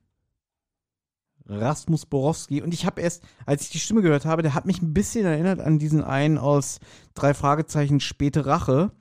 [1.46, 2.62] Rasmus Borowski.
[2.62, 5.26] Und ich habe erst, als ich die Stimme gehört habe, der hat mich ein bisschen
[5.26, 6.80] erinnert an diesen einen aus
[7.14, 8.92] drei Fragezeichen späte Rache.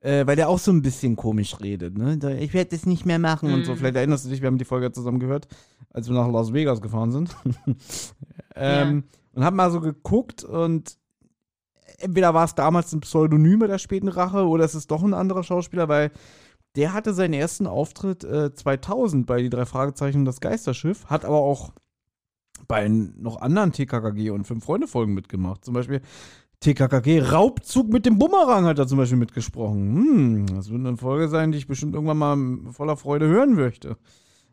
[0.00, 2.38] Äh, weil der auch so ein bisschen komisch redet, ne?
[2.38, 3.54] Ich werde das nicht mehr machen mm.
[3.54, 3.72] und so.
[3.72, 3.78] Mhm.
[3.78, 5.48] Vielleicht erinnerst du dich, wir haben die Folge zusammen gehört,
[5.90, 7.36] als wir nach Las Vegas gefahren sind.
[8.54, 9.18] ähm, ja.
[9.38, 10.98] Und hab mal so geguckt und
[11.98, 15.44] entweder war es damals ein Pseudonym der späten Rache oder es ist doch ein anderer
[15.44, 16.10] Schauspieler, weil
[16.74, 21.24] der hatte seinen ersten Auftritt äh, 2000 bei die drei Fragezeichen und das Geisterschiff, hat
[21.24, 21.72] aber auch
[22.66, 25.64] bei noch anderen TKKG und Fünf Freunde Folgen mitgemacht.
[25.64, 26.00] Zum Beispiel
[26.58, 29.94] TKKG Raubzug mit dem Bumerang hat er zum Beispiel mitgesprochen.
[29.94, 33.98] Hm, das wird eine Folge sein, die ich bestimmt irgendwann mal voller Freude hören möchte.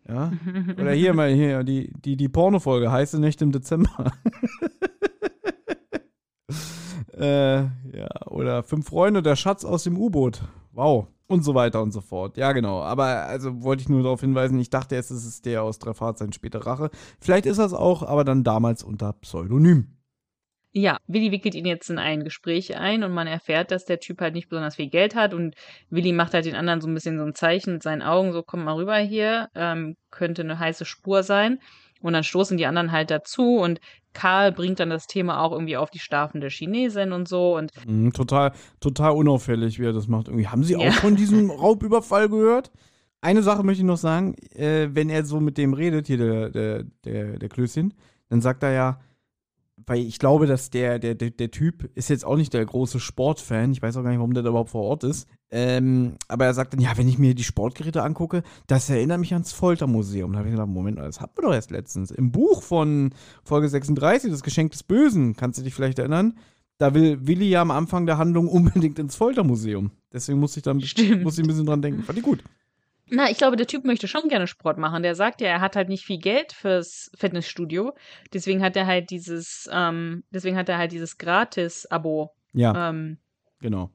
[0.08, 0.32] Ja.
[0.80, 4.12] Oder hier mal hier, die, die, die Pornofolge, heiße Nächte im Dezember.
[7.18, 10.44] äh, ja, oder Fünf Freunde, der Schatz aus dem U-Boot.
[10.74, 12.38] Wow und so weiter und so fort.
[12.38, 12.82] Ja, genau.
[12.82, 15.94] Aber also wollte ich nur darauf hinweisen, ich dachte erst, es ist der aus drei
[15.94, 16.90] Fahrzeichen später Rache.
[17.20, 19.95] Vielleicht ist das auch, aber dann damals unter Pseudonym.
[20.78, 24.20] Ja, Willi wickelt ihn jetzt in ein Gespräch ein und man erfährt, dass der Typ
[24.20, 25.56] halt nicht besonders viel Geld hat und
[25.90, 28.44] Willi macht halt den anderen so ein bisschen so ein Zeichen mit seinen Augen, so
[28.44, 31.60] komm mal rüber hier, ähm, könnte eine heiße Spur sein.
[32.02, 33.80] Und dann stoßen die anderen halt dazu und
[34.12, 38.12] Karl bringt dann das Thema auch irgendwie auf die schlafende Chinesin und so und mhm,
[38.12, 38.52] total
[38.82, 40.28] total unauffällig, wie er das macht.
[40.28, 40.80] Irgendwie haben Sie ja.
[40.80, 42.70] auch von diesem Raubüberfall gehört?
[43.22, 46.50] Eine Sache möchte ich noch sagen, äh, wenn er so mit dem redet, hier der
[46.50, 47.94] der der, der Klößchen,
[48.28, 49.00] dann sagt er ja,
[49.88, 53.00] weil ich glaube, dass der, der, der, der Typ ist jetzt auch nicht der große
[53.00, 53.72] Sportfan.
[53.72, 55.28] Ich weiß auch gar nicht, warum der da überhaupt vor Ort ist.
[55.52, 59.34] Ähm, aber er sagt dann, ja, wenn ich mir die Sportgeräte angucke, das erinnert mich
[59.34, 60.34] ans Foltermuseum.
[60.34, 62.12] Da habe ich gedacht, Moment, das hatten wir doch erst letztens.
[62.12, 63.14] Im Buch von
[63.44, 66.38] Folge 36, das Geschenk des Bösen, kannst du dich vielleicht erinnern?
[66.78, 69.92] Da will Willi ja am Anfang der Handlung unbedingt ins Foltermuseum.
[70.12, 72.04] Deswegen muss ich da muss ich ein bisschen dran denken.
[72.04, 72.44] Fand ich gut.
[73.10, 75.04] Na, ich glaube, der Typ möchte schon gerne Sport machen.
[75.04, 77.94] Der sagt ja, er hat halt nicht viel Geld fürs Fitnessstudio.
[78.34, 82.32] Deswegen hat er halt dieses, ähm, deswegen hat er halt dieses Gratis-Abo.
[82.54, 82.90] Ja.
[82.90, 83.20] Ähm,
[83.60, 83.92] genau.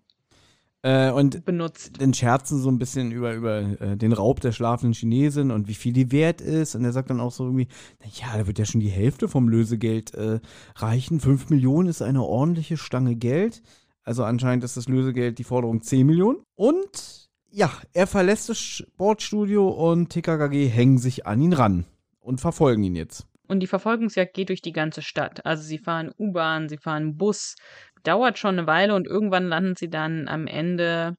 [0.83, 2.01] Äh, und benutzt.
[2.01, 5.75] dann scherzen so ein bisschen über, über äh, den Raub der schlafenden Chinesin und wie
[5.75, 6.75] viel die wert ist.
[6.75, 7.69] Und er sagt dann auch so irgendwie,
[8.01, 10.41] naja, da wird ja schon die Hälfte vom Lösegeld äh,
[10.77, 11.21] reichen.
[11.21, 13.63] Fünf Millionen ist eine ordentliche Stange Geld.
[14.05, 16.39] Also anscheinend ist das Lösegeld die Forderung 10 Millionen.
[16.55, 21.85] Und ja, er verlässt das Sportstudio und TKKG hängen sich an ihn ran
[22.21, 23.27] und verfolgen ihn jetzt.
[23.49, 25.45] Und die Verfolgungsjagd geht durch die ganze Stadt.
[25.45, 27.57] Also sie fahren U-Bahn, sie fahren Bus.
[28.05, 31.17] Dauert schon eine Weile und irgendwann landen sie dann am Ende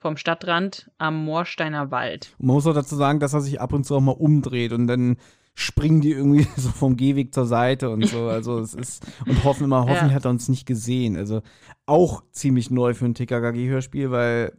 [0.00, 2.34] vom Stadtrand am Moorsteiner Wald.
[2.38, 4.72] Und man muss auch dazu sagen, dass er sich ab und zu auch mal umdreht
[4.72, 5.16] und dann
[5.54, 8.26] springen die irgendwie so vom Gehweg zur Seite und so.
[8.26, 10.14] Also es ist und hoffen immer, hoffentlich ja.
[10.16, 11.16] hat er uns nicht gesehen.
[11.16, 11.42] Also
[11.86, 14.58] auch ziemlich neu für ein TKKG-Hörspiel, weil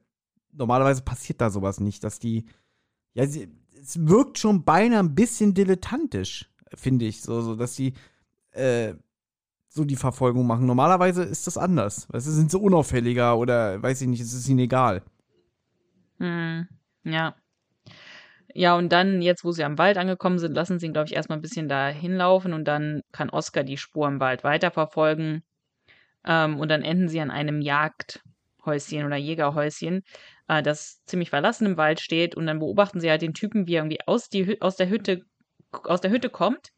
[0.54, 2.46] normalerweise passiert da sowas nicht, dass die,
[3.14, 3.50] ja, sie,
[3.82, 7.94] es wirkt schon beinahe ein bisschen dilettantisch, finde ich, so, so, dass die,
[8.52, 8.94] äh,
[9.70, 10.66] so die Verfolgung machen.
[10.66, 12.08] Normalerweise ist das anders.
[12.12, 15.02] Weißt du, sind sie unauffälliger oder weiß ich nicht, es ist ihnen egal.
[16.20, 16.68] Hm,
[17.04, 17.36] ja.
[18.54, 21.16] Ja, und dann, jetzt wo sie am Wald angekommen sind, lassen sie ihn, glaube ich,
[21.16, 25.44] erstmal ein bisschen da hinlaufen und dann kann Oscar die Spur im Wald weiterverfolgen.
[26.26, 27.62] Ähm, und dann enden sie an einem
[28.62, 30.04] Jagdhäuschen oder Jägerhäuschen,
[30.48, 33.76] äh, das ziemlich verlassen im Wald steht und dann beobachten sie halt den Typen, wie
[33.76, 35.22] er irgendwie aus, die, aus der Hütte
[35.72, 36.72] aus der Hütte kommt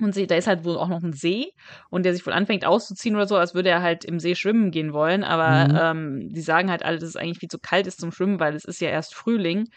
[0.00, 1.52] und sie, da ist halt wohl auch noch ein See
[1.90, 4.70] und der sich wohl anfängt auszuziehen oder so, als würde er halt im See schwimmen
[4.70, 5.24] gehen wollen.
[5.24, 5.78] Aber mhm.
[5.80, 8.54] ähm, die sagen halt alle, dass es eigentlich viel zu kalt ist zum Schwimmen, weil
[8.54, 9.68] es ist ja erst Frühling.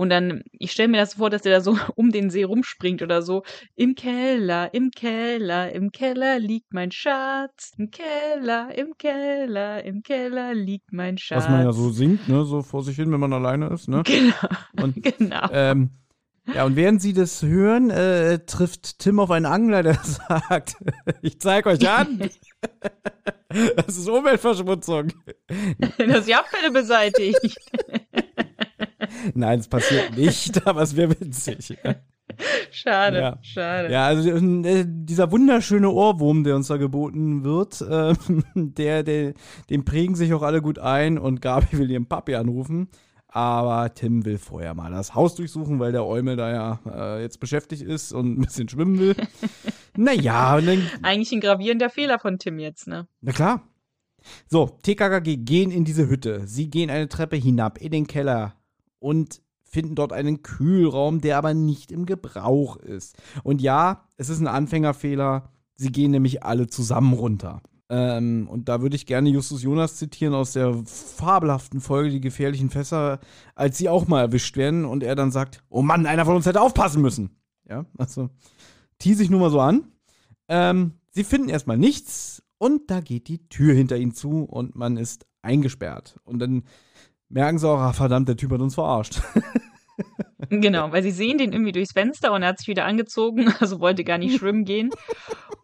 [0.00, 3.02] Und dann, ich stelle mir das vor, dass der da so um den See rumspringt
[3.02, 3.42] oder so.
[3.76, 7.72] Im Keller, im Keller, im Keller liegt mein Schatz.
[7.76, 11.44] Im Keller, im Keller, im Keller liegt mein Schatz.
[11.44, 14.02] Was man ja so singt, ne, so vor sich hin, wenn man alleine ist, ne?
[14.06, 14.34] Genau.
[14.82, 15.46] Und, genau.
[15.52, 15.90] Ähm,
[16.54, 20.76] ja, und während Sie das hören, äh, trifft Tim auf einen Angler, der sagt,
[21.20, 22.30] ich zeig euch an.
[23.76, 25.12] das ist Umweltverschmutzung.
[25.98, 27.38] Das Abfälle beseitigt.
[29.34, 31.76] Nein, es passiert nicht, aber es wäre witzig.
[32.70, 33.38] Schade, ja.
[33.42, 33.92] schade.
[33.92, 38.14] Ja, also äh, dieser wunderschöne Ohrwurm, der uns da geboten wird, äh,
[38.54, 39.34] der, der,
[39.68, 42.88] den prägen sich auch alle gut ein und Gabi will ihren Papi anrufen.
[43.32, 47.38] Aber Tim will vorher mal das Haus durchsuchen, weil der Eumel da ja äh, jetzt
[47.38, 49.14] beschäftigt ist und ein bisschen schwimmen will.
[49.96, 50.56] naja.
[50.56, 53.06] Und dann, Eigentlich ein gravierender Fehler von Tim jetzt, ne?
[53.20, 53.62] Na klar.
[54.48, 56.46] So, TKKG gehen in diese Hütte.
[56.46, 58.54] Sie gehen eine Treppe hinab in den Keller
[59.00, 63.16] und finden dort einen Kühlraum, der aber nicht im Gebrauch ist.
[63.42, 65.50] Und ja, es ist ein Anfängerfehler.
[65.76, 67.62] Sie gehen nämlich alle zusammen runter.
[67.88, 72.70] Ähm, und da würde ich gerne Justus Jonas zitieren aus der fabelhaften Folge Die gefährlichen
[72.70, 73.18] Fässer,
[73.56, 76.46] als sie auch mal erwischt werden und er dann sagt: Oh Mann, einer von uns
[76.46, 77.30] hätte aufpassen müssen.
[77.68, 78.30] Ja, also
[78.98, 79.88] tease ich nur mal so an.
[80.48, 84.96] Ähm, sie finden erstmal nichts und da geht die Tür hinter ihnen zu und man
[84.96, 86.20] ist eingesperrt.
[86.24, 86.62] Und dann
[87.30, 89.22] merken sie auch, ah, verdammt, der Typ hat uns verarscht.
[90.50, 93.80] Genau, weil sie sehen den irgendwie durchs Fenster und er hat sich wieder angezogen, also
[93.80, 94.90] wollte gar nicht schwimmen gehen.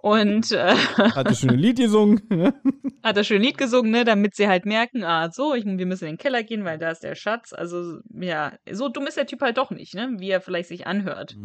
[0.00, 2.22] Und äh, hat das schöne Lied gesungen.
[2.28, 2.54] ne?
[3.02, 6.04] hat das schöne Lied gesungen, ne, damit sie halt merken, ah, so, ich, wir müssen
[6.04, 7.52] in den Keller gehen, weil da ist der Schatz.
[7.52, 10.86] Also, ja, so dumm ist der Typ halt doch nicht, ne, wie er vielleicht sich
[10.86, 11.36] anhört.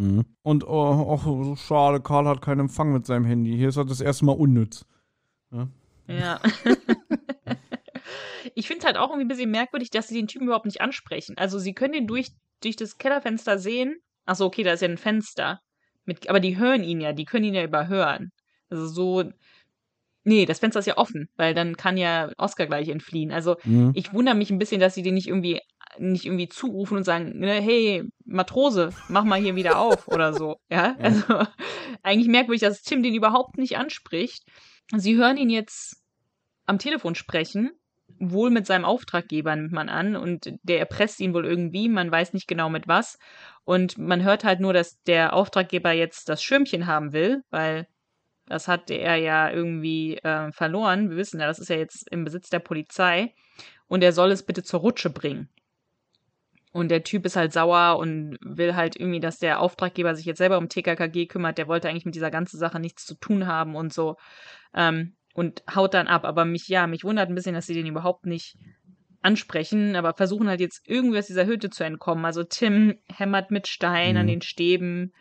[0.44, 3.58] Und oh, ach, so schade, Karl hat keinen Empfang mit seinem Handy.
[3.58, 4.86] Hier ist er das erste Mal unnütz.
[6.08, 6.40] Ja.
[8.56, 10.82] Ich finde es halt auch irgendwie ein bisschen merkwürdig, dass sie den Typen überhaupt nicht
[10.82, 11.38] ansprechen.
[11.38, 12.30] Also, sie können den durch,
[12.62, 13.98] durch das Kellerfenster sehen.
[14.26, 15.60] Achso, okay, da ist ja ein Fenster.
[16.06, 18.32] Mit, aber die hören ihn ja, die können ihn ja überhören.
[18.70, 19.32] Also so.
[20.24, 23.32] Nee, das Fenster ist ja offen, weil dann kann ja Oscar gleich entfliehen.
[23.32, 23.92] Also Mhm.
[23.96, 25.60] ich wundere mich ein bisschen, dass sie den nicht irgendwie
[25.98, 30.58] nicht irgendwie zurufen und sagen, ne, hey, Matrose, mach mal hier wieder auf oder so.
[30.70, 31.44] Ja, also
[32.04, 34.44] eigentlich merkwürdig, dass Tim den überhaupt nicht anspricht.
[34.96, 36.02] Sie hören ihn jetzt
[36.66, 37.72] am Telefon sprechen,
[38.22, 42.34] wohl mit seinem Auftraggeber nimmt man an und der erpresst ihn wohl irgendwie, man weiß
[42.34, 43.18] nicht genau mit was
[43.66, 47.88] und man hört halt nur, dass der Auftraggeber jetzt das Schirmchen haben will, weil
[48.48, 51.10] das hat er ja irgendwie äh, verloren.
[51.10, 53.34] Wir wissen ja, das ist ja jetzt im Besitz der Polizei
[53.88, 55.50] und er soll es bitte zur Rutsche bringen.
[56.74, 60.38] Und der Typ ist halt sauer und will halt irgendwie, dass der Auftraggeber sich jetzt
[60.38, 61.58] selber um TKKG kümmert.
[61.58, 64.16] Der wollte eigentlich mit dieser ganzen Sache nichts zu tun haben und so.
[64.74, 66.26] Ähm, und haut dann ab.
[66.26, 68.56] Aber mich, ja, mich wundert ein bisschen, dass sie den überhaupt nicht
[69.22, 72.26] ansprechen, aber versuchen halt jetzt irgendwie aus dieser Hütte zu entkommen.
[72.26, 74.30] Also Tim hämmert mit Stein an Mhm.
[74.32, 75.14] den Stäben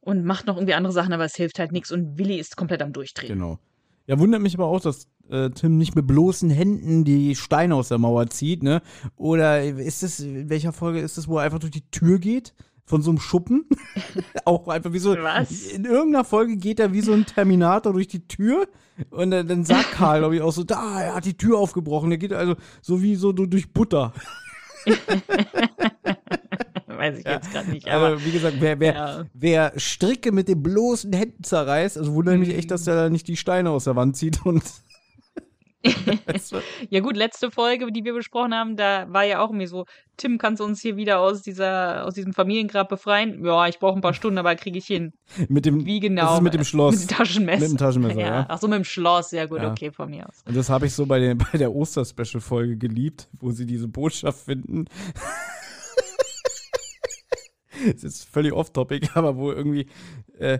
[0.00, 2.82] und macht noch irgendwie andere Sachen, aber es hilft halt nichts und Willi ist komplett
[2.82, 3.34] am Durchdrehen.
[3.34, 3.58] Genau.
[4.06, 7.88] Ja, wundert mich aber auch, dass äh, Tim nicht mit bloßen Händen die Steine aus
[7.88, 8.82] der Mauer zieht, ne?
[9.14, 12.52] Oder ist es, in welcher Folge ist es, wo er einfach durch die Tür geht?
[12.86, 13.66] Von so einem Schuppen?
[14.44, 15.16] auch einfach wie so.
[15.16, 15.50] Was?
[15.68, 18.66] In irgendeiner Folge geht er wie so ein Terminator durch die Tür
[19.10, 22.10] und dann, dann sagt Karl, glaube ich, auch so, da, er hat die Tür aufgebrochen.
[22.10, 24.12] Er geht also so wie so du- durch Butter.
[26.86, 29.24] Weiß ich jetzt gerade nicht, aber Aber wie gesagt, wer, wer, ja.
[29.32, 33.26] wer Stricke mit den bloßen Händen zerreißt, also wundert mich echt, dass er da nicht
[33.28, 34.62] die Steine aus der Wand zieht und.
[36.90, 40.36] ja gut, letzte Folge, die wir besprochen haben, da war ja auch irgendwie so, Tim,
[40.36, 43.42] kannst du uns hier wieder aus dieser, aus diesem Familiengrab befreien?
[43.44, 45.12] Ja, ich brauche ein paar Stunden, aber kriege ich hin.
[45.48, 46.22] mit dem, Wie genau?
[46.26, 47.00] Das ist mit dem Schloss.
[47.00, 47.60] Mit dem Taschenmesser.
[47.60, 48.46] Mit dem Taschenmesser, ja.
[48.48, 49.70] Ach so, mit dem Schloss, ja gut, Ja.
[49.70, 50.42] okay, von mir aus.
[50.46, 54.44] Und das habe ich so bei, den, bei der Oster-Special-Folge geliebt, wo sie diese Botschaft
[54.44, 54.84] finden.
[57.94, 59.86] Es ist völlig off-topic, aber wo irgendwie,
[60.38, 60.58] äh,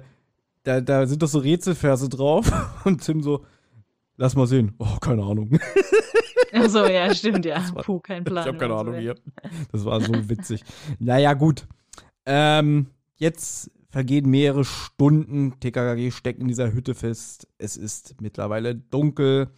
[0.63, 2.51] da, da sind doch so Rätselverse drauf
[2.85, 3.45] und Tim so,
[4.21, 4.75] lass mal sehen.
[4.79, 5.59] Oh, keine Ahnung.
[6.53, 7.57] Ach so, ja, stimmt, ja.
[7.75, 8.43] war- Puh, kein Plan.
[8.45, 9.15] ich habe keine Ahnung so, hier.
[9.73, 10.63] Das war so witzig.
[10.99, 11.67] Naja, gut.
[12.27, 12.87] Ähm,
[13.17, 15.59] jetzt vergehen mehrere Stunden.
[15.59, 17.49] TKKG steckt in dieser Hütte fest.
[17.59, 19.49] Es ist mittlerweile dunkel.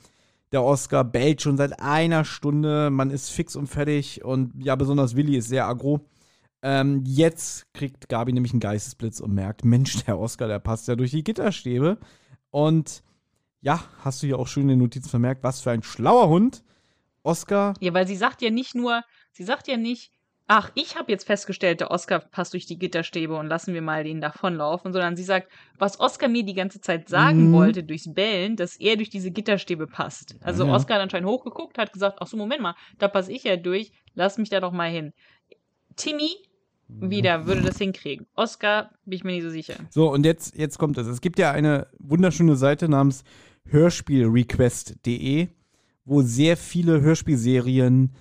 [0.53, 2.91] Der Oscar bellt schon seit einer Stunde.
[2.91, 4.25] Man ist fix und fertig.
[4.25, 6.07] Und ja, besonders Willi ist sehr aggro.
[6.63, 10.95] Ähm, jetzt kriegt Gabi nämlich einen Geistesblitz und merkt, Mensch, der Oscar, der passt ja
[10.95, 11.99] durch die Gitterstäbe.
[12.51, 13.03] Und
[13.63, 16.63] ja, hast du ja auch schön in den Notizen vermerkt, was für ein schlauer Hund.
[17.23, 20.11] Oscar Ja, weil sie sagt ja nicht nur, sie sagt ja nicht,
[20.49, 24.03] ach, ich habe jetzt festgestellt, der Oscar passt durch die Gitterstäbe und lassen wir mal
[24.03, 25.49] den davonlaufen, sondern sie sagt,
[25.79, 27.53] was Oscar mir die ganze Zeit sagen Mhm.
[27.53, 30.35] wollte durchs Bellen, dass er durch diese Gitterstäbe passt.
[30.43, 30.75] Also Ja.
[30.75, 33.93] Oscar hat anscheinend hochgeguckt, hat gesagt, ach so, Moment mal, da passe ich ja durch,
[34.15, 35.13] lass mich da doch mal hin.
[35.95, 36.31] Timmy
[36.89, 38.27] wieder würde das hinkriegen.
[38.35, 39.77] Oscar bin ich mir nicht so sicher.
[39.91, 41.07] So, und jetzt, jetzt kommt es.
[41.07, 43.25] Es gibt ja eine wunderschöne Seite namens
[43.69, 45.49] hörspielrequest.de,
[46.05, 48.13] wo sehr viele Hörspielserien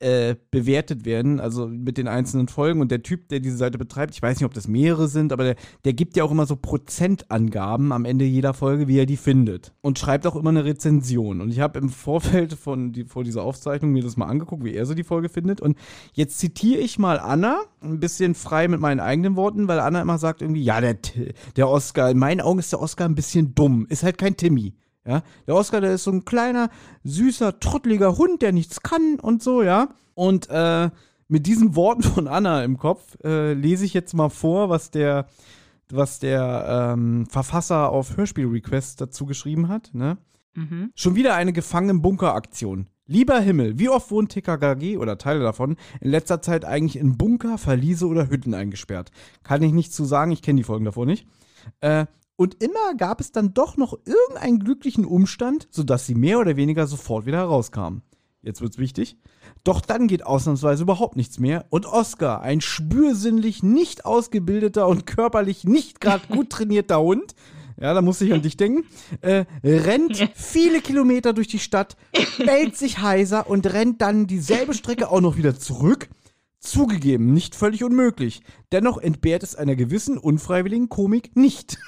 [0.00, 2.80] äh, bewertet werden, also mit den einzelnen Folgen.
[2.80, 5.42] Und der Typ, der diese Seite betreibt, ich weiß nicht, ob das mehrere sind, aber
[5.42, 9.16] der, der gibt ja auch immer so Prozentangaben am Ende jeder Folge, wie er die
[9.16, 9.72] findet.
[9.80, 11.40] Und schreibt auch immer eine Rezension.
[11.40, 14.74] Und ich habe im Vorfeld von die, vor dieser Aufzeichnung mir das mal angeguckt, wie
[14.74, 15.60] er so die Folge findet.
[15.60, 15.76] Und
[16.12, 20.18] jetzt zitiere ich mal Anna, ein bisschen frei mit meinen eigenen Worten, weil Anna immer
[20.18, 20.96] sagt irgendwie, ja, der,
[21.56, 24.74] der Oscar, in meinen Augen ist der Oscar ein bisschen dumm, ist halt kein Timmy.
[25.08, 26.68] Ja, der Oscar, der ist so ein kleiner,
[27.02, 29.88] süßer, trotteliger Hund, der nichts kann und so, ja.
[30.12, 30.90] Und äh,
[31.28, 35.26] mit diesen Worten von Anna im Kopf äh, lese ich jetzt mal vor, was der,
[35.90, 39.90] was der ähm, Verfasser auf Hörspiel Request dazu geschrieben hat.
[39.94, 40.18] Ne?
[40.54, 40.90] Mhm.
[40.94, 42.88] Schon wieder eine Gefangen-Bunker-Aktion.
[43.06, 47.56] Lieber Himmel, wie oft wurden TKKG oder Teile davon in letzter Zeit eigentlich in Bunker,
[47.56, 49.10] Verliese oder Hütten eingesperrt?
[49.42, 51.26] Kann ich nichts zu sagen, ich kenne die Folgen davor nicht.
[51.80, 52.04] Äh,
[52.38, 56.86] und immer gab es dann doch noch irgendeinen glücklichen Umstand, sodass sie mehr oder weniger
[56.86, 58.02] sofort wieder herauskamen.
[58.42, 59.16] Jetzt wird's wichtig.
[59.64, 65.64] Doch dann geht ausnahmsweise überhaupt nichts mehr und Oscar, ein spürsinnlich nicht ausgebildeter und körperlich
[65.64, 67.34] nicht gerade gut trainierter Hund,
[67.80, 68.84] ja, da musste ich an dich denken,
[69.20, 71.96] äh, rennt viele Kilometer durch die Stadt,
[72.38, 76.08] bellt sich heiser und rennt dann dieselbe Strecke auch noch wieder zurück.
[76.60, 78.42] Zugegeben, nicht völlig unmöglich.
[78.70, 81.78] Dennoch entbehrt es einer gewissen unfreiwilligen Komik nicht.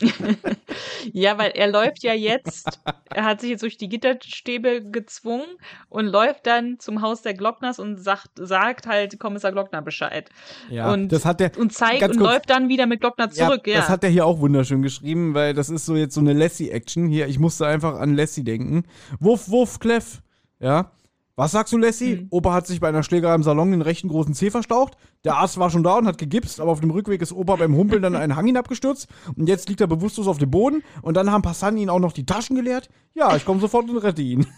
[1.12, 2.80] ja, weil er läuft ja jetzt,
[3.14, 5.46] er hat sich jetzt durch die Gitterstäbe gezwungen
[5.88, 10.28] und läuft dann zum Haus der Glockners und sagt, sagt halt Kommissar Glockner Bescheid.
[10.68, 12.32] Ja, und, das hat der, und zeigt und kurz.
[12.32, 13.78] läuft dann wieder mit Glockner zurück, ja.
[13.78, 17.08] Das hat er hier auch wunderschön geschrieben, weil das ist so jetzt so eine Lassie-Action.
[17.08, 18.84] Hier, ich musste einfach an Lassie denken.
[19.20, 20.22] Wuff, wuff, Kleff.
[20.60, 20.90] Ja.
[21.36, 22.16] Was sagst du, Lassie?
[22.16, 22.26] Mhm.
[22.30, 24.96] Opa hat sich bei einer Schlägerei im Salon den rechten großen Zeh verstaucht.
[25.24, 27.74] Der Arzt war schon da und hat gegipst, aber auf dem Rückweg ist Opa beim
[27.74, 29.08] Humpeln dann einen Hang hinabgestürzt.
[29.36, 30.84] Und jetzt liegt er bewusstlos auf dem Boden.
[31.02, 32.88] Und dann haben Passanten ihn auch noch die Taschen geleert.
[33.14, 34.46] Ja, ich komme sofort und rette ihn.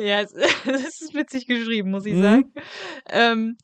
[0.00, 0.32] Ja, es,
[0.66, 2.22] es ist witzig geschrieben, muss ich Mhm.
[2.22, 2.52] sagen.
[3.08, 3.56] Ähm,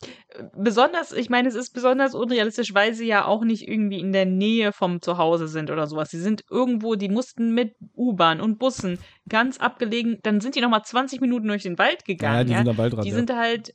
[0.56, 4.26] besonders, ich meine, es ist besonders unrealistisch, weil sie ja auch nicht irgendwie in der
[4.26, 6.10] Nähe vom Zuhause sind oder sowas.
[6.10, 8.98] Sie sind irgendwo, die mussten mit U-Bahn und Bussen
[9.28, 12.36] ganz abgelegen, dann sind die nochmal 20 Minuten durch den Wald gegangen.
[12.36, 13.14] Ja, die sind am Waldrand, Die ja.
[13.14, 13.74] sind halt,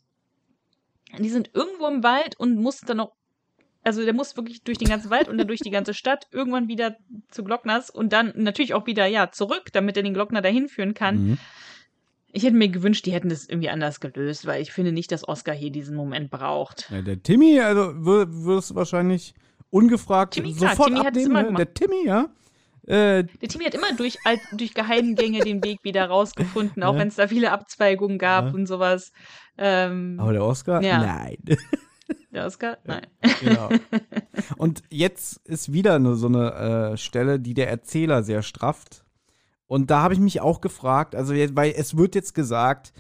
[1.20, 3.14] die sind irgendwo im Wald und mussten dann noch
[3.84, 6.68] also der muss wirklich durch den ganzen Wald und dann durch die ganze Stadt, irgendwann
[6.68, 6.98] wieder
[7.30, 10.94] zu Glockners und dann natürlich auch wieder, ja, zurück, damit er den Glockner dahin führen
[10.94, 11.30] kann.
[11.30, 11.38] Mhm.
[12.34, 15.28] Ich hätte mir gewünscht, die hätten das irgendwie anders gelöst, weil ich finde nicht, dass
[15.28, 16.90] Oscar hier diesen Moment braucht.
[16.90, 19.34] Ja, der Timmy, also wirst du wahrscheinlich
[19.70, 21.26] ungefragt Timmy, klar, sofort Timmy abnehmen.
[21.32, 21.46] immer Ne?
[21.48, 21.60] gemacht.
[21.60, 22.30] Der Timmy, ja.
[22.88, 24.18] Äh, Der Timmy hat immer durch,
[24.58, 27.00] durch Geheimgänge den Weg wieder rausgefunden, auch Ja.
[27.00, 28.54] wenn es da viele Abzweigungen gab Ja.
[28.54, 29.12] und sowas.
[29.58, 30.82] Ähm, aber der Oscar?
[30.82, 31.00] Ja.
[31.00, 31.38] Nein.
[32.32, 32.78] der Oscar?
[32.86, 33.06] Nein.
[33.42, 33.70] Genau.
[34.58, 39.04] Und jetzt ist wieder eine, so eine äh, Stelle, die der Erzähler sehr strafft.
[39.72, 42.92] Und da habe ich mich auch gefragt, also weil es wird jetzt gesagt,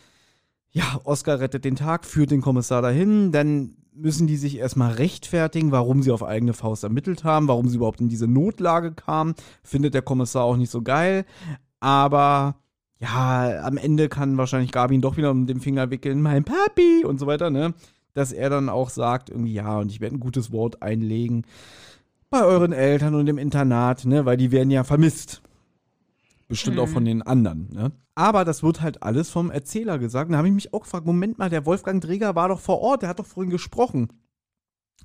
[0.69, 5.73] ja, Oscar rettet den Tag, führt den Kommissar dahin, dann müssen die sich erstmal rechtfertigen,
[5.73, 9.35] warum sie auf eigene Faust ermittelt haben, warum sie überhaupt in diese Notlage kamen.
[9.64, 11.26] Findet der Kommissar auch nicht so geil.
[11.81, 12.56] Aber
[12.99, 17.03] ja, am Ende kann wahrscheinlich Gabi ihn doch wieder um den Finger wickeln, mein Papi
[17.03, 17.73] und so weiter, ne?
[18.14, 21.43] Dass er dann auch sagt, irgendwie, ja, und ich werde ein gutes Wort einlegen
[22.30, 24.23] bei euren Eltern und im Internat, ne?
[24.23, 25.41] Weil die werden ja vermisst.
[26.52, 26.91] Bestimmt auch Mhm.
[26.94, 27.91] von den anderen, ne?
[28.14, 30.32] Aber das wird halt alles vom Erzähler gesagt.
[30.32, 33.02] Da habe ich mich auch gefragt, Moment mal, der Wolfgang Dreger war doch vor Ort,
[33.02, 34.10] der hat doch vorhin gesprochen.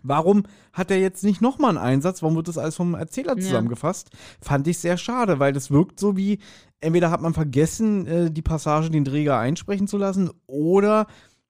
[0.02, 0.43] Warum
[0.74, 2.23] hat er jetzt nicht nochmal einen Einsatz?
[2.23, 3.40] Warum wird das alles vom Erzähler Ja.
[3.43, 4.10] zusammengefasst?
[4.43, 6.39] Fand ich sehr schade, weil das wirkt so wie,
[6.81, 11.06] entweder hat man vergessen, äh, die Passage den Träger einsprechen zu lassen, oder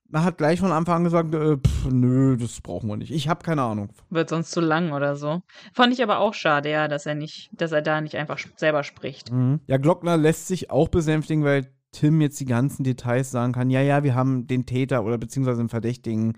[0.08, 3.10] man hat gleich von Anfang an gesagt, äh, pff, nö, das brauchen wir nicht.
[3.10, 3.90] Ich habe keine Ahnung.
[4.10, 5.42] Wird sonst zu lang oder so.
[5.72, 8.84] Fand ich aber auch schade, ja, dass er nicht, dass er da nicht einfach selber
[8.84, 9.30] spricht.
[9.66, 13.70] Ja, Glockner lässt sich auch besänftigen, weil Tim jetzt die ganzen Details sagen kann.
[13.70, 16.34] Ja, ja, wir haben den Täter oder beziehungsweise den Verdächtigen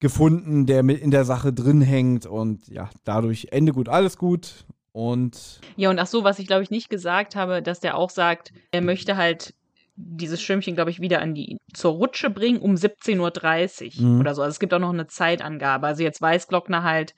[0.00, 4.66] gefunden, der mit in der Sache drin hängt und ja, dadurch Ende gut, alles gut
[4.92, 8.10] und Ja, und ach so, was ich glaube ich nicht gesagt habe, dass der auch
[8.10, 9.54] sagt, er möchte halt
[10.00, 14.20] dieses Schirmchen, glaube ich, wieder an die zur Rutsche bringen um 17.30 Uhr Mhm.
[14.20, 14.42] oder so.
[14.42, 15.86] Also es gibt auch noch eine Zeitangabe.
[15.86, 17.14] Also jetzt weiß Glockner halt,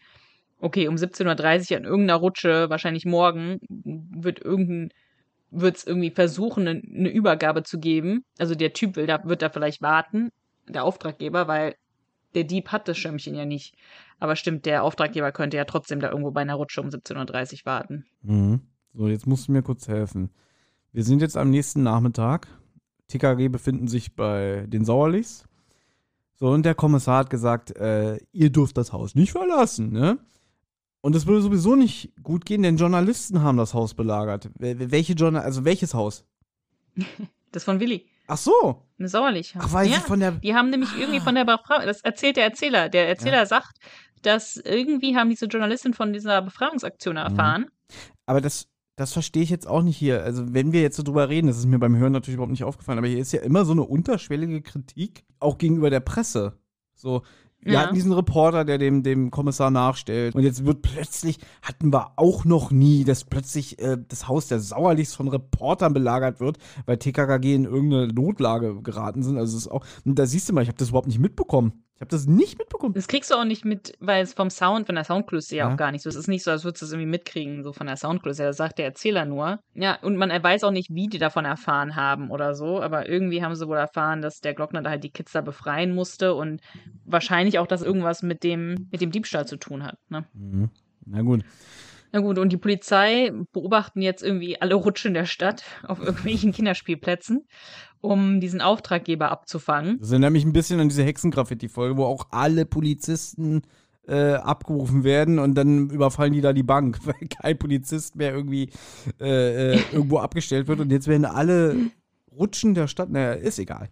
[0.61, 4.91] okay, um 17.30 Uhr an irgendeiner Rutsche, wahrscheinlich morgen, wird irgendein
[5.53, 8.25] wird es irgendwie versuchen, eine, eine Übergabe zu geben.
[8.39, 10.31] Also der Typ will da, wird da vielleicht warten,
[10.69, 11.75] der Auftraggeber, weil
[12.37, 13.75] der Dieb hat das Schirmchen ja nicht.
[14.21, 17.59] Aber stimmt, der Auftraggeber könnte ja trotzdem da irgendwo bei einer Rutsche um 17.30 Uhr
[17.65, 18.05] warten.
[18.23, 18.61] Mhm.
[18.95, 20.31] So, jetzt musst du mir kurz helfen.
[20.93, 22.47] Wir sind jetzt am nächsten Nachmittag.
[23.11, 25.45] TKG befinden sich bei den Sauerlichs.
[26.37, 30.19] So, und der Kommissar hat gesagt, äh, ihr dürft das Haus nicht verlassen, ne?
[31.03, 34.51] Und es würde sowieso nicht gut gehen, denn Journalisten haben das Haus belagert.
[34.59, 36.25] Wel- Welche Journal also welches Haus?
[37.53, 38.07] Das von Willi.
[38.29, 38.85] Ach so.
[38.97, 39.55] Eine Sauerlich.
[39.59, 40.31] Ach, weil ja, sie von der.
[40.31, 42.89] die haben nämlich irgendwie von der Befragung, das erzählt der Erzähler.
[42.89, 43.79] Der Erzähler sagt,
[44.23, 47.19] dass irgendwie haben diese Journalisten von dieser Befragungsaktion Mhm.
[47.23, 47.67] erfahren.
[48.27, 48.69] Aber das,
[49.01, 50.23] das verstehe ich jetzt auch nicht hier.
[50.23, 52.65] Also, wenn wir jetzt so drüber reden, das ist mir beim Hören natürlich überhaupt nicht
[52.65, 56.59] aufgefallen, aber hier ist ja immer so eine unterschwellige Kritik, auch gegenüber der Presse.
[56.95, 57.23] So,
[57.63, 57.81] wir Ja.
[57.81, 60.35] hatten diesen Reporter, der dem, dem Kommissar nachstellt.
[60.35, 64.61] Und jetzt wird plötzlich, hatten wir auch noch nie, dass plötzlich äh, das Haus der
[64.61, 69.39] Sauerlichs von Reportern belagert wird, weil TKKG in irgendeine Notlage geraten sind.
[69.39, 71.85] Also, es ist auch, und da siehst du mal, ich habe das überhaupt nicht mitbekommen.
[72.01, 72.95] Ich habe das nicht mitbekommen.
[72.95, 75.71] Das kriegst du auch nicht mit, weil es vom Sound, von der Soundkulisse ja, Ja.
[75.71, 76.15] auch gar nicht so ist.
[76.15, 78.43] Es ist nicht so, als würdest du es irgendwie mitkriegen, so von der Soundkulisse.
[78.43, 79.61] Das sagt der Erzähler nur.
[79.75, 83.45] Ja, und man weiß auch nicht, wie die davon erfahren haben oder so, aber irgendwie
[83.45, 86.63] haben sie wohl erfahren, dass der Glockner da halt die Kids da befreien musste und
[87.05, 89.99] wahrscheinlich auch, dass irgendwas mit dem, mit dem Diebstahl zu tun hat.
[90.09, 90.25] Ne?
[90.33, 90.71] Mhm.
[91.05, 91.43] Na gut.
[92.13, 97.47] Na gut, und die Polizei beobachten jetzt irgendwie alle Rutschen der Stadt auf irgendwelchen Kinderspielplätzen,
[98.01, 99.99] um diesen Auftraggeber abzufangen.
[100.01, 103.63] Das erinnert mich ein bisschen an diese Hexengraffiti-Folge, wo auch alle Polizisten
[104.07, 108.71] äh, abgerufen werden und dann überfallen die da die Bank, weil kein Polizist mehr irgendwie
[109.21, 111.77] äh, äh, irgendwo abgestellt wird und jetzt werden alle
[112.33, 113.89] Rutschen der Stadt, naja, ist egal.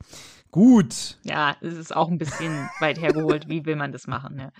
[0.50, 1.18] Gut.
[1.24, 3.48] Ja, es ist auch ein bisschen weit hergeholt.
[3.48, 4.38] Wie will man das machen?
[4.38, 4.50] Ja.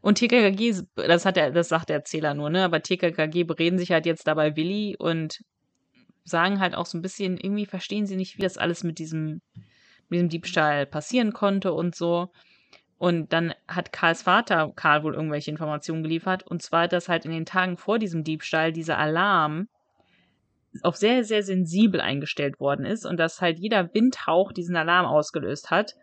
[0.00, 2.64] Und TKKG, das hat er, das sagt der Erzähler nur, ne?
[2.64, 5.40] Aber TKKG bereden sich halt jetzt dabei Willi und
[6.24, 9.40] sagen halt auch so ein bisschen, irgendwie verstehen sie nicht, wie das alles mit diesem,
[10.08, 12.30] mit diesem Diebstahl passieren konnte und so.
[12.98, 16.42] Und dann hat Karls Vater Karl wohl irgendwelche Informationen geliefert.
[16.46, 19.68] Und zwar, dass halt in den Tagen vor diesem Diebstahl dieser Alarm
[20.82, 25.70] auf sehr, sehr sensibel eingestellt worden ist und dass halt jeder Windhauch diesen Alarm ausgelöst
[25.70, 25.94] hat.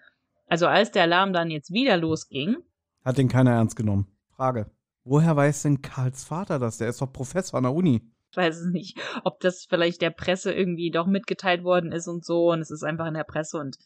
[0.47, 2.57] Also als der Alarm dann jetzt wieder losging,
[3.05, 4.07] Hat den keiner ernst genommen.
[4.35, 4.71] Frage.
[5.03, 6.79] Woher weiß denn Karls Vater das?
[6.79, 8.01] Der ist doch Professor an der Uni.
[8.37, 12.23] Ich weiß es nicht, ob das vielleicht der Presse irgendwie doch mitgeteilt worden ist und
[12.23, 13.77] so und es ist einfach in der Presse und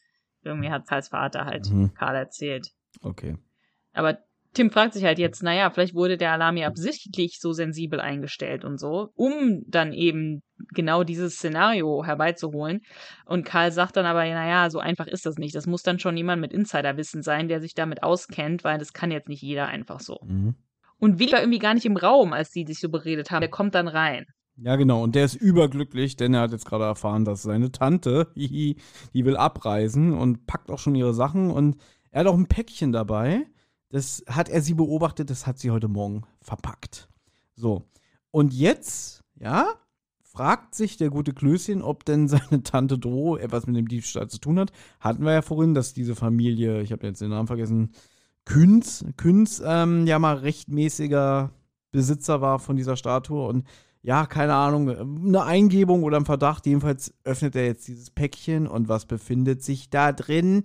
[0.43, 1.93] irgendwie hat Karls Vater halt Mhm.
[1.93, 2.67] Karl erzählt.
[3.01, 3.37] Okay.
[3.93, 4.17] Aber
[4.53, 8.65] Tim fragt sich halt jetzt, naja, vielleicht wurde der Alarm ja absichtlich so sensibel eingestellt
[8.65, 10.41] und so, um dann eben
[10.73, 12.81] genau dieses Szenario herbeizuholen.
[13.25, 15.55] Und Karl sagt dann aber, naja, so einfach ist das nicht.
[15.55, 19.11] Das muss dann schon jemand mit Insiderwissen sein, der sich damit auskennt, weil das kann
[19.11, 20.19] jetzt nicht jeder einfach so.
[20.25, 20.55] Mhm.
[20.97, 23.41] Und Willi war irgendwie gar nicht im Raum, als die sich so beredet haben.
[23.41, 24.25] Der kommt dann rein.
[24.57, 25.03] Ja, genau.
[25.03, 28.77] Und der ist überglücklich, denn er hat jetzt gerade erfahren, dass seine Tante, hihi,
[29.13, 31.49] die will abreisen und packt auch schon ihre Sachen.
[31.51, 31.77] Und
[32.11, 33.47] er hat auch ein Päckchen dabei.
[33.89, 37.09] Das hat er sie beobachtet, das hat sie heute Morgen verpackt.
[37.55, 37.89] So.
[38.29, 39.75] Und jetzt, ja,
[40.31, 44.39] fragt sich der gute Klößchen, ob denn seine Tante Dro etwas mit dem Diebstahl zu
[44.39, 44.71] tun hat.
[44.99, 47.91] Hatten wir ja vorhin, dass diese Familie, ich habe jetzt den Namen vergessen,
[48.45, 51.51] Künz, Künz, ähm, ja mal rechtmäßiger
[51.91, 53.67] Besitzer war von dieser Statue und
[54.03, 56.65] ja, keine Ahnung, eine Eingebung oder ein Verdacht.
[56.65, 60.63] Jedenfalls öffnet er jetzt dieses Päckchen und was befindet sich da drin?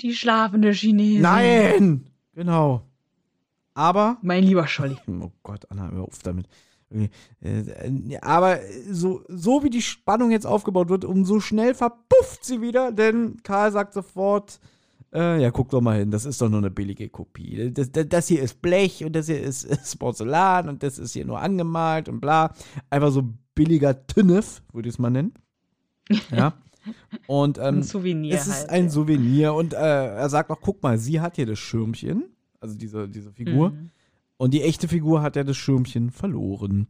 [0.00, 1.22] Die schlafende Chinesin.
[1.22, 2.10] Nein!
[2.34, 2.82] Genau.
[3.74, 4.96] Aber, Mein lieber Scholli.
[5.08, 6.46] oh Gott, Anna, hör auf damit.
[6.90, 8.58] Okay, äh, Aber
[8.88, 13.72] so, so wie die Spannung jetzt aufgebaut wird, umso schnell verpufft sie wieder, denn Karl
[13.72, 14.60] sagt sofort,
[15.14, 17.70] äh, ja, guck doch mal hin, das ist doch nur eine billige Kopie.
[17.72, 21.12] Das, das, das hier ist Blech und das hier ist, ist Porzellan und das ist
[21.12, 22.52] hier nur angemalt und bla.
[22.90, 23.22] Einfach so
[23.54, 25.34] billiger Tünnef, würde ich es mal nennen.
[26.30, 26.54] Ja.
[27.26, 28.90] Und ähm, Ein Souvenir es ist halt, ein ja.
[28.90, 32.24] Souvenir und äh, er sagt auch, guck mal, sie hat hier das Schirmchen,
[32.60, 33.70] also diese, diese Figur.
[33.70, 33.90] Mhm.
[34.36, 36.88] Und die echte Figur hat ja das Schirmchen verloren.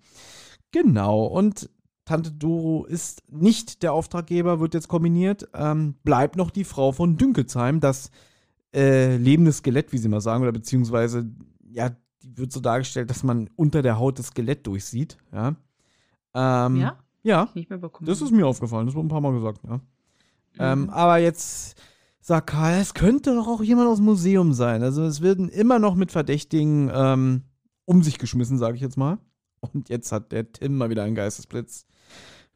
[0.73, 1.27] Genau.
[1.27, 1.71] Und
[2.05, 5.49] Tante Doro ist nicht der Auftraggeber, wird jetzt kombiniert.
[5.55, 8.11] Ähm, bleibt noch die Frau von Dünkelsheim, das
[8.75, 11.31] äh, lebende Skelett, wie sie mal sagen, oder beziehungsweise,
[11.71, 11.91] ja,
[12.23, 15.17] die wird so dargestellt, dass man unter der Haut das Skelett durchsieht.
[15.33, 15.55] Ja.
[16.35, 16.99] Ähm, Ja?
[17.23, 18.07] Ja, Nicht mehr bekommen.
[18.07, 19.77] das ist mir aufgefallen, das wurde ein paar Mal gesagt, ja.
[19.77, 19.81] Mhm.
[20.59, 21.81] Ähm, aber jetzt
[22.21, 24.83] sagt Karl, es könnte doch auch jemand aus dem Museum sein.
[24.83, 27.43] Also es werden immer noch mit Verdächtigen ähm,
[27.87, 29.19] um sich geschmissen, sage ich jetzt mal.
[29.61, 31.87] Und jetzt hat der Tim mal wieder einen Geistesblitz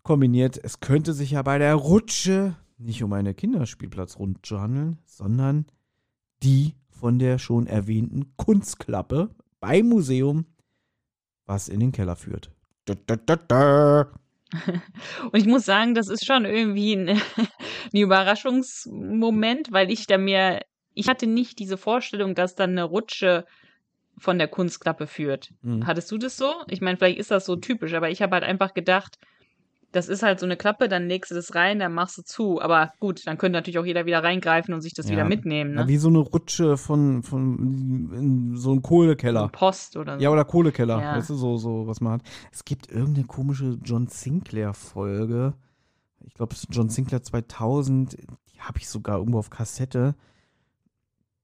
[0.09, 0.59] kombiniert.
[0.65, 5.67] Es könnte sich ja bei der Rutsche nicht um eine Kinderspielplatzrutsche handeln, sondern
[6.43, 9.29] die von der schon erwähnten Kunstklappe
[9.61, 10.47] beim Museum,
[11.45, 12.51] was in den Keller führt.
[12.87, 14.09] Da, da, da, da.
[15.31, 17.09] Und ich muss sagen, das ist schon irgendwie ein,
[17.93, 20.63] ein Überraschungsmoment, weil ich da mir,
[20.95, 23.45] ich hatte nicht diese Vorstellung, dass dann eine Rutsche
[24.17, 25.53] von der Kunstklappe führt.
[25.61, 25.87] Mhm.
[25.87, 26.51] Hattest du das so?
[26.69, 29.19] Ich meine, vielleicht ist das so typisch, aber ich habe halt einfach gedacht,
[29.93, 32.61] das ist halt so eine Klappe, dann legst du das rein, dann machst du zu.
[32.61, 35.13] Aber gut, dann könnte natürlich auch jeder wieder reingreifen und sich das Ja.
[35.13, 35.89] wieder mitnehmen, Ja, ne?
[35.89, 39.49] wie so eine Rutsche von, von so einem Kohlekeller.
[39.49, 40.23] Post oder so.
[40.23, 41.01] Ja, oder Kohlekeller.
[41.01, 41.17] Ja.
[41.17, 42.23] Weißt du, so, so, was man hat.
[42.53, 45.55] Es gibt irgendeine komische John Sinclair-Folge.
[46.27, 48.13] Ich glaube, es ist John Sinclair 2000.
[48.53, 50.15] Die habe ich sogar irgendwo auf Kassette.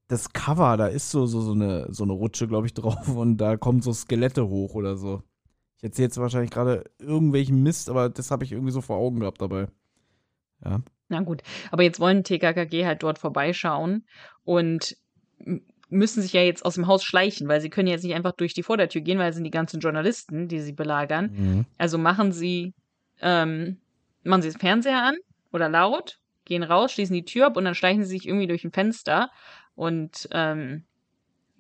[0.09, 3.39] Das Cover, da ist so, so, so, eine, so eine Rutsche, glaube ich, drauf und
[3.39, 5.23] da kommen so Skelette hoch oder so.
[5.79, 9.21] Ich erzähle jetzt wahrscheinlich gerade irgendwelchen Mist, aber das habe ich irgendwie so vor Augen
[9.21, 9.69] gehabt dabei.
[10.65, 10.81] Ja.
[11.09, 14.07] Na gut, aber jetzt wollen TKKG halt dort vorbeischauen
[14.45, 14.97] und
[15.91, 18.55] müssen sich ja jetzt aus dem Haus schleichen, weil sie können jetzt nicht einfach durch
[18.55, 21.31] die Vordertür gehen, weil es sind die ganzen Journalisten, die sie belagern.
[21.35, 21.65] Mhm.
[21.79, 22.75] Also machen sie,
[23.21, 23.79] ähm,
[24.23, 25.17] machen sie den Fernseher an
[25.53, 28.65] oder laut gehen raus, schließen die Tür ab und dann schleichen sie sich irgendwie durch
[28.65, 29.31] ein Fenster
[29.75, 30.85] und ähm,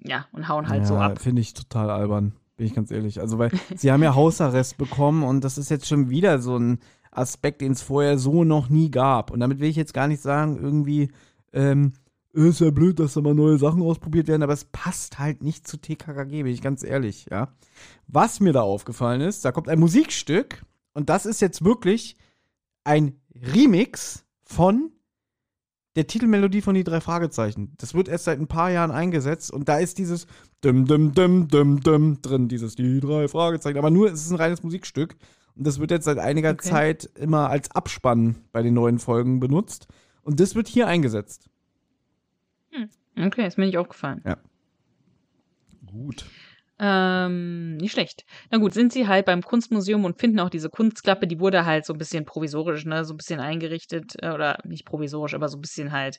[0.02, 1.20] ja, und hauen halt ja, so ab.
[1.20, 3.20] Finde ich total albern, bin ich ganz ehrlich.
[3.20, 6.78] Also, weil sie haben ja Hausarrest bekommen und das ist jetzt schon wieder so ein
[7.10, 9.30] Aspekt, den es vorher so noch nie gab.
[9.30, 11.10] Und damit will ich jetzt gar nicht sagen, irgendwie,
[11.52, 11.92] ähm,
[12.32, 15.68] ist ja blöd, dass da mal neue Sachen ausprobiert werden, aber es passt halt nicht
[15.68, 17.48] zu TKKG, bin ich ganz ehrlich, ja.
[18.08, 20.64] Was mir da aufgefallen ist, da kommt ein Musikstück
[20.94, 22.16] und das ist jetzt wirklich
[22.82, 24.90] ein Remix von
[25.96, 27.72] der Titelmelodie von die drei Fragezeichen.
[27.78, 30.26] Das wird erst seit ein paar Jahren eingesetzt und da ist dieses
[30.60, 33.78] Dum Dum Dum Dum Dum drin, dieses die drei Fragezeichen.
[33.78, 35.16] Aber nur, es ist ein reines Musikstück
[35.56, 36.68] und das wird jetzt seit einiger Okay.
[36.68, 39.86] Zeit immer als Abspann bei den neuen Folgen benutzt
[40.22, 41.48] und das wird hier eingesetzt.
[43.16, 44.22] Okay, ist mir nicht aufgefallen.
[45.86, 46.24] Gut.
[46.80, 48.24] Ähm, nicht schlecht.
[48.50, 51.86] Na gut, sind sie halt beim Kunstmuseum und finden auch diese Kunstklappe, die wurde halt
[51.86, 55.56] so ein bisschen provisorisch, ne, so ein bisschen eingerichtet, äh, oder nicht provisorisch, aber so
[55.56, 56.18] ein bisschen halt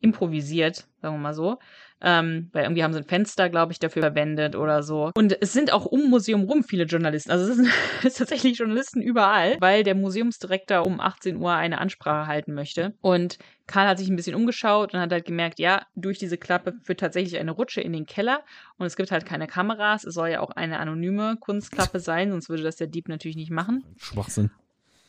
[0.00, 1.58] improvisiert, sagen wir mal so.
[2.02, 5.10] Ähm, weil irgendwie haben sie ein Fenster, glaube ich, dafür verwendet oder so.
[5.14, 7.30] Und es sind auch um Museum rum viele Journalisten.
[7.30, 7.70] Also es sind,
[8.02, 12.94] tatsächlich Journalisten überall, weil der Museumsdirektor um 18 Uhr eine Ansprache halten möchte.
[13.00, 16.74] Und Karl hat sich ein bisschen umgeschaut und hat halt gemerkt, ja, durch diese Klappe
[16.82, 18.44] führt tatsächlich eine Rutsche in den Keller
[18.76, 20.04] und es gibt halt keine Kameras.
[20.04, 23.50] Es soll ja auch eine anonyme Kunstklappe sein, sonst würde das der Dieb natürlich nicht
[23.50, 23.84] machen.
[23.96, 24.50] Schwachsinn.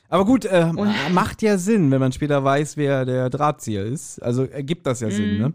[0.09, 0.71] Aber gut, äh,
[1.11, 4.19] macht ja Sinn, wenn man später weiß, wer der Drahtzieher ist.
[4.23, 5.37] Also ergibt das ja Sinn, Mhm.
[5.39, 5.53] ne?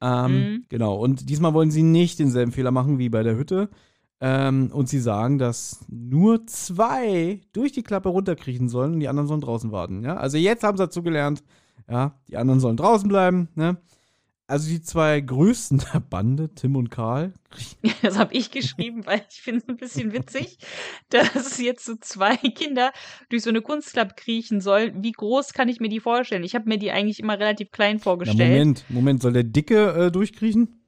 [0.00, 0.64] Ähm, Mhm.
[0.68, 0.94] Genau.
[0.96, 3.68] Und diesmal wollen sie nicht denselben Fehler machen wie bei der Hütte.
[4.20, 9.28] Ähm, und sie sagen, dass nur zwei durch die Klappe runterkriechen sollen und die anderen
[9.28, 10.02] sollen draußen warten.
[10.02, 10.16] Ja?
[10.16, 11.44] Also jetzt haben sie dazu gelernt,
[11.88, 13.48] ja, die anderen sollen draußen bleiben.
[13.54, 13.76] Ne?
[14.48, 17.34] Also die zwei größten der Bande, Tim und Karl,
[18.02, 20.58] Das habe ich geschrieben, weil ich finde es ein bisschen witzig,
[21.10, 22.92] dass jetzt so zwei Kinder
[23.28, 25.02] durch so eine Kunstklappe kriechen sollen.
[25.02, 26.44] Wie groß kann ich mir die vorstellen?
[26.44, 28.50] Ich habe mir die eigentlich immer relativ klein Na, vorgestellt.
[28.50, 30.80] Moment, Moment, soll der Dicke äh, durchkriechen?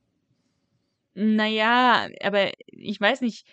[1.14, 3.46] Naja, aber ich weiß nicht.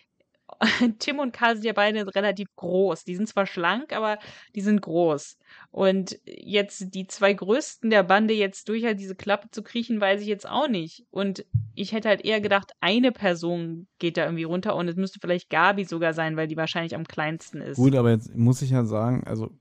[0.99, 3.03] Tim und Karl sind ja beide relativ groß.
[3.03, 4.17] Die sind zwar schlank, aber
[4.55, 5.38] die sind groß.
[5.71, 10.21] Und jetzt die zwei größten der Bande jetzt durch halt diese Klappe zu kriechen, weiß
[10.21, 11.05] ich jetzt auch nicht.
[11.11, 15.19] Und ich hätte halt eher gedacht, eine Person geht da irgendwie runter und es müsste
[15.19, 17.77] vielleicht Gabi sogar sein, weil die wahrscheinlich am kleinsten ist.
[17.77, 19.51] Gut, aber jetzt muss ich ja sagen, also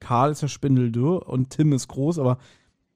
[0.00, 2.38] Karl ist ja spindeldürr und Tim ist groß, aber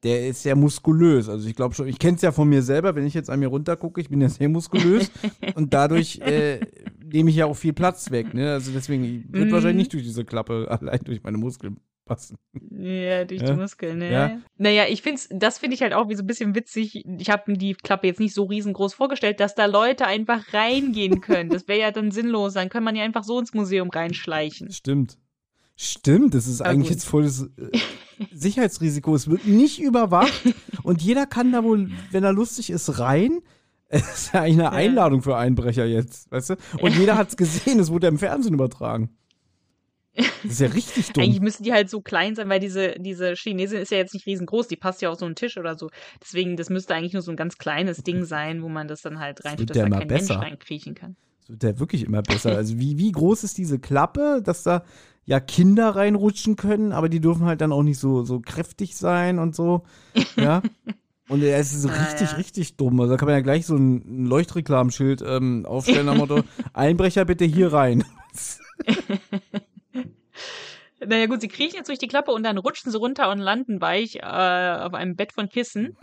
[0.04, 1.28] der ist sehr muskulös.
[1.28, 3.40] Also ich glaube schon, ich kenne es ja von mir selber, wenn ich jetzt an
[3.40, 5.10] mir runtergucke, ich bin ja sehr muskulös
[5.54, 6.60] und dadurch äh,
[7.04, 8.34] nehme ich ja auch viel Platz weg.
[8.34, 8.52] Ne?
[8.52, 9.52] Also deswegen wird Mhm.
[9.52, 12.36] wahrscheinlich nicht durch diese Klappe allein durch meine Muskeln passen.
[12.70, 13.52] Ja, durch Ja.
[13.54, 14.12] die Muskeln, ne?
[14.12, 14.38] Ja.
[14.58, 17.02] Naja, ich find's, das finde ich halt auch wie so ein bisschen witzig.
[17.18, 21.22] Ich habe mir die Klappe jetzt nicht so riesengroß vorgestellt, dass da Leute einfach reingehen
[21.22, 21.48] können.
[21.48, 22.52] Das wäre ja dann sinnlos.
[22.52, 24.70] Dann kann man ja einfach so ins Museum reinschleichen.
[24.70, 25.16] Stimmt.
[25.76, 26.96] Stimmt, das ist Ah, eigentlich gut.
[26.96, 27.78] jetzt volles äh,
[28.32, 29.14] Sicherheitsrisiko.
[29.14, 30.32] Es wird nicht überwacht
[30.82, 33.40] und jeder kann da wohl, wenn er lustig ist, rein.
[33.88, 36.56] Es ist ja eigentlich eine Einladung für Einbrecher jetzt, weißt du?
[36.80, 39.10] Und jeder hat es gesehen, es wurde ja im Fernsehen übertragen.
[40.16, 41.22] Das ist ja richtig dumm.
[41.22, 44.26] Eigentlich müssen die halt so klein sein, weil diese, diese Chinesin ist ja jetzt nicht
[44.26, 44.66] riesengroß.
[44.68, 45.90] Die passt ja auf so einen Tisch oder so.
[46.20, 49.20] Deswegen, das müsste eigentlich nur so ein ganz kleines Ding sein, wo man das dann
[49.20, 50.34] halt reintut, wird dass da immer kein besser.
[50.38, 51.16] Mensch reinkriechen kann.
[51.42, 52.56] Das wird ja wirklich immer besser.
[52.56, 54.82] Also wie, wie groß ist diese Klappe, dass da
[55.26, 59.38] ja Kinder reinrutschen können, aber die dürfen halt dann auch nicht so, so kräftig sein
[59.38, 59.84] und so.
[60.36, 60.62] Ja.
[61.26, 62.36] Und es ist Ah, richtig, ja.
[62.36, 63.00] richtig dumm.
[63.00, 63.94] Also da kann man ja gleich so ein
[64.24, 66.42] ein Leuchtreklamenschild ähm, aufstellen am Motto,
[66.74, 68.04] Einbrecher bitte hier rein.
[71.06, 73.80] Naja gut, sie kriechen jetzt durch die Klappe und dann rutschen sie runter und landen
[73.80, 75.96] weich äh, auf einem Bett von Kissen.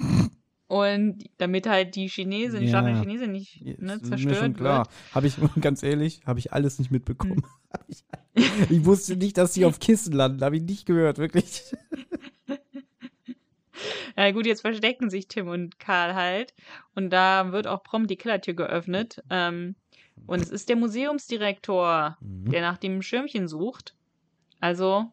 [0.72, 2.80] Und damit halt die Chinesin, die Ja.
[2.80, 4.88] starke Chinesin nicht ne, ist mir zerstört schon klar.
[5.14, 7.44] Habe ich, ganz ehrlich, habe ich alles nicht mitbekommen.
[7.44, 7.44] Hm.
[8.34, 10.42] Ich, ich wusste nicht, dass die auf Kissen landen.
[10.44, 11.64] Habe ich nicht gehört, wirklich.
[14.16, 16.54] Na gut, jetzt verstecken sich Tim und Karl halt.
[16.96, 19.22] Und da wird auch prompt die Kellertür geöffnet.
[19.30, 19.76] Ähm,
[20.28, 22.52] und es ist der Museumsdirektor, Mhm.
[22.52, 23.96] der nach dem Schirmchen sucht.
[24.60, 25.12] Also,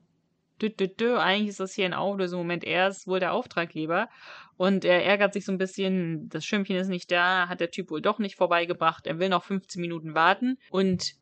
[0.60, 2.40] dü, dü, dü, eigentlich ist das hier ein Auflösung.
[2.40, 4.08] Moment, er ist wohl der Auftraggeber.
[4.56, 7.90] Und er ärgert sich so ein bisschen, das Schirmchen ist nicht da, hat der Typ
[7.90, 9.06] wohl doch nicht vorbeigebracht.
[9.06, 10.58] Er will noch 15 Minuten warten.
[10.70, 11.14] Und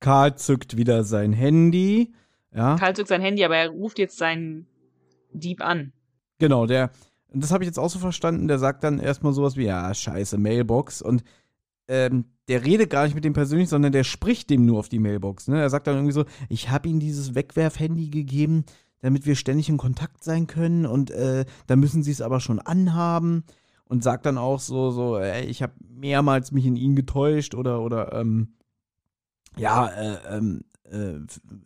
[0.00, 2.12] Karl zückt wieder sein Handy.
[2.54, 2.76] Ja.
[2.76, 4.66] Karl zückt sein Handy, aber er ruft jetzt seinen
[5.32, 5.92] Dieb an.
[6.38, 6.90] Genau, der,
[7.32, 10.36] das habe ich jetzt auch so verstanden, der sagt dann erstmal sowas wie, ja, scheiße,
[10.36, 11.00] Mailbox.
[11.00, 11.24] Und
[11.92, 14.98] ähm, der redet gar nicht mit dem persönlich, sondern der spricht dem nur auf die
[14.98, 15.48] Mailbox.
[15.48, 15.60] Ne?
[15.60, 18.64] Er sagt dann irgendwie so, ich habe ihm dieses Wegwerf-Handy gegeben,
[19.00, 22.58] damit wir ständig in Kontakt sein können und äh, da müssen sie es aber schon
[22.58, 23.44] anhaben.
[23.84, 27.82] Und sagt dann auch so, so, ey, ich habe mehrmals mich in ihn getäuscht oder,
[27.82, 28.54] oder, ähm,
[29.58, 31.18] ja, äh, ähm, äh,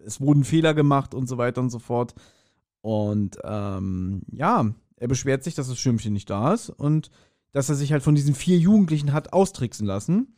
[0.04, 2.16] es wurden Fehler gemacht und so weiter und so fort.
[2.80, 7.12] Und ähm, ja, er beschwert sich, dass das Schirmchen nicht da ist und
[7.56, 10.36] dass er sich halt von diesen vier Jugendlichen hat austricksen lassen.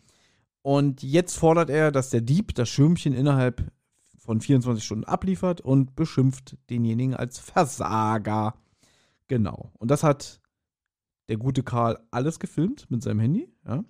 [0.62, 3.72] Und jetzt fordert er, dass der Dieb das Schirmchen innerhalb
[4.18, 8.54] von 24 Stunden abliefert und beschimpft denjenigen als Versager.
[9.26, 9.72] Genau.
[9.78, 10.40] Und das hat
[11.26, 13.82] der gute Karl alles gefilmt mit seinem Handy, ja.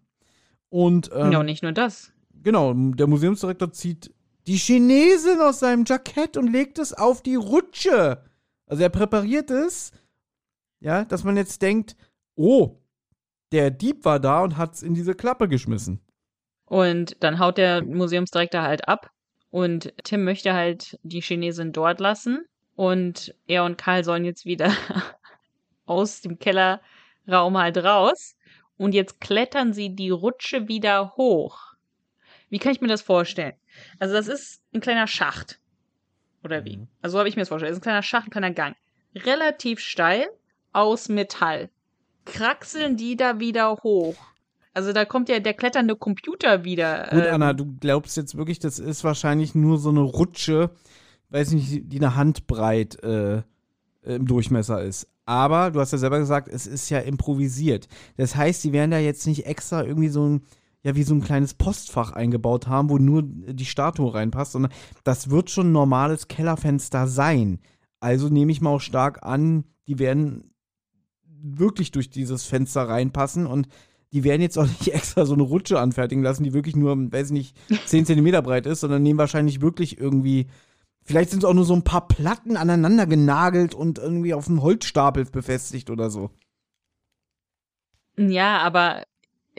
[0.71, 2.11] Und ähm, ja, und nicht nur das.
[2.33, 4.15] genau, der Museumsdirektor zieht
[4.47, 8.25] die Chinesin aus seinem Jackett und legt es auf die Rutsche.
[8.65, 9.93] Also er präpariert es,
[10.81, 11.95] ja, dass man jetzt denkt,
[12.35, 12.78] oh,
[13.53, 16.01] der Dieb war da und hat es in diese Klappe geschmissen.
[16.67, 19.11] Und dann haut der Museumsdirektor halt ab.
[19.51, 22.45] Und Tim möchte halt die Chinesin dort lassen.
[22.77, 24.73] Und er und Karl sollen jetzt wieder
[25.87, 28.37] aus dem Kellerraum halt raus.
[28.77, 31.75] Und jetzt klettern sie die Rutsche wieder hoch.
[32.51, 33.55] Wie kann ich mir das vorstellen?
[33.99, 35.59] Also, das ist ein kleiner Schacht.
[36.45, 36.77] Oder wie?
[36.79, 36.89] Mhm.
[37.03, 37.71] Also, so habe ich mir das vorgestellt.
[37.71, 38.77] Das ist ein kleiner Schacht, ein kleiner Gang.
[39.15, 40.29] Relativ steil,
[40.73, 41.71] aus Metall.
[42.33, 44.17] Kraxeln die da wieder hoch.
[44.75, 47.09] Also, da kommt ja der kletternde Computer wieder.
[47.11, 50.71] Gut, ähm, Anna, du glaubst jetzt wirklich, das ist wahrscheinlich nur so eine Rutsche,
[51.31, 53.43] weiß nicht, die eine Handbreit äh,
[54.03, 55.09] im Durchmesser ist.
[55.27, 57.87] Aber du hast ja selber gesagt, es ist ja improvisiert.
[58.17, 60.43] Das heißt, die werden da jetzt nicht extra irgendwie so ein,
[60.83, 64.73] ja, wie so ein kleines Postfach eingebaut haben, wo nur die Statue reinpasst, sondern
[65.05, 67.59] das wird schon ein normales Kellerfenster sein.
[68.01, 70.48] Also nehme ich mal auch stark an, die werden
[71.43, 73.69] wirklich durch dieses Fenster reinpassen und
[74.13, 77.27] die werden jetzt auch nicht extra so eine Rutsche anfertigen lassen, die wirklich nur, weiß
[77.27, 77.57] ich nicht,
[77.87, 80.47] 10 Zentimeter breit ist, sondern nehmen wahrscheinlich wirklich irgendwie,
[81.05, 84.63] vielleicht sind es auch nur so ein paar Platten aneinander genagelt und irgendwie auf einem
[84.63, 86.31] Holzstapel befestigt oder so.
[88.17, 89.05] Ja, aber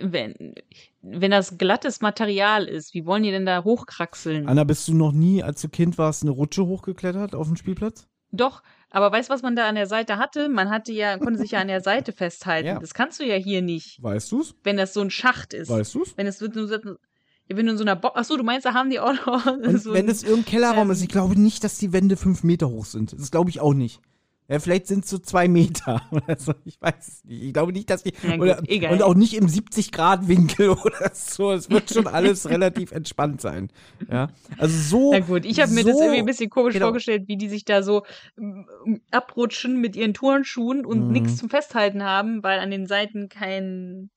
[0.02, 0.56] wenn,
[1.02, 4.48] wenn das glattes Material ist, wie wollen die denn da hochkraxeln?
[4.48, 8.08] Anna, bist du noch nie, als du Kind warst, eine Rutsche hochgeklettert auf dem Spielplatz?
[8.32, 10.50] Doch, aber weißt du, was man da an der Seite hatte?
[10.50, 12.68] Man hatte ja, konnte sich ja an der Seite festhalten.
[12.68, 12.80] Ja.
[12.80, 14.56] Das kannst du ja hier nicht, Weißt du's?
[14.64, 15.70] wenn das so ein Schacht ist.
[15.70, 16.18] Weißt du's?
[16.18, 18.16] Wenn es wenn du in so einer Box.
[18.16, 19.46] Achso, du meinst, da haben die auch noch
[19.80, 22.70] so wenn es irgendein Kellerraum ähm, ist, ich glaube nicht, dass die Wände fünf Meter
[22.70, 23.14] hoch sind.
[23.14, 24.02] Das glaube ich auch nicht.
[24.50, 26.54] Ja, vielleicht sind es so zwei Meter oder so.
[26.66, 27.44] Ich weiß es nicht.
[27.44, 28.14] Ich glaube nicht, dass die.
[28.28, 28.62] Ja, oder.
[28.92, 31.52] Und auch nicht im 70-Grad-Winkel oder so.
[31.52, 33.70] Es wird schon alles relativ entspannt sein.
[34.12, 34.30] Ja.
[34.58, 35.12] Also so.
[35.14, 36.88] Na gut, ich habe mir das so- irgendwie ein bisschen komisch genau.
[36.88, 38.04] vorgestellt, wie die sich da so
[38.38, 38.64] mm,
[39.12, 41.12] abrutschen mit ihren Turnschuhen und Mhm.
[41.12, 44.10] nichts zum Festhalten haben, weil an den Seiten kein,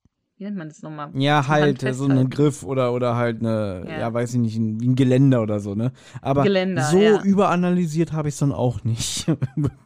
[0.42, 1.10] wie nennt man das nochmal?
[1.14, 2.30] Ja, halt, so einen festhalten.
[2.30, 3.98] Griff oder, oder halt eine, ja.
[4.00, 4.12] Ja.
[4.12, 5.92] weiß ich nicht, ein, wie ein Geländer oder so, ne?
[6.20, 7.22] Aber Geländer, so ja.
[7.22, 9.26] überanalysiert habe ich es dann auch nicht.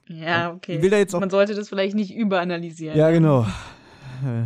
[0.09, 0.81] Ja, okay.
[0.81, 2.97] Will da jetzt auch- Man sollte das vielleicht nicht überanalysieren.
[2.97, 3.43] ja, genau.
[4.23, 4.45] Äh,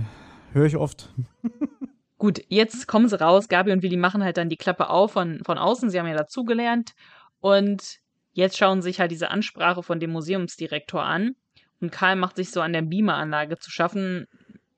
[0.52, 1.10] Höre ich oft.
[2.18, 3.46] Gut, jetzt kommen sie raus.
[3.48, 5.90] Gabi und Willi machen halt dann die Klappe auf von, von außen.
[5.90, 6.92] Sie haben ja dazugelernt.
[7.40, 7.98] Und
[8.32, 11.32] jetzt schauen sie sich halt diese Ansprache von dem Museumsdirektor an.
[11.80, 14.26] Und Karl macht sich so an der Beameranlage zu schaffen.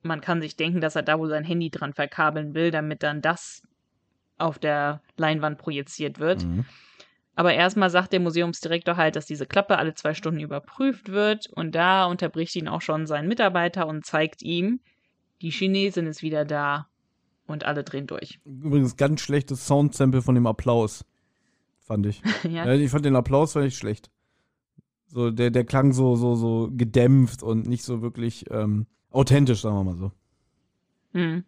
[0.03, 3.21] Man kann sich denken, dass er da wohl sein Handy dran verkabeln will, damit dann
[3.21, 3.63] das
[4.37, 6.43] auf der Leinwand projiziert wird.
[6.45, 6.65] Mhm.
[7.35, 11.47] Aber erstmal sagt der Museumsdirektor halt, dass diese Klappe alle zwei Stunden überprüft wird.
[11.47, 14.81] Und da unterbricht ihn auch schon sein Mitarbeiter und zeigt ihm,
[15.41, 16.87] die Chinesin ist wieder da.
[17.45, 18.39] Und alle drehen durch.
[18.45, 21.03] Übrigens, ganz schlechtes Soundsample von dem Applaus.
[21.79, 22.21] Fand ich.
[22.43, 22.65] ja.
[22.65, 24.09] Ja, ich fand den Applaus fand ich schlecht.
[25.07, 29.75] So, der, der klang so, so, so gedämpft und nicht so wirklich ähm, authentisch, sagen
[29.75, 30.11] wir mal so.
[31.13, 31.45] Mhm.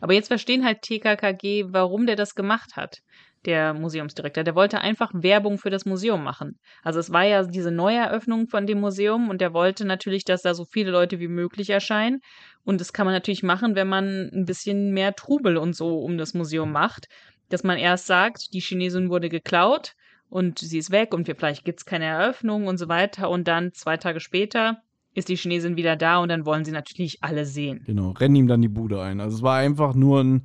[0.00, 3.02] Aber jetzt verstehen halt TKKG, warum der das gemacht hat,
[3.44, 4.44] der Museumsdirektor.
[4.44, 6.58] Der wollte einfach Werbung für das Museum machen.
[6.82, 10.54] Also es war ja diese Neueröffnung von dem Museum und der wollte natürlich, dass da
[10.54, 12.20] so viele Leute wie möglich erscheinen.
[12.64, 16.18] Und das kann man natürlich machen, wenn man ein bisschen mehr Trubel und so um
[16.18, 17.06] das Museum macht.
[17.48, 19.92] Dass man erst sagt, die Chinesin wurde geklaut
[20.28, 23.30] und sie ist weg und wir, vielleicht gibt's keine Eröffnung und so weiter.
[23.30, 24.82] Und dann zwei Tage später
[25.16, 27.82] ist die Chinesin wieder da und dann wollen sie natürlich alle sehen.
[27.84, 29.20] Genau, rennen ihm dann die Bude ein.
[29.20, 30.44] Also es war einfach nur ein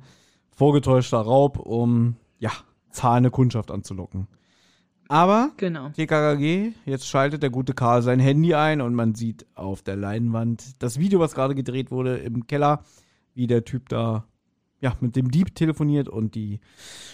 [0.50, 2.50] vorgetäuschter Raub, um, ja,
[2.90, 4.26] zahlende Kundschaft anzulocken.
[5.08, 5.90] Aber Genau.
[5.90, 10.82] TKKG, jetzt schaltet der gute Karl sein Handy ein und man sieht auf der Leinwand
[10.82, 12.82] das Video, was gerade gedreht wurde im Keller,
[13.34, 14.24] wie der Typ da
[14.82, 16.58] ja, mit dem Dieb telefoniert und die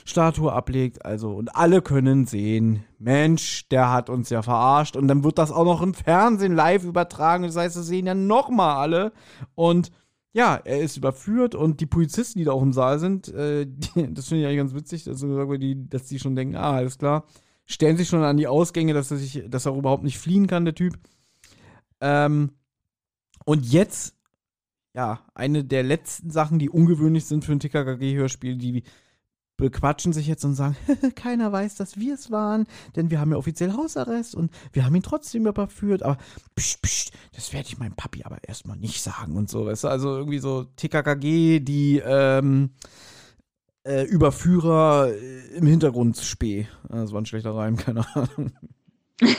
[0.07, 1.05] Statue ablegt.
[1.05, 4.97] Also, und alle können sehen, Mensch, der hat uns ja verarscht.
[4.97, 7.45] Und dann wird das auch noch im Fernsehen live übertragen.
[7.45, 9.13] Das heißt, das sehen ja nochmal alle.
[9.55, 9.93] Und
[10.33, 14.15] ja, er ist überführt und die Polizisten, die da auch im Saal sind, äh, die,
[14.15, 17.27] das finde ich eigentlich ganz witzig, dass, die, dass die schon denken, ah, alles klar,
[17.67, 20.65] stellen sich schon an die Ausgänge, dass er, sich, dass er überhaupt nicht fliehen kann,
[20.65, 20.99] der Typ.
[22.01, 22.53] Ähm,
[23.45, 24.18] und jetzt,
[24.95, 28.83] ja, eine der letzten Sachen, die ungewöhnlich sind für ein TKKG-Hörspiel, die
[29.57, 30.77] bequatschen sich jetzt und sagen,
[31.17, 34.95] keiner weiß, dass wir es waren, denn wir haben ja offiziell Hausarrest und wir haben
[34.95, 36.17] ihn trotzdem überführt, aber
[36.57, 39.89] pst, pst, das werde ich meinem Papi aber erstmal nicht sagen und so, weißt du,
[39.89, 42.71] also irgendwie so TKKG, die ähm,
[43.85, 46.69] äh, Überführer äh, im Hintergrund spee.
[46.89, 48.53] Das war ein schlechter Reim, keine Ahnung.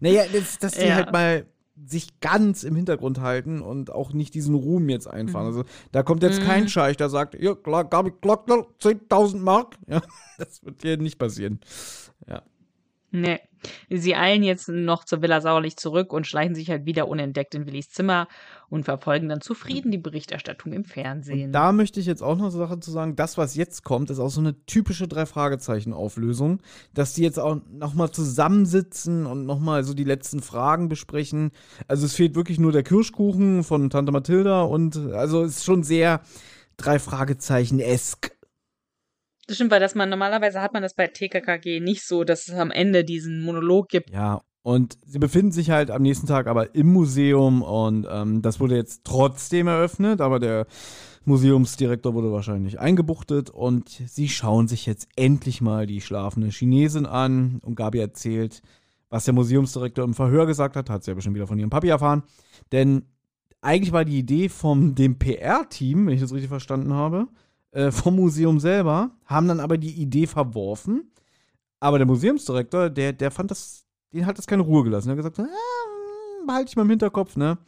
[0.00, 0.96] naja, dass, dass die Ja.
[0.96, 1.46] halt mal
[1.86, 5.46] sich ganz im Hintergrund halten und auch nicht diesen Ruhm jetzt einfahren.
[5.46, 9.76] Also da kommt jetzt kein Scheich, der sagt, ja, klar, Gabi Glockner, 10.000 Mark.
[9.88, 10.02] Ja,
[10.36, 11.60] das wird hier nicht passieren.
[12.28, 12.42] Ja.
[13.10, 13.40] Nee.
[13.90, 17.66] Sie eilen jetzt noch zur Villa Sauerlich zurück und schleichen sich halt wieder unentdeckt in
[17.66, 18.28] Willis Zimmer
[18.70, 21.46] und verfolgen dann zufrieden die Berichterstattung im Fernsehen.
[21.46, 24.10] Und da möchte ich jetzt auch noch eine Sache zu sagen, das, was jetzt kommt,
[24.10, 26.60] ist auch so eine typische Drei-Fragezeichen-Auflösung,
[26.94, 31.50] dass die jetzt auch nochmal zusammensitzen und nochmal so die letzten Fragen besprechen.
[31.86, 35.82] Also es fehlt wirklich nur der Kirschkuchen von Tante Mathilda und also es ist schon
[35.82, 36.20] sehr
[36.76, 38.37] Drei-Fragezeichen-esk.
[39.48, 42.54] Das stimmt, weil das man normalerweise hat man das bei TKKG nicht so, dass es
[42.54, 44.10] am Ende diesen Monolog gibt.
[44.10, 48.60] Ja, und sie befinden sich halt am nächsten Tag aber im Museum und ähm, das
[48.60, 50.66] wurde jetzt trotzdem eröffnet, aber der
[51.24, 57.60] Museumsdirektor wurde wahrscheinlich eingebuchtet und sie schauen sich jetzt endlich mal die schlafende Chinesin an
[57.64, 58.60] und Gabi erzählt,
[59.08, 61.88] was der Museumsdirektor im Verhör gesagt hat, hat sie ja bestimmt wieder von ihrem Papi
[61.88, 62.22] erfahren,
[62.70, 63.06] denn
[63.62, 67.28] eigentlich war die Idee vom dem PR-Team, wenn ich das richtig verstanden habe,
[67.72, 71.10] äh, vom Museum selber, haben dann aber die Idee verworfen.
[71.80, 75.08] Aber der Museumsdirektor, der, der fand das, den hat das keine Ruhe gelassen.
[75.08, 77.58] Er hat gesagt, ah, behalte ich mal im Hinterkopf, ne?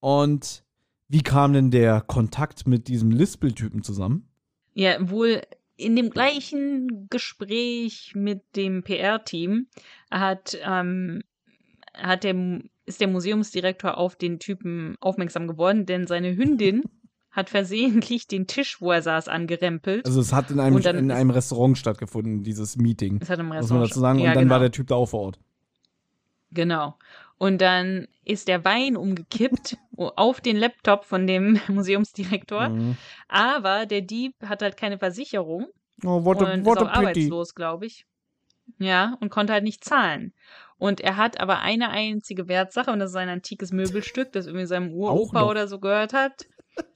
[0.00, 0.64] Und
[1.08, 4.28] wie kam denn der Kontakt mit diesem Lispel-Typen zusammen?
[4.74, 5.42] Ja, wohl
[5.76, 9.68] in dem gleichen Gespräch mit dem PR-Team
[10.10, 11.22] hat, ähm,
[11.94, 16.82] hat der, ist der Museumsdirektor auf den Typen aufmerksam geworden, denn seine Hündin
[17.30, 20.06] hat versehentlich den Tisch, wo er saß, angerempelt.
[20.06, 23.18] Also es hat in einem, Und dann in einem Restaurant stattgefunden, dieses Meeting.
[23.18, 24.18] das hat im Muss man Restaurant dazu sagen.
[24.18, 24.52] Und ja, dann genau.
[24.54, 25.38] war der Typ da auch vor Ort.
[26.50, 26.96] Genau.
[27.36, 32.70] Und dann ist der Wein umgekippt auf den Laptop von dem Museumsdirektor.
[32.70, 32.96] Mhm.
[33.28, 35.66] Aber der Dieb hat halt keine Versicherung
[36.04, 38.06] Oh, what a, und what ist auch arbeitslos, glaube ich.
[38.78, 40.32] Ja, und konnte halt nicht zahlen.
[40.76, 44.66] Und er hat aber eine einzige Wertsache und das ist ein antikes Möbelstück, das irgendwie
[44.66, 46.46] seinem Uropa oder so gehört hat.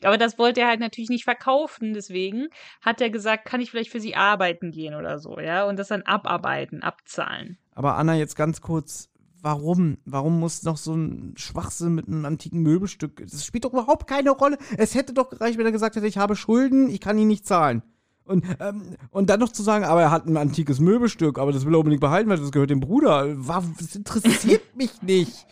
[0.03, 2.49] Aber das wollte er halt natürlich nicht verkaufen, deswegen
[2.81, 5.89] hat er gesagt, kann ich vielleicht für sie arbeiten gehen oder so, ja, und das
[5.89, 7.59] dann abarbeiten, abzahlen.
[7.75, 9.11] Aber Anna, jetzt ganz kurz,
[9.41, 9.99] warum?
[10.05, 13.23] Warum muss noch so ein Schwachsinn mit einem antiken Möbelstück?
[13.31, 14.59] Das spielt doch überhaupt keine Rolle.
[14.77, 17.47] Es hätte doch gereicht, wenn er gesagt hätte, ich habe Schulden, ich kann ihn nicht
[17.47, 17.83] zahlen.
[18.25, 21.67] Und, ähm, und dann noch zu sagen, aber er hat ein antikes Möbelstück, aber das
[21.67, 23.35] will er unbedingt behalten, weil das gehört dem Bruder.
[23.35, 25.47] Das interessiert mich nicht.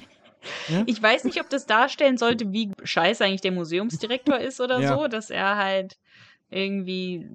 [0.87, 4.97] Ich weiß nicht, ob das darstellen sollte, wie scheiße eigentlich der Museumsdirektor ist oder Ja.
[4.97, 5.97] so, dass er halt
[6.51, 7.27] irgendwie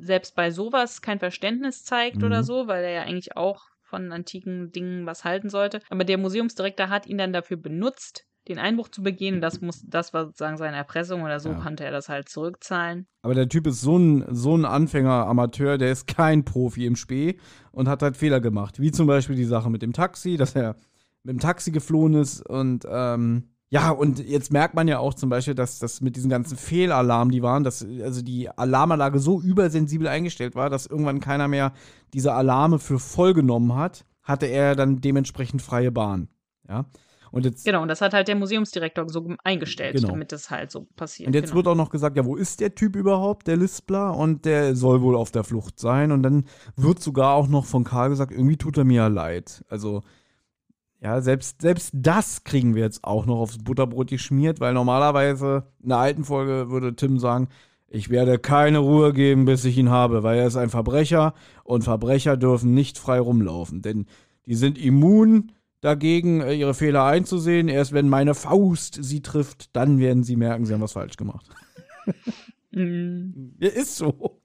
[0.00, 2.24] selbst bei sowas kein Verständnis zeigt Mhm.
[2.24, 5.80] oder so, weil er ja eigentlich auch von antiken Dingen was halten sollte.
[5.90, 9.40] Aber der Museumsdirektor hat ihn dann dafür benutzt, den Einbruch zu begehen.
[9.40, 11.54] Das muss, das war sozusagen seine Erpressung oder so Ja.
[11.56, 13.06] konnte er das halt zurückzahlen.
[13.22, 17.38] Aber der Typ ist so ein, so ein Anfänger-Amateur, der ist kein Profi im Spee
[17.72, 18.78] und hat halt Fehler gemacht.
[18.80, 20.76] Wie zum Beispiel die Sache mit dem Taxi, dass er
[21.28, 25.28] mit dem Taxi geflohen ist und ähm, ja, und jetzt merkt man ja auch zum
[25.28, 30.08] Beispiel, dass das mit diesen ganzen Fehlalarmen, die waren, dass also die Alarmanlage so übersensibel
[30.08, 31.74] eingestellt war, dass irgendwann keiner mehr
[32.14, 36.28] diese Alarme für voll genommen hat, hatte er dann dementsprechend freie Bahn.
[36.66, 36.86] Ja.
[37.30, 40.08] Und jetzt Genau, und das hat halt der Museumsdirektor so eingestellt, Genau.
[40.08, 41.26] damit das halt so passiert.
[41.26, 41.56] Und jetzt genau.
[41.56, 44.16] wird auch noch gesagt, ja, wo ist der Typ überhaupt, der Lispler?
[44.16, 46.10] Und der soll wohl auf der Flucht sein.
[46.10, 46.44] Und dann
[46.76, 49.62] wird sogar auch noch von Karl gesagt, irgendwie tut er mir ja leid.
[49.68, 50.04] Also,
[51.00, 55.90] ja, selbst, selbst das kriegen wir jetzt auch noch aufs Butterbrot geschmiert, weil normalerweise in
[55.90, 57.48] der alten Folge würde Tim sagen,
[57.86, 61.34] ich werde keine Ruhe geben, bis ich ihn habe, weil er ist ein Verbrecher
[61.64, 64.06] und Verbrecher dürfen nicht frei rumlaufen, denn
[64.44, 67.68] die sind immun dagegen, äh, ihre Fehler einzusehen.
[67.68, 71.46] Erst wenn meine Faust sie trifft, dann werden sie merken, sie haben was falsch gemacht.
[72.70, 74.40] Ja, ist so.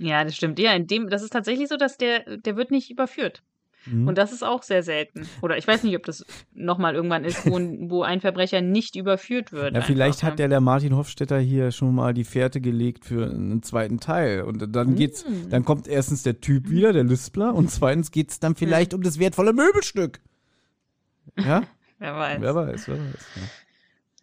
[0.00, 0.58] Ja, das stimmt.
[0.58, 3.42] Ja, in dem, das ist tatsächlich so, dass der, der wird nicht überführt.
[3.86, 4.08] Mhm.
[4.08, 5.28] Und das ist auch sehr selten.
[5.42, 7.58] Oder ich weiß nicht, ob das nochmal irgendwann ist, wo,
[7.90, 9.74] wo ein Verbrecher nicht überführt wird.
[9.74, 13.26] Ja, vielleicht einfach, hat der, der Martin Hofstetter hier schon mal die Fährte gelegt für
[13.30, 14.42] einen zweiten Teil.
[14.42, 15.50] Und dann geht's, Mm.
[15.50, 19.18] dann kommt erstens der Typ wieder, der Lispler, und zweitens geht's dann vielleicht um das
[19.18, 20.20] wertvolle Möbelstück.
[21.38, 21.62] Ja?
[21.98, 22.40] Wer weiß.
[22.42, 23.26] wer weiß, wer weiß.
[23.36, 23.42] Ja.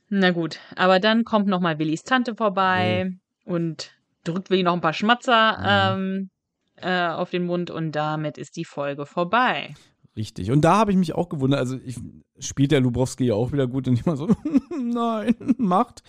[0.09, 3.13] Na gut, aber dann kommt nochmal Willis Tante vorbei
[3.45, 3.91] und
[4.23, 5.57] drückt Willi noch ein paar Schmatzer
[5.97, 6.29] ähm,
[6.83, 9.73] äh, auf den Mund und damit ist die Folge vorbei.
[10.15, 10.51] Richtig.
[10.51, 11.59] Und da habe ich mich auch gewundert.
[11.59, 11.97] Also ich,
[12.39, 14.27] spielt der Lubrowski ja auch wieder gut und immer so,
[14.79, 16.03] nein, macht.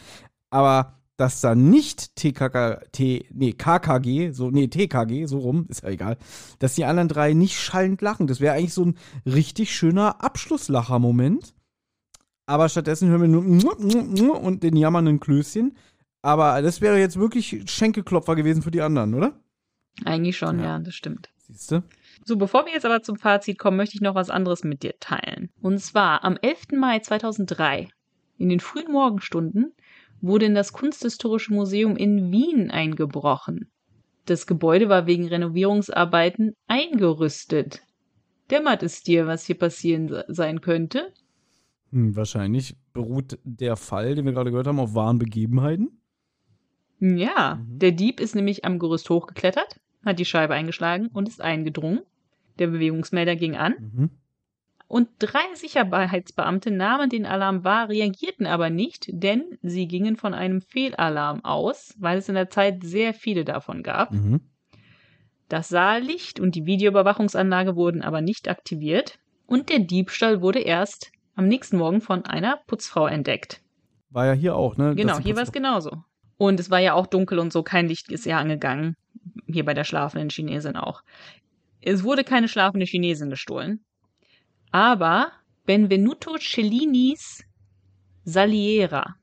[0.50, 5.90] Aber dass da nicht TKK, T, nee, KKG, so, nee, TKG, so rum, ist ja
[5.90, 6.18] egal,
[6.58, 8.26] dass die anderen drei nicht schallend lachen.
[8.26, 11.54] Das wäre eigentlich so ein richtig schöner Abschlusslacher-Moment.
[12.46, 15.76] Aber stattdessen hören wir nur und den jammernden Klößchen.
[16.20, 19.40] Aber das wäre jetzt wirklich Schenkelklopfer gewesen für die anderen, oder?
[20.04, 20.78] Eigentlich schon, ja, Ja.
[20.78, 21.30] das stimmt.
[21.38, 21.82] Siehst du?
[22.24, 24.94] So, bevor wir jetzt aber zum Fazit kommen, möchte ich noch was anderes mit dir
[24.98, 25.50] teilen.
[25.60, 26.76] Und zwar am 11.
[26.78, 27.88] Mai 2003,
[28.38, 29.72] in den frühen Morgenstunden,
[30.20, 33.70] wurde in das Kunsthistorische Museum in Wien eingebrochen.
[34.24, 37.82] Das Gebäude war wegen Renovierungsarbeiten eingerüstet.
[38.50, 41.12] Dämmert es dir, was hier passieren se- sein könnte?
[41.92, 46.00] Hm, wahrscheinlich beruht der Fall, den wir gerade gehört haben, auf wahren Begebenheiten.
[47.00, 52.00] Ja, der Dieb ist nämlich am Gerüst hochgeklettert, hat die Scheibe eingeschlagen und ist eingedrungen.
[52.58, 54.10] Der Bewegungsmelder ging an Mhm.
[54.86, 60.60] und drei Sicherheitsbeamte nahmen den Alarm wahr, reagierten aber nicht, denn sie gingen von einem
[60.60, 64.12] Fehlalarm aus, weil es in der Zeit sehr viele davon gab.
[64.12, 64.40] Mhm.
[65.48, 71.48] Das Saallicht und die Videoüberwachungsanlage wurden aber nicht aktiviert und der Diebstahl wurde erst am
[71.48, 73.60] nächsten Morgen von einer Putzfrau entdeckt.
[74.10, 74.94] War ja hier auch, ne?
[74.94, 76.04] Genau, hier war es genauso.
[76.36, 78.96] Und es war ja auch dunkel und so, kein Licht ist ja angegangen.
[79.46, 81.02] Hier bei der schlafenden Chinesin auch.
[81.80, 83.84] Es wurde keine schlafende Chinesin gestohlen.
[84.70, 85.32] Aber
[85.64, 87.44] Benvenuto Cellinis
[88.24, 89.16] Saliera.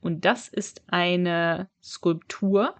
[0.00, 2.74] Und das ist eine Skulptur,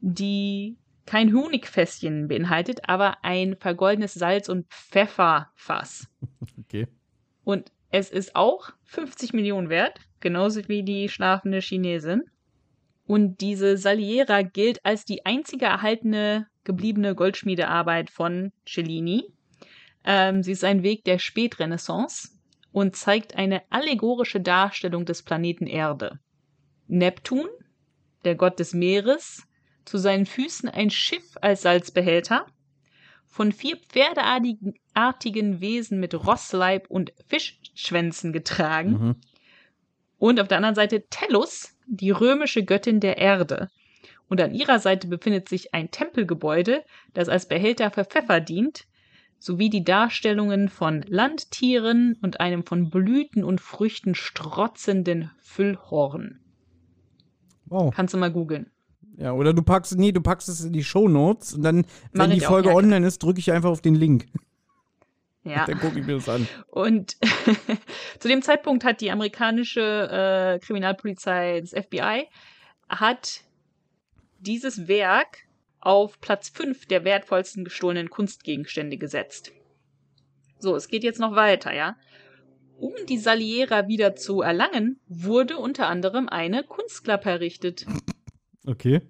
[0.00, 6.08] die kein Honigfässchen beinhaltet, aber ein vergoldenes Salz- und Pfefferfass.
[6.58, 6.88] Okay.
[7.44, 12.22] Und es ist auch 50 Millionen wert, genauso wie die schlafende Chinesin.
[13.12, 19.24] Und diese Saliera gilt als die einzige erhaltene gebliebene Goldschmiedearbeit von Cellini.
[20.02, 22.30] Ähm, sie ist ein Weg der Spätrenaissance
[22.72, 26.20] und zeigt eine allegorische Darstellung des Planeten Erde.
[26.86, 27.50] Neptun,
[28.24, 29.42] der Gott des Meeres,
[29.84, 32.46] zu seinen Füßen ein Schiff als Salzbehälter,
[33.26, 38.90] von vier pferdeartigen artigen Wesen mit Rossleib und Fischschwänzen getragen.
[38.90, 39.16] Mhm.
[40.16, 43.70] Und auf der anderen Seite Tellus, die römische Göttin der Erde.
[44.28, 46.82] Und an ihrer Seite befindet sich ein Tempelgebäude,
[47.12, 48.86] das als Behälter für Pfeffer dient,
[49.38, 56.40] sowie die Darstellungen von Landtieren und einem von Blüten und Früchten strotzenden Füllhorn.
[57.66, 57.92] Wow.
[57.94, 58.70] Kannst du mal googeln.
[59.18, 62.30] Ja, oder du packst, nee, du packst es in die Shownotes und dann, Mach wenn
[62.30, 64.26] die ich auch, Folge ja, online ist, drücke ich einfach auf den Link.
[65.44, 65.64] Ja.
[65.66, 66.46] Dann gucke ich mir das an.
[66.68, 67.16] Und
[68.18, 72.28] zu dem Zeitpunkt hat die amerikanische äh, Kriminalpolizei, das FBI,
[72.88, 73.42] hat
[74.38, 75.38] dieses Werk
[75.80, 79.52] auf Platz 5 der wertvollsten gestohlenen Kunstgegenstände gesetzt.
[80.58, 81.96] So, es geht jetzt noch weiter, ja.
[82.78, 87.86] Um die Saliera wieder zu erlangen, wurde unter anderem eine Kunstklappe errichtet.
[88.64, 89.00] Okay.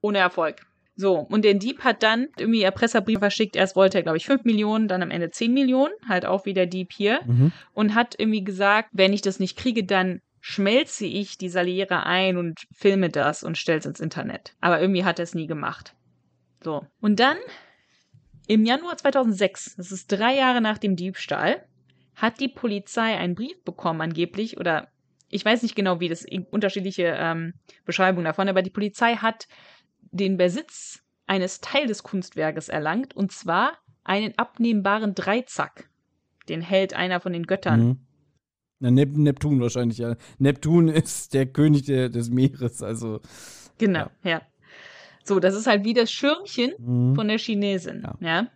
[0.00, 0.66] Ohne Erfolg.
[1.00, 3.56] So, und der Dieb hat dann irgendwie Erpresserbrief verschickt.
[3.56, 5.94] Erst wollte er, glaube ich, 5 Millionen, dann am Ende 10 Millionen.
[6.06, 7.20] Halt auch wie der Dieb hier.
[7.24, 7.52] Mhm.
[7.72, 12.36] Und hat irgendwie gesagt, wenn ich das nicht kriege, dann schmelze ich die Saliera ein
[12.36, 14.52] und filme das und stell's ins Internet.
[14.60, 15.94] Aber irgendwie hat er es nie gemacht.
[16.62, 16.84] So.
[17.00, 17.38] Und dann,
[18.46, 21.64] im Januar 2006, das ist drei Jahre nach dem Diebstahl,
[22.14, 24.88] hat die Polizei einen Brief bekommen angeblich, oder
[25.30, 27.54] ich weiß nicht genau, wie das unterschiedliche ähm,
[27.86, 29.46] Beschreibungen davon, aber die Polizei hat
[30.10, 35.88] den Besitz eines Teil des Kunstwerkes erlangt, und zwar einen abnehmbaren Dreizack.
[36.48, 37.80] Den hält einer von den Göttern.
[37.80, 37.98] Mhm.
[38.80, 40.16] Na, Nep Neptun wahrscheinlich, ja.
[40.38, 43.20] Neptun ist der König der, des Meeres, also.
[43.78, 44.42] Genau, ja.
[45.22, 47.14] So, das ist halt wie das Schirmchen Mhm.
[47.14, 48.02] von der Chinesin.
[48.02, 48.16] Ja.
[48.20, 48.46] Ja.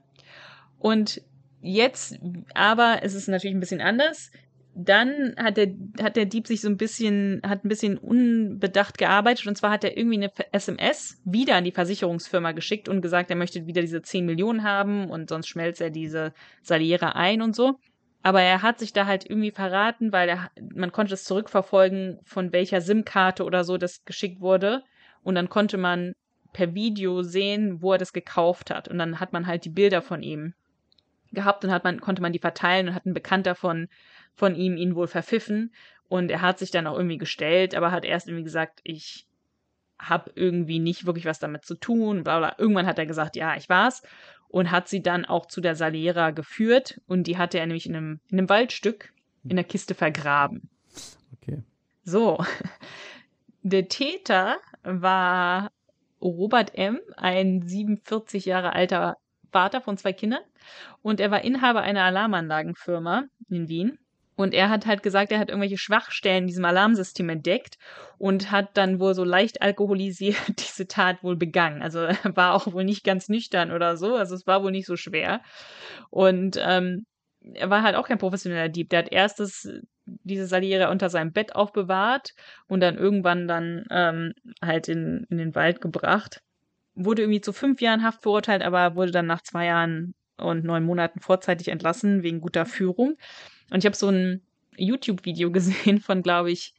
[0.78, 1.22] Und
[1.60, 2.18] jetzt,
[2.54, 4.30] aber es ist natürlich ein bisschen anders.
[4.76, 5.68] Dann hat der,
[6.02, 9.84] hat der Dieb sich so ein bisschen, hat ein bisschen unbedacht gearbeitet und zwar hat
[9.84, 14.02] er irgendwie eine SMS wieder an die Versicherungsfirma geschickt und gesagt, er möchte wieder diese
[14.02, 16.32] 10 Millionen haben und sonst schmelzt er diese
[16.62, 17.78] Saliera ein und so.
[18.24, 22.52] Aber er hat sich da halt irgendwie verraten, weil er, man konnte es zurückverfolgen, von
[22.52, 24.82] welcher SIM-Karte oder so das geschickt wurde.
[25.22, 26.14] Und dann konnte man
[26.54, 28.88] per Video sehen, wo er das gekauft hat.
[28.88, 30.54] Und dann hat man halt die Bilder von ihm
[31.32, 33.88] gehabt und hat man, konnte man die verteilen und hat ein Bekannter von,
[34.34, 35.72] von ihm ihn wohl verpfiffen.
[36.08, 39.26] Und er hat sich dann auch irgendwie gestellt, aber hat erst irgendwie gesagt, ich
[39.98, 42.24] habe irgendwie nicht wirklich was damit zu tun.
[42.24, 42.54] Bla bla.
[42.58, 44.02] Irgendwann hat er gesagt, ja, ich war's.
[44.48, 47.00] Und hat sie dann auch zu der Saliera geführt.
[47.06, 49.12] Und die hatte er nämlich in einem, in einem Waldstück
[49.44, 50.68] in der Kiste vergraben.
[51.34, 51.62] Okay.
[52.04, 52.38] So.
[53.62, 55.70] Der Täter war
[56.20, 59.16] Robert M., ein 47 Jahre alter
[59.52, 60.42] Vater von zwei Kindern.
[61.02, 63.98] Und er war Inhaber einer Alarmanlagenfirma in Wien.
[64.36, 67.76] Und er hat halt gesagt, er hat irgendwelche Schwachstellen in diesem Alarmsystem entdeckt
[68.18, 71.82] und hat dann wohl so leicht alkoholisiert diese Tat wohl begangen.
[71.82, 74.16] Also er war auch wohl nicht ganz nüchtern oder so.
[74.16, 75.40] Also es war wohl nicht so schwer.
[76.10, 77.06] Und ähm,
[77.52, 78.90] er war halt auch kein professioneller Dieb.
[78.90, 79.68] Der hat erst das,
[80.04, 82.30] diese Saliere unter seinem Bett aufbewahrt
[82.66, 84.32] und dann irgendwann dann ähm,
[84.62, 86.40] halt in, in den Wald gebracht.
[86.94, 90.84] Wurde irgendwie zu fünf Jahren Haft verurteilt, aber wurde dann nach zwei Jahren und neun
[90.84, 93.16] Monaten vorzeitig entlassen wegen guter Führung.
[93.74, 94.40] Und ich habe so ein
[94.76, 96.74] YouTube-Video gesehen von, glaube ich,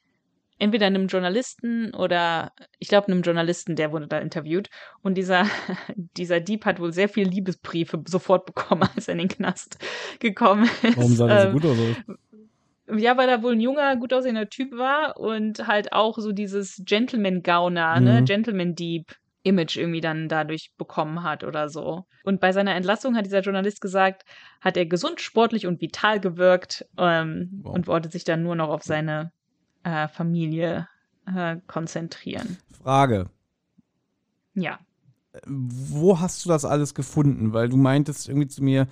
[0.60, 4.70] entweder einem Journalisten oder ich glaube einem Journalisten, der wurde da interviewt.
[5.02, 5.46] Und dieser,
[5.96, 9.78] dieser Dieb hat wohl sehr viele Liebesbriefe sofort bekommen, als er in den Knast
[10.20, 10.96] gekommen ist.
[10.96, 12.98] Warum sah der so Ähm, gut aus?
[12.98, 16.82] ja, weil er wohl ein junger, gut aussehender Typ war und halt auch so dieses
[16.86, 18.26] Gentleman-Gauner, ne, Mhm.
[19.46, 22.06] Gentleman-Dieb-Image irgendwie dann dadurch bekommen hat oder so.
[22.24, 24.26] Und bei seiner Entlassung hat dieser Journalist gesagt,
[24.62, 27.76] hat er gesund, sportlich und vital gewirkt ähm, Wow.
[27.76, 29.32] und wollte sich dann nur noch auf seine
[29.84, 30.88] äh, Familie
[31.28, 32.58] äh, konzentrieren.
[32.84, 33.30] Frage.
[34.54, 34.80] Ja.
[35.46, 37.54] Wo hast du das alles gefunden?
[37.54, 38.88] Weil du meintest irgendwie zu mir,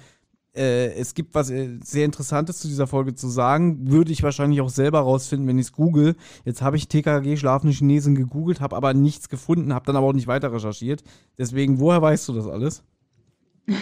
[0.56, 3.90] äh, es gibt was äh, sehr Interessantes zu dieser Folge zu sagen.
[3.92, 6.16] Würde ich wahrscheinlich auch selber rausfinden, wenn ich es google.
[6.46, 10.14] Jetzt habe ich TKG schlafende Chinesen gegoogelt, habe aber nichts gefunden, habe dann aber auch
[10.14, 11.04] nicht weiter recherchiert.
[11.38, 12.84] Deswegen, woher weißt du das alles?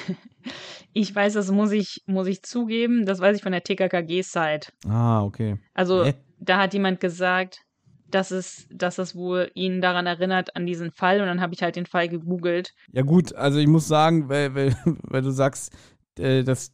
[0.93, 4.73] Ich weiß, das muss ich, muss ich zugeben, das weiß ich von der TKKG-Site.
[4.89, 5.57] Ah, okay.
[5.73, 6.15] Also Hä?
[6.37, 7.61] da hat jemand gesagt,
[8.09, 11.63] dass es, dass es wohl ihn daran erinnert an diesen Fall und dann habe ich
[11.63, 12.73] halt den Fall gegoogelt.
[12.91, 15.71] Ja gut, also ich muss sagen, weil, weil, weil du sagst,
[16.21, 16.71] äh, dass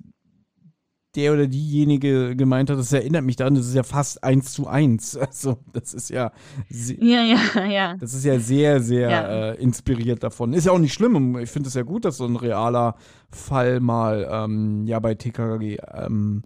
[1.15, 4.68] der oder diejenige gemeint hat, das erinnert mich daran, das ist ja fast eins zu
[4.68, 5.18] eins.
[5.19, 6.32] Also das ist ja,
[6.69, 7.95] Ja, ja, ja.
[7.98, 9.52] das ist ja sehr, sehr Ja.
[9.52, 10.53] äh, inspiriert davon.
[10.53, 11.38] Ist ja auch nicht schlimm.
[11.40, 12.95] Ich finde es ja gut, dass so ein realer
[13.32, 16.44] Fall mal ähm, ja bei TKG, ähm,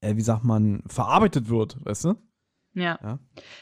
[0.00, 2.14] äh, wie sagt man, verarbeitet wird, weißt du?
[2.74, 2.98] Ja.
[3.02, 3.18] Ja.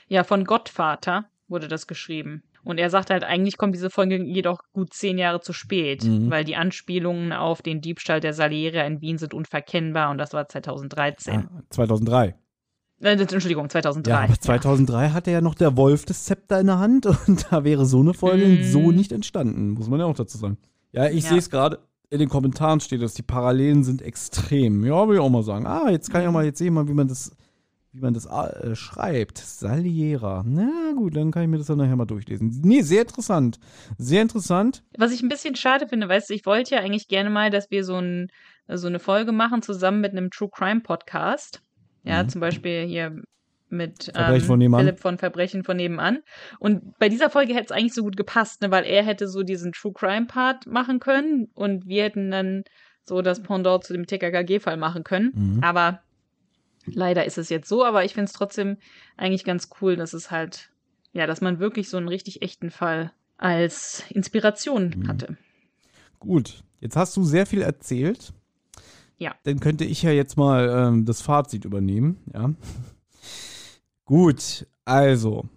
[0.09, 2.43] Ja, von Gottvater wurde das geschrieben.
[2.67, 6.31] Und er sagt halt, eigentlich kommt diese Folge jedoch gut zehn Jahre zu spät, Mhm.
[6.31, 10.49] weil die Anspielungen auf den Diebstahl der Saliera in Wien sind unverkennbar und das war
[10.49, 11.35] 2013.
[11.49, 12.35] Ah, 2003.
[13.01, 14.11] Äh, Entschuldigung, 2003.
[14.11, 17.63] Ja, aber 2003 hatte ja noch der Wolf das Zepter in der Hand und da
[17.63, 18.65] wäre so eine Folge Mm.
[18.65, 20.59] so nicht entstanden, muss man ja auch dazu sagen.
[20.93, 21.31] Ja, ich Ja.
[21.31, 21.79] sehe es gerade,
[22.11, 24.85] in den Kommentaren steht es, die Parallelen sind extrem.
[24.85, 25.67] Ja, will ich auch mal sagen.
[25.67, 27.31] Ah, jetzt kann ich auch mal, jetzt sehe ich mal, wie man das,
[27.97, 29.39] wie man das äh, schreibt.
[29.39, 30.45] Saliera.
[30.47, 32.61] Na gut, dann kann ich mir das dann nachher mal durchlesen.
[32.63, 33.59] Nee, sehr interessant.
[33.99, 34.83] Sehr interessant.
[34.99, 37.71] Was ich ein bisschen schade finde, weißt du, ich wollte ja eigentlich gerne mal, dass
[37.71, 38.29] wir so, ein,
[38.69, 41.63] so eine Folge machen zusammen mit einem True Crime Podcast.
[42.05, 42.29] Ja, Mhm.
[42.29, 43.17] zum Beispiel hier
[43.69, 44.61] mit ähm, von.
[44.61, 46.21] Philipp von Verbrechen von nebenan.
[46.61, 49.43] Und bei dieser Folge hätte es eigentlich so gut gepasst, ne, weil er hätte so
[49.43, 52.63] diesen True Crime Part machen können und wir hätten dann
[53.05, 55.33] so das Pendant zu dem TKKG-Fall machen können.
[55.35, 55.65] Mhm.
[55.65, 56.01] Aber
[56.87, 58.77] leider ist es jetzt so, aber ich finde es trotzdem
[59.17, 60.71] eigentlich ganz cool, dass es halt,
[61.13, 65.09] ja, dass man wirklich so einen richtig echten Fall als Inspiration Mhm.
[65.09, 65.37] hatte.
[66.19, 68.33] Gut, jetzt hast du sehr viel erzählt.
[69.19, 69.35] Ja.
[69.45, 72.53] Dann könnte ich ja jetzt mal ähm, das Fazit übernehmen, ja.
[74.05, 75.49] Gut, also.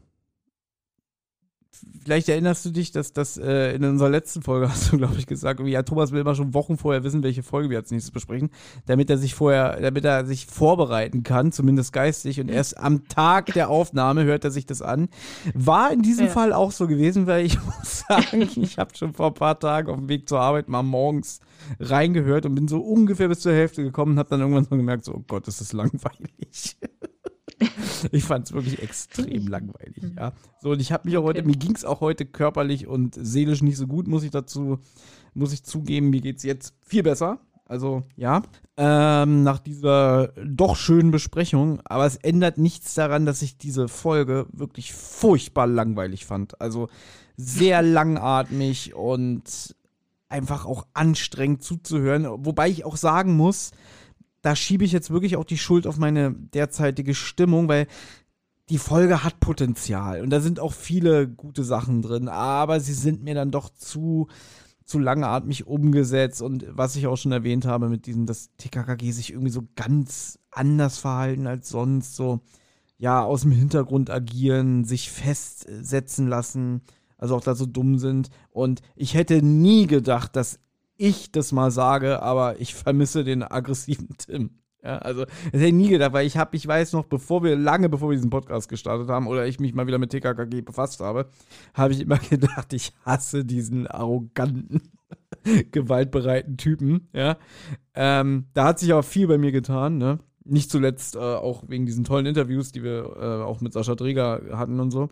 [2.04, 5.28] Vielleicht erinnerst du dich, dass das äh, in unserer letzten Folge hast du, glaube ich,
[5.28, 8.50] gesagt, ja, Thomas will mal schon Wochen vorher wissen, welche Folge wir als nächstes besprechen,
[8.86, 13.48] damit er sich vorher, damit er sich vorbereiten kann, zumindest geistig, und erst am Tag
[13.54, 15.10] der Aufnahme hört er sich das an.
[15.54, 16.32] War in diesem Ja.
[16.32, 19.90] Fall auch so gewesen, weil ich muss sagen, ich habe schon vor ein paar Tagen
[19.90, 21.40] auf dem Weg zur Arbeit mal morgens
[21.80, 25.06] reingehört und bin so ungefähr bis zur Hälfte gekommen und habe dann irgendwann so gemerkt,
[25.06, 26.78] so, oh Gott, ist das langweilig.
[28.12, 30.34] ich fand es wirklich extrem langweilig, ja.
[30.62, 31.48] So, und ich habe mich auch heute, Okay.
[31.48, 34.80] mir ging es auch heute körperlich und seelisch nicht so gut, muss ich dazu,
[35.34, 37.40] muss ich zugeben, mir geht es jetzt viel besser.
[37.66, 38.42] Also, ja.
[38.78, 44.48] Ähm, nach dieser doch schönen Besprechung, aber es ändert nichts daran, dass ich diese Folge
[44.52, 46.60] wirklich furchtbar langweilig fand.
[46.60, 46.88] Also
[47.38, 49.76] sehr langatmig und
[50.30, 52.26] einfach auch anstrengend zuzuhören.
[52.46, 53.72] Wobei ich auch sagen muss,
[54.42, 57.88] da schiebe ich jetzt wirklich auch die Schuld auf meine derzeitige Stimmung, weil
[58.70, 63.24] die Folge hat Potenzial und da sind auch viele gute Sachen drin, aber sie sind
[63.24, 64.28] mir dann doch zu
[64.86, 69.32] zu langatmig umgesetzt und was ich auch schon erwähnt habe mit diesem, dass TKKG sich
[69.32, 72.40] irgendwie so ganz anders verhalten als sonst, so
[72.98, 76.82] ja, aus dem Hintergrund agieren, sich festsetzen lassen,
[77.20, 80.60] also auch da so dumm sind und ich hätte nie gedacht, dass
[81.00, 84.60] ich das mal sage, aber ich vermisse den aggressiven Tim.
[84.84, 87.58] Ja, also, das hätte ich nie gedacht, weil ich habe, ich weiß noch, bevor wir,
[87.58, 91.02] lange bevor wir diesen Podcast gestartet haben oder ich mich mal wieder mit TKKG befasst
[91.02, 91.30] habe,
[91.74, 94.82] habe ich immer gedacht, ich hasse diesen arroganten,
[95.72, 97.38] gewaltbereiten Typen, ja.
[97.94, 100.20] Ähm, da hat sich aber viel bei mir getan, ne.
[100.46, 104.42] nicht zuletzt äh, auch wegen diesen tollen Interviews, die wir äh, auch mit Sascha Dreger
[104.54, 105.10] hatten und so,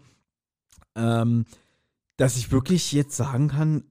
[0.96, 1.46] ähm,
[2.16, 3.84] dass ich wirklich jetzt sagen kann,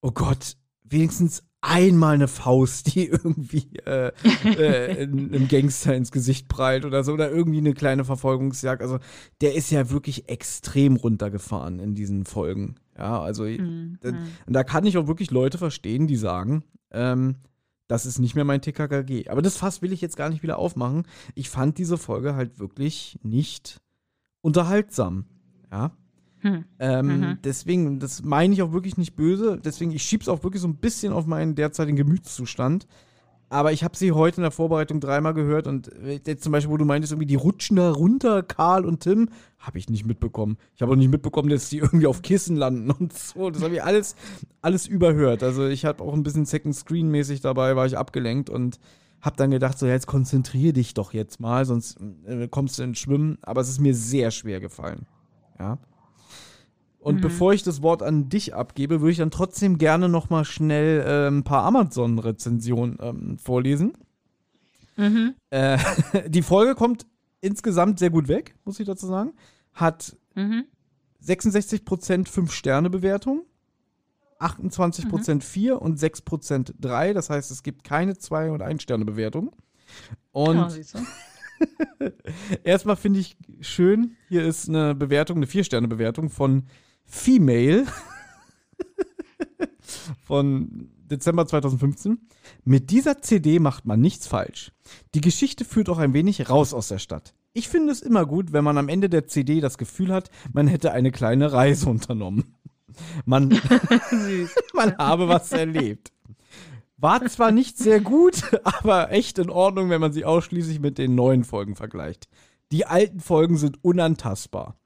[0.00, 0.56] oh Gott,
[0.92, 4.10] wenigstens einmal eine Faust, die irgendwie äh,
[4.44, 8.82] äh, einem Gangster ins Gesicht prallt oder so, oder irgendwie eine kleine Verfolgungsjagd.
[8.82, 8.98] Also
[9.40, 12.74] der ist ja wirklich extrem runtergefahren in diesen Folgen.
[12.98, 13.98] Ja, also Mhm.
[14.00, 14.12] da,
[14.46, 17.36] da kann ich auch wirklich Leute verstehen, die sagen, ähm,
[17.88, 19.28] das ist nicht mehr mein TKKG.
[19.28, 21.04] Aber das Fass will ich jetzt gar nicht wieder aufmachen.
[21.34, 23.80] Ich fand diese Folge halt wirklich nicht
[24.40, 25.26] unterhaltsam.
[25.70, 25.92] Ja.
[26.42, 26.64] Hm.
[26.78, 27.38] Ähm, Mhm.
[27.42, 29.58] Deswegen, das meine ich auch wirklich nicht böse.
[29.64, 32.86] Deswegen, ich schieb's auch wirklich so ein bisschen auf meinen derzeitigen Gemütszustand.
[33.48, 36.72] Aber ich habe sie heute in der Vorbereitung dreimal gehört und äh, jetzt zum Beispiel,
[36.72, 39.28] wo du meintest, irgendwie die rutschen da runter, Karl und Tim,
[39.58, 40.56] habe ich nicht mitbekommen.
[40.74, 43.50] Ich habe auch nicht mitbekommen, dass die irgendwie auf Kissen landen und so.
[43.50, 44.16] Das habe ich alles,
[44.62, 45.42] alles überhört.
[45.42, 48.80] Also ich habe auch ein bisschen Second Screen mäßig dabei, war ich abgelenkt und
[49.20, 52.84] habe dann gedacht, so ja, jetzt konzentriere dich doch jetzt mal, sonst äh, kommst du
[52.84, 53.36] ins Schwimmen.
[53.42, 55.06] Aber es ist mir sehr schwer gefallen.
[55.58, 55.76] Ja.
[57.02, 60.44] Und bevor ich das Wort an dich abgebe, würde ich dann trotzdem gerne noch mal
[60.44, 63.92] schnell äh, ein paar Amazon-Rezensionen ähm, vorlesen.
[64.96, 65.34] Mhm.
[65.50, 65.78] Äh,
[66.28, 67.06] die Folge kommt
[67.40, 69.32] insgesamt sehr gut weg, muss ich dazu sagen.
[69.72, 70.64] Hat Mhm.
[71.24, 73.42] 66% 5-Sterne-Bewertung,
[74.40, 77.12] 28% 4 und 6% 3.
[77.12, 79.54] Das heißt, es gibt keine 2- und 1-Sterne-Bewertung.
[80.32, 80.98] Und siehst du.
[82.64, 86.64] Erstmal finde ich schön, hier ist eine Bewertung, eine Vier-Sterne-Bewertung von
[87.04, 87.86] Female
[90.24, 92.18] von Dezember 2015.
[92.64, 94.72] Mit dieser CD macht man nichts falsch.
[95.14, 97.34] Die Geschichte führt auch ein wenig raus aus der Stadt.
[97.52, 100.66] Ich finde es immer gut, wenn man am Ende der CD das Gefühl hat, man
[100.66, 102.54] hätte eine kleine Reise unternommen.
[103.24, 103.48] Man,
[104.74, 106.12] man habe was erlebt.
[107.02, 111.14] War zwar nicht sehr gut, aber echt in Ordnung, wenn man sie ausschließlich mit den
[111.14, 112.28] neuen Folgen vergleicht.
[112.70, 114.78] Die alten Folgen sind unantastbar.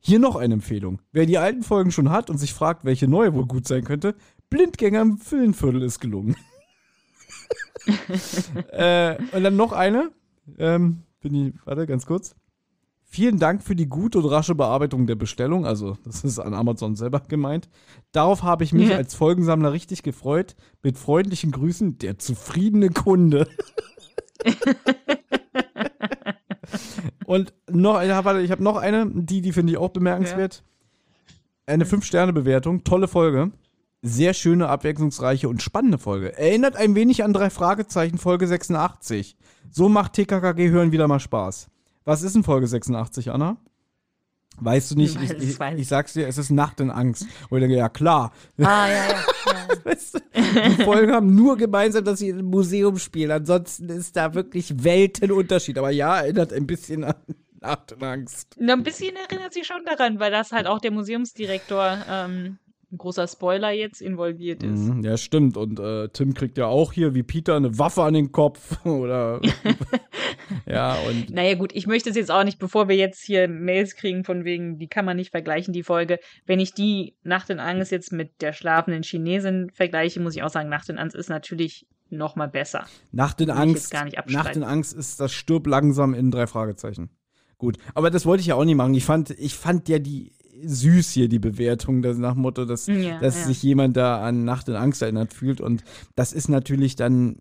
[0.00, 1.00] Hier noch eine Empfehlung.
[1.12, 4.14] Wer die alten Folgen schon hat und sich fragt, welche neue wohl gut sein könnte,
[4.50, 6.36] Blindgänger im Filmviertel ist gelungen.
[8.72, 10.10] äh, und dann noch eine.
[10.58, 12.34] Ähm, bin ich, warte, ganz kurz.
[13.10, 15.64] Vielen Dank für die gute und rasche Bearbeitung der Bestellung.
[15.64, 17.68] Also, das ist an Amazon selber gemeint.
[18.12, 18.96] Darauf habe ich mich Ja.
[18.96, 20.56] als Folgensammler richtig gefreut.
[20.82, 23.48] Mit freundlichen Grüßen, der zufriedene Kunde.
[27.28, 30.64] und noch, ja, warte, ich habe noch eine, die, die finde ich auch bemerkenswert.
[31.66, 33.52] Eine 5-Sterne-Bewertung, tolle Folge.
[34.00, 36.38] Sehr schöne, abwechslungsreiche und spannende Folge.
[36.38, 39.36] Erinnert ein wenig an drei Fragezeichen Folge 86.
[39.70, 41.68] So macht TKKG hören wieder mal Spaß.
[42.06, 43.58] Was ist in Folge 86, Anna?
[44.60, 47.26] Weißt du nicht, ich, ich, weiß ich sag's dir, es ist Nacht in Angst.
[47.48, 48.32] Und ich denke, ja klar.
[48.58, 49.08] Ah, ja, ja.
[49.08, 49.84] ja.
[49.84, 53.30] Weißt du, die Folgen haben nur gemeinsam, dass sie in einem Museum spielen.
[53.30, 55.78] Ansonsten ist da wirklich Weltenunterschied.
[55.78, 57.14] Aber ja, erinnert ein bisschen an
[57.60, 58.56] Nacht in Angst.
[58.58, 62.58] Na, ein bisschen erinnert sich schon daran, weil das halt auch der Museumsdirektor, ähm,
[62.90, 64.88] ein großer Spoiler jetzt, involviert ist.
[64.88, 65.56] Mhm, ja, stimmt.
[65.58, 68.82] Und äh, Tim kriegt ja auch hier wie Peter eine Waffe an den Kopf.
[68.86, 69.40] Oder.
[70.66, 71.30] ja, und.
[71.30, 74.44] Naja, gut, ich möchte es jetzt auch nicht, bevor wir jetzt hier Mails kriegen, von
[74.44, 76.18] wegen, die kann man nicht vergleichen, die Folge.
[76.46, 80.50] Wenn ich die Nacht in Angst jetzt mit der schlafenden Chinesin vergleiche, muss ich auch
[80.50, 82.86] sagen, Nacht in Angst ist natürlich noch mal besser.
[83.12, 83.90] Nacht in Angst.
[83.90, 84.16] gar nicht.
[84.30, 87.10] Nacht in Angst ist das Stirb langsam in drei Fragezeichen.
[87.58, 88.94] Gut, aber das wollte ich ja auch nicht machen.
[88.94, 90.32] Ich fand, ich fand ja die
[90.62, 93.44] süß hier, die Bewertung, das nach Motto, dass, Ja, dass ja.
[93.46, 95.60] sich jemand da an Nacht in Angst erinnert fühlt.
[95.60, 97.40] Und das ist natürlich dann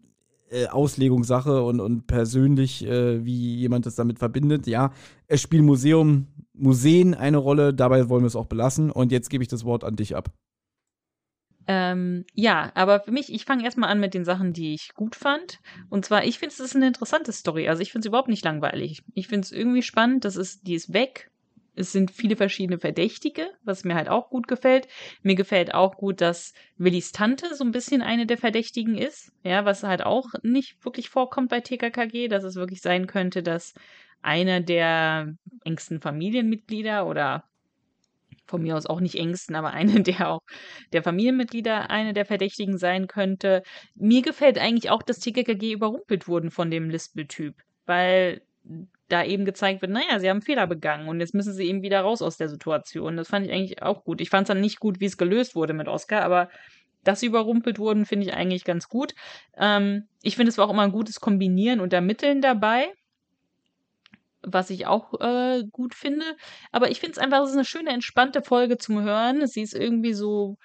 [0.49, 4.68] äh, Auslegungssache und, und persönlich, äh, wie jemand das damit verbindet.
[4.68, 4.91] Ja,
[5.27, 8.91] es spielt Museum, Museen eine Rolle, dabei wollen wir es auch belassen.
[8.91, 10.31] Und jetzt gebe ich das Wort an dich ab.
[11.69, 15.15] Ähm, ja, aber für mich, ich fange erstmal an mit den Sachen, die ich gut
[15.15, 15.60] fand.
[15.89, 17.68] Und zwar, ich finde es ist eine interessante Story.
[17.68, 19.03] Also ich finde es überhaupt nicht langweilig.
[19.14, 21.30] Ich finde es irgendwie spannend, das ist, die ist weg.
[21.77, 24.87] Es sind viele verschiedene Verdächtige, was mir halt auch gut gefällt.
[25.21, 29.31] Mir gefällt auch gut, dass Willis Tante so ein bisschen eine der Verdächtigen ist.
[29.43, 33.73] Ja, was halt auch nicht wirklich vorkommt bei TKKG, dass es wirklich sein könnte, dass
[34.21, 37.43] einer der engsten Familienmitglieder oder
[38.47, 40.41] von mir aus auch nicht engsten, aber eine der auch
[40.93, 43.63] der Familienmitglieder eine der Verdächtigen sein könnte.
[43.95, 47.55] Mir gefällt eigentlich auch, dass TKKG überrumpelt wurden von dem Lispel-Typ,
[47.85, 48.41] weil
[49.09, 52.01] da eben gezeigt wird, naja, sie haben Fehler begangen und jetzt müssen sie eben wieder
[52.01, 53.17] raus aus der Situation.
[53.17, 54.21] Das fand ich eigentlich auch gut.
[54.21, 56.49] Ich fand es dann nicht gut, wie es gelöst wurde mit Oscar, aber
[57.03, 59.13] dass sie überrumpelt wurden, finde ich eigentlich ganz gut.
[59.55, 62.91] Ähm, ich finde, es war auch immer ein gutes Kombinieren und Ermitteln dabei
[64.49, 66.25] was ich auch äh, gut finde.
[66.71, 69.45] Aber ich finde es einfach, es ist eine schöne, entspannte Folge zum Hören.
[69.45, 70.57] Sie ist irgendwie so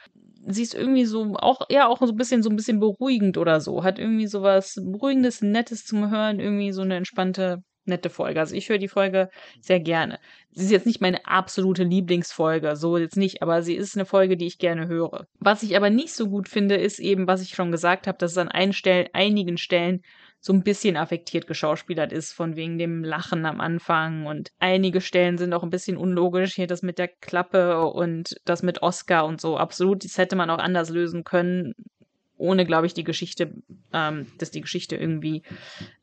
[0.47, 3.61] sie ist irgendwie so auch ja auch so ein bisschen so ein bisschen beruhigend oder
[3.61, 8.41] so, hat irgendwie sowas beruhigendes, nettes zum Hören, irgendwie so eine entspannte nette Folge.
[8.41, 9.29] Also ich höre die Folge
[9.61, 10.19] sehr gerne.
[10.53, 14.37] Sie ist jetzt nicht meine absolute Lieblingsfolge, so jetzt nicht, aber sie ist eine Folge,
[14.37, 15.27] die ich gerne höre.
[15.39, 18.33] Was ich aber nicht so gut finde, ist eben, was ich schon gesagt habe, dass
[18.33, 20.03] es an ein Stell einigen Stellen
[20.41, 24.27] so ein bisschen affektiert geschauspielert ist, von wegen dem Lachen am Anfang.
[24.27, 26.55] Und einige Stellen sind auch ein bisschen unlogisch.
[26.55, 29.57] Hier das mit der Klappe und das mit Oscar und so.
[29.57, 31.75] Absolut, das hätte man auch anders lösen können
[32.43, 33.55] ohne, glaube ich, die Geschichte,
[33.93, 35.43] ähm, dass die Geschichte irgendwie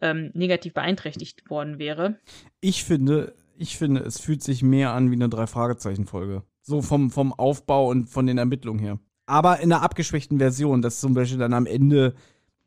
[0.01, 2.17] ähm, negativ beeinträchtigt worden wäre.
[2.61, 6.43] Ich finde, ich finde, es fühlt sich mehr an wie eine Drei-Fragezeichen-Folge.
[6.61, 8.99] So vom, vom Aufbau und von den Ermittlungen her.
[9.25, 12.15] Aber in einer abgeschwächten Version, dass zum Beispiel dann am Ende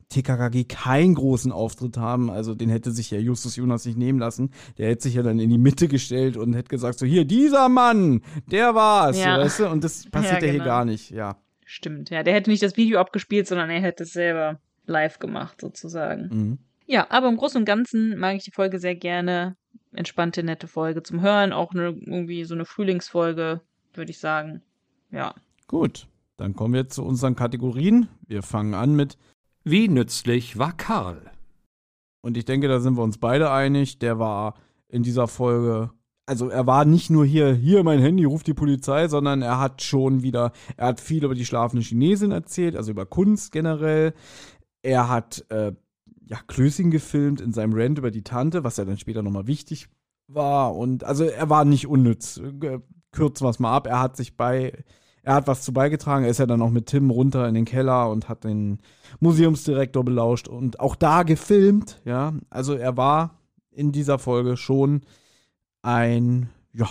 [0.09, 2.29] TKKG keinen großen Auftritt haben.
[2.29, 4.51] Also den hätte sich ja Justus Jonas nicht nehmen lassen.
[4.77, 7.69] Der hätte sich ja dann in die Mitte gestellt und hätte gesagt, so hier, dieser
[7.69, 8.21] Mann,
[8.51, 9.39] der war's, ja.
[9.39, 9.69] weißt du?
[9.69, 10.47] Und das passiert ja, genau.
[10.47, 11.37] ja hier gar nicht, ja.
[11.73, 12.21] Stimmt, ja.
[12.21, 16.29] Der hätte nicht das Video abgespielt, sondern er hätte es selber live gemacht, sozusagen.
[16.31, 16.57] Mhm.
[16.85, 19.57] Ja, aber im Großen und Ganzen mag ich die Folge sehr gerne.
[19.91, 21.51] Entspannte, nette Folge zum Hören.
[21.51, 23.61] Auch eine, irgendwie so eine Frühlingsfolge,
[23.95, 24.61] würde ich sagen.
[25.09, 25.33] Ja.
[25.65, 26.05] Gut,
[26.37, 28.07] dann kommen wir zu unseren Kategorien.
[28.27, 29.17] Wir fangen an mit
[29.63, 31.31] Wie nützlich war Karl?
[32.21, 33.97] Und ich denke, da sind wir uns beide einig.
[33.97, 34.53] Der war
[34.89, 35.89] in dieser Folge
[36.25, 39.81] also er war nicht nur hier, hier mein Handy, ruft die Polizei, sondern er hat
[39.81, 44.13] schon wieder, er hat viel über die schlafende Chinesin erzählt, also über Kunst generell.
[44.81, 45.73] Er hat äh,
[46.25, 49.89] ja Klößchen gefilmt in seinem Rant über die Tante, was ja dann später nochmal wichtig
[50.27, 50.75] war.
[50.75, 52.41] Und also er war nicht unnütz.
[53.11, 53.87] Kürzen wir es mal ab.
[53.87, 54.83] Er hat sich bei,
[55.21, 56.23] er hat was zu beigetragen.
[56.23, 58.79] Er ist ja dann auch mit Tim runter in den Keller und hat den
[59.19, 62.01] Museumsdirektor belauscht und auch da gefilmt.
[62.05, 63.39] Ja, also er war
[63.71, 65.01] in dieser Folge schon
[65.83, 66.89] ein ja,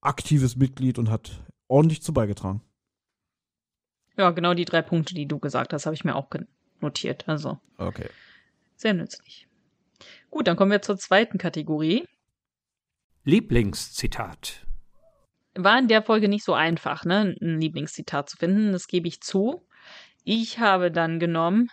[0.00, 2.62] aktives Mitglied und hat ordentlich zu beigetragen.
[4.16, 6.28] Ja, genau die drei Punkte, die du gesagt hast, habe ich mir auch
[6.80, 7.28] notiert.
[7.28, 7.58] Also.
[7.78, 8.08] Okay.
[8.76, 9.48] Sehr nützlich.
[10.30, 12.06] Gut, dann kommen wir zur zweiten Kategorie.
[13.24, 14.66] Lieblingszitat.
[15.56, 19.20] War in der Folge nicht so einfach, ne, ein Lieblingszitat zu finden, das gebe ich
[19.20, 19.66] zu.
[20.24, 21.70] Ich habe dann genommen,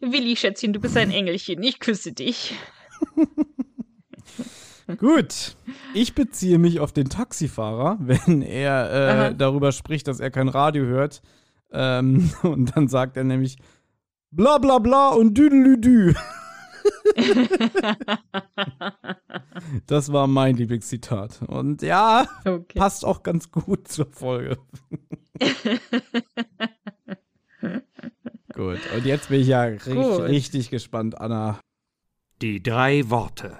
[0.00, 2.54] Willi, Schätzchen, du bist ein Engelchen, ich küsse dich.
[4.96, 5.56] Gut.
[5.92, 10.84] Ich beziehe mich auf den Taxifahrer, wenn er äh, darüber spricht, dass er kein Radio
[10.84, 11.20] hört.
[11.70, 13.58] Ähm, und dann sagt er nämlich
[14.30, 16.14] bla bla bla und düdelüdü.
[19.86, 21.42] das war mein Lieblingszitat.
[21.46, 22.78] Und ja, okay.
[22.78, 24.56] passt auch ganz gut zur Folge.
[28.54, 31.60] gut, und jetzt bin ich ja richtig, richtig gespannt, Anna.
[32.40, 33.58] Die drei Worte.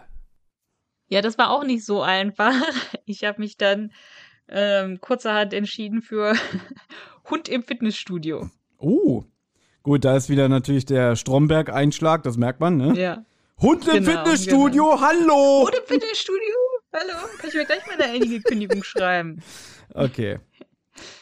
[1.08, 2.52] Ja, das war auch nicht so einfach.
[3.10, 3.90] Ich habe mich dann
[4.48, 6.34] ähm, kurzerhand entschieden für
[7.30, 8.50] Hund im Fitnessstudio.
[8.76, 9.24] Oh,
[9.82, 12.94] gut, da ist wieder natürlich der Stromberg-Einschlag, das merkt man, ne?
[12.98, 13.24] Ja.
[13.60, 15.00] Hund im genau, Fitnessstudio, genau.
[15.00, 15.62] hallo!
[15.64, 16.54] Hund im Fitnessstudio,
[16.92, 17.26] hallo!
[17.38, 19.42] Kann ich mir gleich mal eine einige Kündigung schreiben.
[19.94, 20.38] Okay.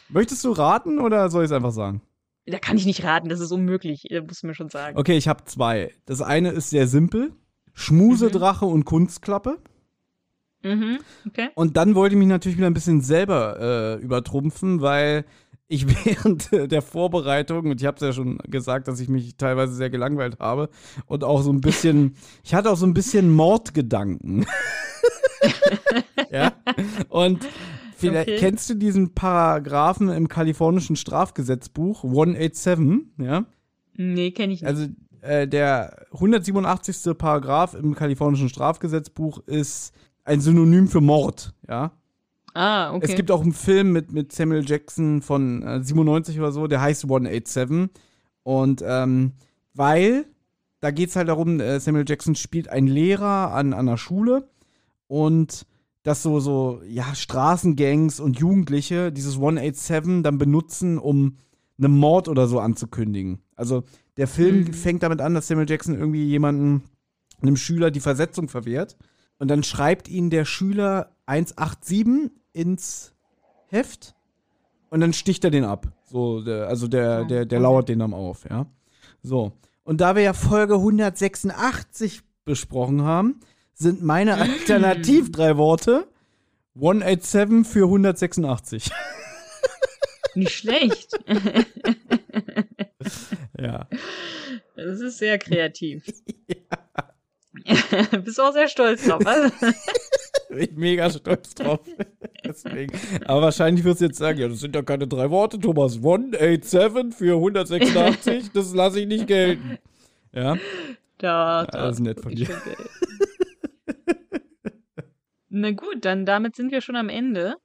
[0.08, 2.02] Möchtest du raten oder soll ich es einfach sagen?
[2.46, 4.98] Da kann ich nicht raten, das ist unmöglich, das musst du mir schon sagen.
[4.98, 5.94] Okay, ich habe zwei.
[6.04, 7.32] Das eine ist sehr simpel.
[7.72, 8.72] Schmusedrache mhm.
[8.72, 9.58] und Kunstklappe.
[10.66, 11.48] Mhm, okay.
[11.54, 15.24] Und dann wollte ich mich natürlich wieder ein bisschen selber äh, übertrumpfen, weil
[15.68, 19.74] ich während der Vorbereitung, und ich habe es ja schon gesagt, dass ich mich teilweise
[19.74, 20.68] sehr gelangweilt habe
[21.06, 24.46] und auch so ein bisschen, ich hatte auch so ein bisschen Mordgedanken.
[26.30, 26.52] ja.
[27.08, 27.46] Und
[27.96, 28.38] vielleicht okay.
[28.38, 33.44] kennst du diesen Paragraphen im kalifornischen Strafgesetzbuch 187, ja?
[33.98, 34.68] Nee, kenne ich nicht.
[34.68, 34.88] Also
[35.22, 37.16] äh, der 187.
[37.16, 39.92] Paragraph im kalifornischen Strafgesetzbuch ist
[40.26, 41.92] ein Synonym für Mord, ja.
[42.52, 43.06] Ah, okay.
[43.10, 46.80] Es gibt auch einen Film mit, mit Samuel Jackson von äh, 97 oder so, der
[46.80, 47.90] heißt 187.
[48.42, 49.32] Und ähm,
[49.74, 50.24] weil,
[50.80, 54.48] da geht es halt darum, äh, Samuel Jackson spielt einen Lehrer an, an einer Schule
[55.06, 55.66] und
[56.02, 61.36] dass so, so, ja, Straßengangs und Jugendliche dieses 187 dann benutzen, um
[61.78, 63.40] einen Mord oder so anzukündigen.
[63.54, 63.84] Also
[64.16, 64.72] der Film mhm.
[64.72, 66.84] fängt damit an, dass Samuel Jackson irgendwie jemanden,
[67.42, 68.96] einem Schüler die Versetzung verwehrt.
[69.38, 73.14] Und dann schreibt ihn der Schüler 187 ins
[73.68, 74.14] Heft
[74.90, 75.88] und dann sticht er den ab.
[76.04, 78.66] So, der, also der, der, der lauert den dann auf, ja.
[79.22, 79.52] So.
[79.84, 83.40] Und da wir ja Folge 186 besprochen haben,
[83.74, 86.08] sind meine Alternativ drei Worte
[86.76, 88.90] 187 für 186.
[90.34, 91.18] Nicht schlecht.
[93.58, 93.88] ja.
[94.76, 96.04] Das ist sehr kreativ.
[96.48, 96.78] ja.
[98.24, 99.26] Bist auch sehr stolz drauf.
[99.26, 99.50] Also.
[100.48, 101.80] Bin ich mega stolz drauf.
[102.44, 102.92] Deswegen.
[103.26, 105.96] Aber wahrscheinlich wirst du jetzt sagen, ja, das sind ja keine drei Worte, Thomas.
[105.96, 109.78] 187 für 186, das lasse ich nicht gelten.
[110.32, 110.56] Ja,
[111.18, 112.48] Da, das ist nett von dir.
[115.48, 117.56] Na gut, dann damit sind wir schon am Ende.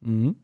[0.00, 0.36] Mhm.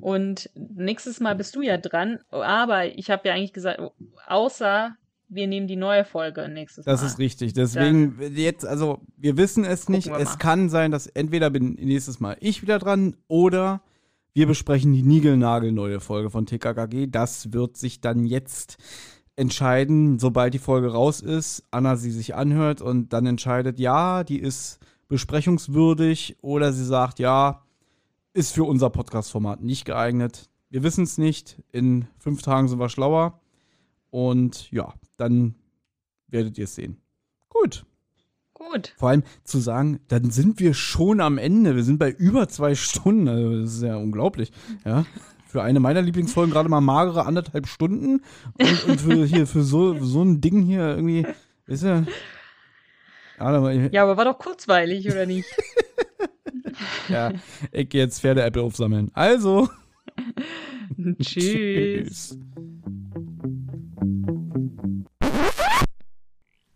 [0.00, 2.18] Und nächstes Mal bist du ja dran.
[2.30, 3.80] Aber ich habe ja eigentlich gesagt,
[4.26, 4.96] außer
[5.28, 7.06] wir nehmen die neue Folge nächstes Das Mal.
[7.06, 7.52] ist richtig.
[7.52, 10.08] Deswegen jetzt, also wir wissen es nicht.
[10.08, 13.82] Es kann sein, dass entweder bin nächstes Mal ich wieder dran oder
[14.32, 17.06] wir besprechen die Nigelnagel-neue Folge von TKKG.
[17.06, 18.78] Das wird sich dann jetzt
[19.36, 24.38] entscheiden, sobald die Folge raus ist, Anna sie sich anhört und dann entscheidet, ja, die
[24.38, 24.78] ist
[25.08, 27.62] besprechungswürdig oder sie sagt, ja,
[28.32, 30.48] ist für unser Podcast-Format nicht geeignet.
[30.70, 31.62] Wir wissen es nicht.
[31.70, 33.40] In fünf Tagen sind wir schlauer.
[34.10, 35.54] Und ja, dann
[36.28, 37.00] werdet ihr es sehen.
[37.48, 37.84] Gut.
[38.54, 38.94] Gut.
[38.96, 41.76] Vor allem zu sagen, dann sind wir schon am Ende.
[41.76, 43.28] Wir sind bei über zwei Stunden.
[43.28, 44.52] Also das ist ja unglaublich.
[44.84, 45.04] Ja.
[45.46, 48.22] Für eine meiner Lieblingsfolgen gerade mal magere anderthalb Stunden.
[48.58, 51.26] Und, und für hier, für so, so ein Ding hier irgendwie,
[51.66, 52.04] ist ja.
[53.92, 55.48] Ja, aber war doch kurzweilig, oder nicht?
[57.08, 57.32] ja,
[57.72, 59.10] ich gehe jetzt Pferde-Apple aufsammeln.
[59.14, 59.68] Also.
[61.20, 62.38] Tschüss.